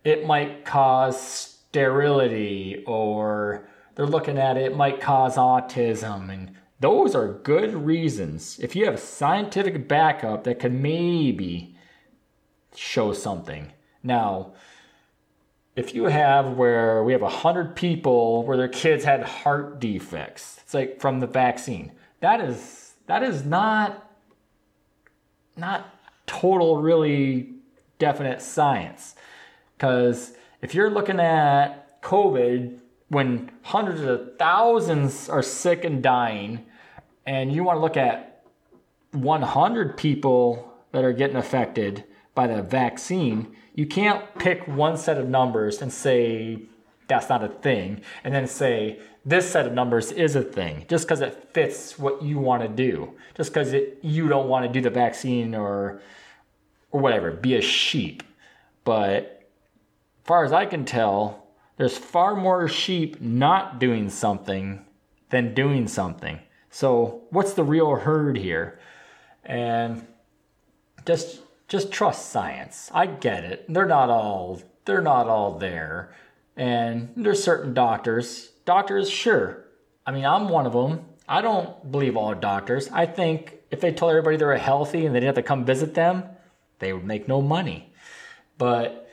it 0.05 0.27
might 0.27 0.65
cause 0.65 1.21
sterility 1.21 2.83
or 2.87 3.69
they're 3.95 4.07
looking 4.07 4.39
at 4.39 4.57
it, 4.57 4.73
it 4.73 4.77
might 4.77 5.01
cause 5.01 5.37
autism 5.37 6.31
and 6.31 6.55
those 6.81 7.15
are 7.15 7.29
good 7.29 7.75
reasons. 7.75 8.59
If 8.59 8.75
you 8.75 8.87
have 8.87 8.99
scientific 8.99 9.87
backup 9.87 10.45
that 10.45 10.59
can 10.59 10.83
maybe 10.83 11.77
show 12.75 13.13
something. 13.13 13.73
Now, 14.03 14.55
if 15.77 15.95
you 15.95 16.05
have 16.05 16.51
where 16.57 17.05
we 17.05 17.13
have 17.13 17.23
100 17.23 17.77
people 17.77 18.45
where 18.45 18.57
their 18.57 18.69
kids 18.69 19.05
had 19.05 19.23
heart 19.23 19.81
defects, 19.81 20.59
it's 20.63 20.75
like 20.75 21.01
from 21.01 21.21
the 21.21 21.27
vaccine 21.27 21.93
that 22.23 22.41
is 22.41 22.95
that 23.07 23.23
is 23.23 23.45
not 23.45 24.09
not 25.57 25.95
total 26.27 26.81
really 26.81 27.51
definite 27.99 28.41
science. 28.41 29.15
Because 29.77 30.33
if 30.63 30.75
you're 30.75 30.91
looking 30.91 31.21
at 31.21 32.01
covid 32.01 32.79
when 33.09 33.51
hundreds 33.63 34.01
of 34.01 34.37
thousands 34.39 35.29
are 35.29 35.43
sick 35.43 35.85
and 35.85 36.03
dying 36.03 36.65
and 37.27 37.53
you 37.53 37.63
want 37.63 37.77
to 37.77 37.81
look 37.81 37.97
at 37.97 38.43
100 39.13 39.97
people 39.97 40.73
that 40.93 41.05
are 41.05 41.13
getting 41.13 41.37
affected 41.37 42.05
by 42.35 42.47
the 42.47 42.63
vaccine 42.63 43.55
you 43.75 43.87
can't 43.87 44.25
pick 44.39 44.67
one 44.67 44.97
set 44.97 45.19
of 45.19 45.29
numbers 45.29 45.81
and 45.83 45.93
say 45.93 46.59
that's 47.07 47.29
not 47.29 47.45
a 47.45 47.49
thing 47.49 48.01
and 48.25 48.35
then 48.35 48.47
say 48.47 48.99
this 49.25 49.49
set 49.49 49.67
of 49.67 49.73
numbers 49.73 50.11
is 50.11 50.35
a 50.35 50.43
thing 50.43 50.85
just 50.89 51.07
because 51.07 51.21
it 51.21 51.51
fits 51.53 51.99
what 51.99 52.23
you 52.23 52.39
want 52.39 52.63
to 52.63 52.69
do. 52.69 53.13
Just 53.37 53.53
because 53.53 53.75
you 54.03 54.29
don't 54.29 54.49
want 54.49 54.67
to 54.67 54.73
do 54.73 54.81
the 54.81 54.91
vaccine 54.91 55.55
or 55.55 56.01
or 56.91 57.01
whatever 57.01 57.31
be 57.31 57.57
a 57.57 57.61
sheep. 57.61 58.23
But 58.85 59.49
far 60.25 60.45
as 60.45 60.53
i 60.53 60.67
can 60.67 60.85
tell 60.85 61.47
there's 61.77 61.97
far 61.97 62.37
more 62.37 62.69
sheep 62.69 63.21
not 63.21 63.81
doing 63.81 64.09
something 64.09 64.85
than 65.31 65.55
doing 65.55 65.89
something. 65.89 66.39
So 66.71 67.23
what's 67.31 67.55
the 67.55 67.65
real 67.65 67.97
herd 67.97 68.37
here? 68.37 68.79
And 69.45 70.07
just 71.07 71.41
just 71.69 71.91
trust 71.91 72.31
science. 72.31 72.91
I 72.93 73.07
get 73.07 73.45
it. 73.45 73.65
They're 73.69 73.87
not 73.87 74.11
all 74.11 74.61
they're 74.85 75.01
not 75.01 75.29
all 75.29 75.59
there. 75.59 76.15
And 76.57 77.13
there's 77.17 77.43
certain 77.43 77.73
doctors 77.73 78.52
doctors, 78.65 79.11
sure. 79.11 79.65
I 80.07 80.13
mean, 80.13 80.25
I'm 80.25 80.49
one 80.49 80.67
of 80.67 80.73
them. 80.73 81.05
I 81.29 81.41
don't 81.41 81.91
believe 81.91 82.17
all 82.17 82.35
doctors. 82.35 82.89
I 82.91 83.07
think 83.07 83.59
if 83.71 83.81
they 83.81 83.93
told 83.93 84.11
everybody 84.11 84.37
they 84.37 84.45
were 84.45 84.57
healthy 84.57 85.07
and 85.07 85.15
they 85.15 85.21
didn't 85.21 85.37
have 85.37 85.45
to 85.45 85.49
come 85.49 85.65
visit 85.65 85.95
them, 85.95 86.25
they 86.79 86.93
would 86.93 87.05
make 87.05 87.29
no 87.29 87.41
money. 87.41 87.93
But 88.59 89.11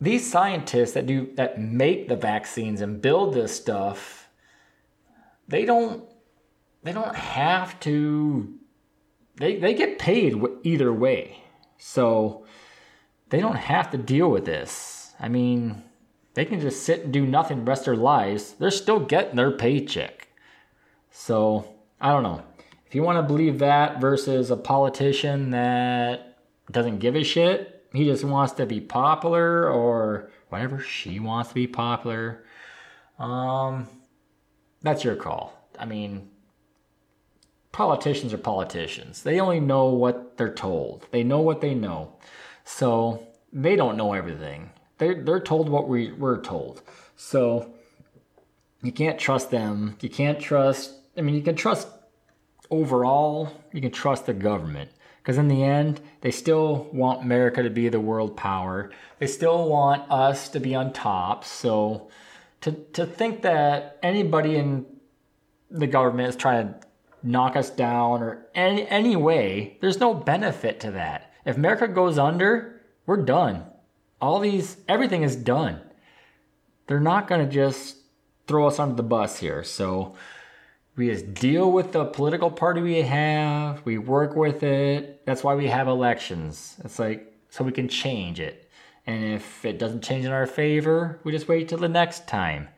these 0.00 0.30
scientists 0.30 0.92
that 0.92 1.06
do 1.06 1.32
that 1.34 1.60
make 1.60 2.08
the 2.08 2.16
vaccines 2.16 2.80
and 2.80 3.02
build 3.02 3.34
this 3.34 3.54
stuff, 3.54 4.28
they 5.48 5.64
don't 5.64 6.04
they 6.82 6.92
don't 6.92 7.14
have 7.14 7.78
to 7.80 8.54
they 9.36 9.56
they 9.56 9.74
get 9.74 9.98
paid 9.98 10.40
either 10.62 10.92
way. 10.92 11.42
So 11.78 12.46
they 13.28 13.40
don't 13.40 13.56
have 13.56 13.90
to 13.90 13.98
deal 13.98 14.30
with 14.30 14.44
this. 14.44 15.12
I 15.20 15.28
mean, 15.28 15.82
they 16.34 16.44
can 16.44 16.60
just 16.60 16.82
sit 16.82 17.04
and 17.04 17.12
do 17.12 17.26
nothing 17.26 17.64
rest 17.64 17.84
their 17.84 17.96
lives. 17.96 18.52
They're 18.52 18.70
still 18.70 19.00
getting 19.00 19.36
their 19.36 19.50
paycheck. 19.50 20.28
So, 21.10 21.74
I 22.00 22.10
don't 22.10 22.22
know. 22.22 22.42
if 22.86 22.94
you 22.94 23.02
want 23.02 23.18
to 23.18 23.22
believe 23.22 23.58
that 23.58 24.00
versus 24.00 24.50
a 24.50 24.56
politician 24.56 25.50
that 25.50 26.38
doesn't 26.70 26.98
give 26.98 27.16
a 27.16 27.24
shit, 27.24 27.86
he 27.92 28.04
just 28.04 28.24
wants 28.24 28.52
to 28.54 28.66
be 28.66 28.80
popular 28.80 29.68
or 29.68 30.30
whatever 30.48 30.80
she 30.80 31.18
wants 31.18 31.48
to 31.48 31.54
be 31.54 31.66
popular, 31.66 32.44
um, 33.18 33.88
that's 34.82 35.04
your 35.04 35.16
call. 35.16 35.52
I 35.78 35.84
mean, 35.84 36.30
politicians 37.72 38.32
are 38.32 38.38
politicians. 38.38 39.22
They 39.22 39.40
only 39.40 39.60
know 39.60 39.86
what 39.86 40.36
they're 40.36 40.54
told. 40.54 41.06
They 41.10 41.22
know 41.22 41.40
what 41.40 41.60
they 41.60 41.74
know. 41.74 42.14
So 42.64 43.26
they 43.52 43.76
don't 43.76 43.96
know 43.96 44.12
everything. 44.12 44.70
They're, 45.00 45.14
they're 45.14 45.40
told 45.40 45.68
what 45.68 45.88
we, 45.88 46.12
we're 46.12 46.40
told. 46.42 46.82
So 47.16 47.72
you 48.82 48.92
can't 48.92 49.18
trust 49.18 49.50
them. 49.50 49.96
You 50.00 50.10
can't 50.10 50.38
trust, 50.38 50.94
I 51.16 51.22
mean, 51.22 51.34
you 51.34 51.42
can 51.42 51.56
trust 51.56 51.88
overall, 52.70 53.50
you 53.72 53.80
can 53.80 53.90
trust 53.90 54.26
the 54.26 54.34
government. 54.34 54.90
Because 55.22 55.38
in 55.38 55.48
the 55.48 55.64
end, 55.64 56.00
they 56.20 56.30
still 56.30 56.88
want 56.92 57.22
America 57.22 57.62
to 57.62 57.70
be 57.70 57.88
the 57.88 57.98
world 57.98 58.36
power. 58.36 58.90
They 59.18 59.26
still 59.26 59.68
want 59.68 60.10
us 60.10 60.50
to 60.50 60.60
be 60.60 60.74
on 60.74 60.92
top. 60.92 61.44
So 61.44 62.10
to, 62.60 62.72
to 62.72 63.06
think 63.06 63.42
that 63.42 63.98
anybody 64.02 64.56
in 64.56 64.84
the 65.70 65.86
government 65.86 66.28
is 66.28 66.36
trying 66.36 66.68
to 66.68 66.80
knock 67.22 67.56
us 67.56 67.70
down 67.70 68.22
or 68.22 68.46
any, 68.54 68.86
any 68.88 69.16
way, 69.16 69.78
there's 69.80 70.00
no 70.00 70.12
benefit 70.12 70.78
to 70.80 70.90
that. 70.90 71.32
If 71.46 71.56
America 71.56 71.88
goes 71.88 72.18
under, 72.18 72.82
we're 73.06 73.22
done. 73.22 73.64
All 74.20 74.40
these, 74.40 74.76
everything 74.88 75.22
is 75.22 75.36
done. 75.36 75.80
They're 76.86 77.00
not 77.00 77.28
going 77.28 77.46
to 77.46 77.52
just 77.52 77.96
throw 78.46 78.66
us 78.66 78.78
under 78.78 78.94
the 78.94 79.02
bus 79.02 79.38
here. 79.38 79.62
So 79.64 80.14
we 80.96 81.08
just 81.08 81.32
deal 81.34 81.70
with 81.70 81.92
the 81.92 82.04
political 82.04 82.50
party 82.50 82.82
we 82.82 83.02
have, 83.02 83.80
we 83.84 83.96
work 83.96 84.36
with 84.36 84.62
it. 84.62 85.24
That's 85.24 85.42
why 85.42 85.54
we 85.54 85.68
have 85.68 85.88
elections. 85.88 86.76
It's 86.84 86.98
like, 86.98 87.32
so 87.48 87.64
we 87.64 87.72
can 87.72 87.88
change 87.88 88.40
it. 88.40 88.70
And 89.06 89.24
if 89.24 89.64
it 89.64 89.78
doesn't 89.78 90.02
change 90.02 90.24
in 90.24 90.32
our 90.32 90.46
favor, 90.46 91.20
we 91.24 91.32
just 91.32 91.48
wait 91.48 91.68
till 91.68 91.78
the 91.78 91.88
next 91.88 92.28
time. 92.28 92.68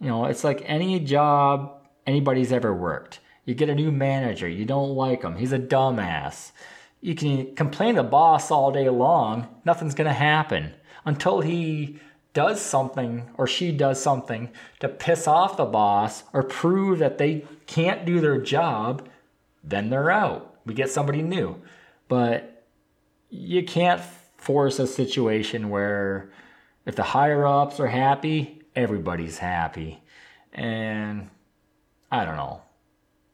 You 0.00 0.08
know, 0.08 0.24
it's 0.24 0.44
like 0.44 0.62
any 0.64 1.00
job 1.00 1.86
anybody's 2.06 2.52
ever 2.52 2.74
worked. 2.74 3.20
You 3.44 3.54
get 3.54 3.70
a 3.70 3.74
new 3.74 3.90
manager, 3.90 4.48
you 4.48 4.64
don't 4.64 4.94
like 4.94 5.22
him, 5.22 5.36
he's 5.36 5.52
a 5.52 5.58
dumbass. 5.58 6.52
You 7.00 7.14
can 7.14 7.54
complain 7.54 7.94
to 7.94 8.02
the 8.02 8.08
boss 8.08 8.50
all 8.50 8.72
day 8.72 8.88
long, 8.88 9.48
nothing's 9.64 9.94
gonna 9.94 10.12
happen 10.12 10.74
until 11.04 11.40
he 11.40 12.00
does 12.34 12.60
something 12.60 13.28
or 13.36 13.46
she 13.46 13.72
does 13.72 14.00
something 14.00 14.50
to 14.80 14.88
piss 14.88 15.26
off 15.26 15.56
the 15.56 15.64
boss 15.64 16.24
or 16.32 16.42
prove 16.42 16.98
that 16.98 17.18
they 17.18 17.44
can't 17.66 18.04
do 18.04 18.20
their 18.20 18.40
job, 18.40 19.08
then 19.64 19.90
they're 19.90 20.10
out. 20.10 20.56
We 20.64 20.74
get 20.74 20.90
somebody 20.90 21.22
new. 21.22 21.56
But 22.08 22.64
you 23.30 23.64
can't 23.64 24.00
force 24.36 24.78
a 24.78 24.86
situation 24.86 25.68
where 25.68 26.30
if 26.86 26.96
the 26.96 27.02
higher 27.02 27.46
ups 27.46 27.80
are 27.80 27.88
happy, 27.88 28.62
everybody's 28.74 29.38
happy. 29.38 30.02
And 30.52 31.30
I 32.10 32.24
don't 32.24 32.36
know. 32.36 32.62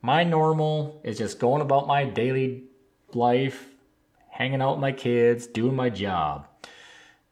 My 0.03 0.25
normal 0.25 1.01
is 1.05 1.19
just 1.19 1.39
going 1.39 1.63
about 1.63 1.87
my 1.87 2.05
daily 2.05 2.65
life, 3.15 3.71
hanging 4.29 4.61
out 4.61 4.73
with 4.73 4.81
my 4.81 4.93
kids, 4.93 5.47
doing 5.47 5.77
my 5.77 5.91
job. 5.91 6.47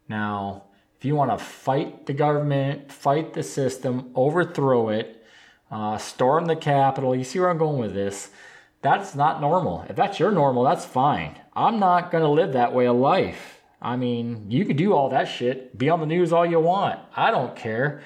Now, 0.09 0.65
if 0.99 1.05
you 1.05 1.17
want 1.17 1.31
to 1.37 1.45
fight 1.45 2.07
the 2.07 2.13
government, 2.13 2.93
fight 2.93 3.33
the 3.33 3.43
system, 3.43 4.13
overthrow 4.15 4.89
it, 4.89 5.25
uh, 5.71 5.99
storm 5.99 6.47
the 6.47 6.57
Capitol, 6.57 7.17
you 7.17 7.25
see 7.25 7.41
where 7.41 7.51
I'm 7.51 7.59
going 7.59 7.79
with 7.79 7.95
this. 7.95 8.31
That's 8.83 9.15
not 9.15 9.41
normal. 9.41 9.85
If 9.89 9.97
that's 9.97 10.21
your 10.21 10.31
normal, 10.31 10.65
that's 10.65 10.85
fine. 10.85 11.37
I'm 11.55 11.79
not 11.79 12.11
going 12.11 12.23
to 12.23 12.31
live 12.31 12.53
that 12.53 12.73
way 12.73 12.87
of 12.87 12.97
life. 12.97 13.61
I 13.81 13.97
mean, 13.97 14.51
you 14.51 14.65
can 14.65 14.77
do 14.77 14.93
all 14.93 15.09
that 15.09 15.25
shit, 15.25 15.77
be 15.77 15.89
on 15.89 16.01
the 16.01 16.07
news 16.07 16.33
all 16.33 16.47
you 16.47 16.61
want. 16.61 17.01
I 17.17 17.31
don't 17.31 17.57
care. 17.57 18.03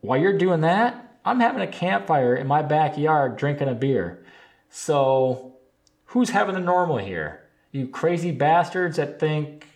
While 0.00 0.20
you're 0.20 0.36
doing 0.36 0.62
that, 0.62 1.18
I'm 1.24 1.40
having 1.40 1.62
a 1.62 1.66
campfire 1.66 2.34
in 2.34 2.46
my 2.46 2.62
backyard 2.62 3.36
drinking 3.36 3.68
a 3.68 3.74
beer. 3.74 4.24
So, 4.70 5.53
who's 6.14 6.30
having 6.30 6.54
the 6.54 6.60
normal 6.60 6.98
here? 6.98 7.42
You 7.72 7.88
crazy 7.88 8.30
bastards 8.30 8.98
that 8.98 9.18
think 9.18 9.66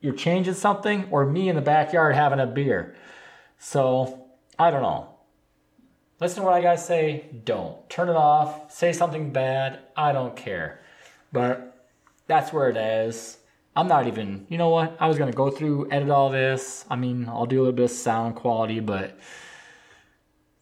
you're 0.00 0.14
changing 0.14 0.54
something, 0.54 1.08
or 1.10 1.26
me 1.26 1.48
in 1.48 1.56
the 1.56 1.60
backyard 1.60 2.14
having 2.14 2.38
a 2.38 2.46
beer. 2.46 2.94
So, 3.58 4.26
I 4.60 4.70
don't 4.70 4.82
know. 4.82 5.08
Listen 6.20 6.42
to 6.42 6.42
what 6.44 6.54
I 6.54 6.62
gotta 6.62 6.78
say, 6.78 7.26
don't. 7.44 7.90
Turn 7.90 8.08
it 8.08 8.14
off, 8.14 8.72
say 8.72 8.92
something 8.92 9.32
bad, 9.32 9.80
I 9.96 10.12
don't 10.12 10.36
care. 10.36 10.80
But 11.32 11.88
that's 12.28 12.52
where 12.52 12.70
it 12.70 12.76
is. 12.76 13.38
I'm 13.74 13.88
not 13.88 14.06
even, 14.06 14.46
you 14.48 14.58
know 14.58 14.68
what? 14.68 14.96
I 15.00 15.08
was 15.08 15.18
gonna 15.18 15.32
go 15.32 15.50
through, 15.50 15.90
edit 15.90 16.10
all 16.10 16.30
this. 16.30 16.84
I 16.88 16.94
mean, 16.94 17.28
I'll 17.28 17.46
do 17.46 17.58
a 17.58 17.62
little 17.62 17.72
bit 17.72 17.86
of 17.86 17.90
sound 17.90 18.36
quality, 18.36 18.78
but 18.78 19.18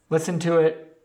listen 0.08 0.38
to 0.40 0.60
it. 0.60 0.98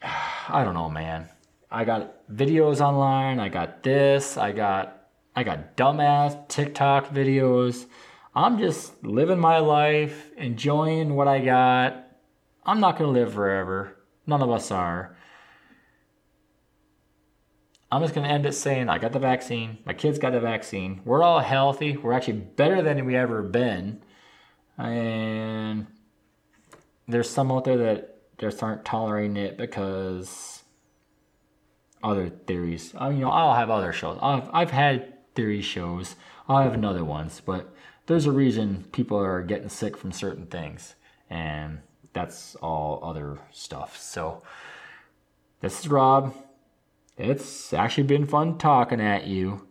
I 0.02 0.64
don't 0.64 0.72
know, 0.72 0.88
man. 0.88 1.28
I 1.70 1.84
got 1.84 2.26
videos 2.28 2.80
online. 2.80 3.40
I 3.40 3.48
got 3.48 3.82
this. 3.82 4.36
I 4.36 4.52
got 4.52 5.08
I 5.34 5.42
got 5.42 5.76
dumbass 5.76 6.48
TikTok 6.48 7.10
videos. 7.10 7.86
I'm 8.34 8.58
just 8.58 9.02
living 9.04 9.38
my 9.38 9.58
life, 9.58 10.30
enjoying 10.36 11.14
what 11.14 11.28
I 11.28 11.40
got. 11.40 12.06
I'm 12.64 12.80
not 12.80 12.96
to 12.98 13.06
live 13.06 13.34
forever. 13.34 13.96
None 14.26 14.42
of 14.42 14.50
us 14.50 14.70
are. 14.70 15.16
I'm 17.90 18.02
just 18.02 18.14
to 18.14 18.20
end 18.22 18.46
it 18.46 18.52
saying 18.52 18.88
I 18.88 18.98
got 18.98 19.12
the 19.12 19.18
vaccine. 19.18 19.78
My 19.86 19.92
kids 19.92 20.18
got 20.18 20.32
the 20.32 20.40
vaccine. 20.40 21.00
We're 21.04 21.22
all 21.22 21.40
healthy. 21.40 21.96
We're 21.96 22.12
actually 22.12 22.38
better 22.38 22.82
than 22.82 23.04
we 23.04 23.14
ever 23.14 23.42
been. 23.42 24.02
And 24.76 25.86
there's 27.06 27.30
some 27.30 27.52
out 27.52 27.64
there 27.64 27.78
that 27.78 28.38
just 28.38 28.62
aren't 28.62 28.84
tolerating 28.84 29.36
it 29.36 29.56
because 29.56 30.62
other 32.02 32.28
theories. 32.28 32.94
I 32.96 33.08
mean, 33.08 33.18
you 33.18 33.24
know, 33.24 33.30
I'll 33.30 33.54
have 33.54 33.70
other 33.70 33.92
shows. 33.92 34.18
I've, 34.22 34.48
I've 34.52 34.70
had 34.70 35.34
theory 35.34 35.62
shows. 35.62 36.16
I'll 36.48 36.62
have 36.62 36.74
another 36.74 37.04
ones, 37.04 37.42
but 37.44 37.74
there's 38.06 38.26
a 38.26 38.32
reason 38.32 38.84
people 38.92 39.18
are 39.18 39.42
getting 39.42 39.68
sick 39.68 39.96
from 39.96 40.12
certain 40.12 40.46
things, 40.46 40.94
and 41.28 41.80
that's 42.12 42.54
all 42.56 43.00
other 43.02 43.38
stuff. 43.50 43.98
So, 43.98 44.42
this 45.60 45.80
is 45.80 45.88
Rob. 45.88 46.34
It's 47.18 47.72
actually 47.72 48.04
been 48.04 48.26
fun 48.26 48.58
talking 48.58 49.00
at 49.00 49.26
you. 49.26 49.66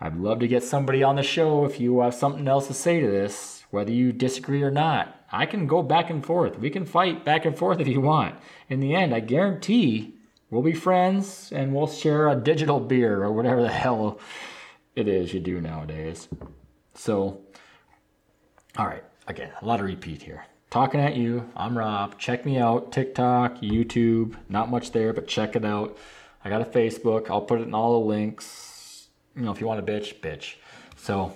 I'd 0.00 0.16
love 0.16 0.40
to 0.40 0.48
get 0.48 0.64
somebody 0.64 1.02
on 1.02 1.16
the 1.16 1.22
show 1.22 1.64
if 1.64 1.78
you 1.78 2.00
have 2.00 2.14
something 2.14 2.48
else 2.48 2.66
to 2.66 2.74
say 2.74 3.00
to 3.00 3.06
this, 3.06 3.64
whether 3.70 3.92
you 3.92 4.12
disagree 4.12 4.62
or 4.62 4.70
not. 4.70 5.16
I 5.30 5.46
can 5.46 5.66
go 5.66 5.82
back 5.82 6.10
and 6.10 6.26
forth. 6.26 6.58
We 6.58 6.70
can 6.70 6.84
fight 6.84 7.24
back 7.24 7.46
and 7.46 7.56
forth 7.56 7.78
if 7.80 7.86
you 7.86 8.00
want. 8.00 8.34
In 8.68 8.80
the 8.80 8.94
end, 8.94 9.14
I 9.14 9.20
guarantee 9.20 10.11
we'll 10.52 10.62
be 10.62 10.74
friends 10.74 11.50
and 11.50 11.74
we'll 11.74 11.88
share 11.88 12.28
a 12.28 12.36
digital 12.36 12.78
beer 12.78 13.24
or 13.24 13.32
whatever 13.32 13.62
the 13.62 13.70
hell 13.70 14.20
it 14.94 15.08
is 15.08 15.32
you 15.32 15.40
do 15.40 15.60
nowadays. 15.60 16.28
So, 16.94 17.40
all 18.76 18.86
right, 18.86 19.02
again, 19.26 19.50
a 19.60 19.64
lot 19.64 19.80
of 19.80 19.86
repeat 19.86 20.22
here. 20.22 20.44
Talking 20.70 21.00
at 21.00 21.16
you, 21.16 21.50
I'm 21.56 21.76
Rob. 21.76 22.18
Check 22.18 22.44
me 22.44 22.58
out 22.58 22.92
TikTok, 22.92 23.60
YouTube, 23.62 24.36
not 24.50 24.70
much 24.70 24.92
there, 24.92 25.14
but 25.14 25.26
check 25.26 25.56
it 25.56 25.64
out. 25.64 25.96
I 26.44 26.50
got 26.50 26.60
a 26.60 26.66
Facebook, 26.66 27.30
I'll 27.30 27.40
put 27.40 27.60
it 27.60 27.66
in 27.66 27.74
all 27.74 28.00
the 28.00 28.06
links. 28.06 29.08
You 29.34 29.42
know, 29.42 29.52
if 29.52 29.60
you 29.60 29.66
want 29.66 29.84
to 29.84 29.92
bitch, 29.92 30.20
bitch. 30.20 30.56
So, 30.96 31.32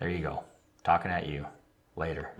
there 0.00 0.10
you 0.10 0.18
go. 0.18 0.42
Talking 0.82 1.12
at 1.12 1.28
you. 1.28 1.46
Later. 1.94 2.32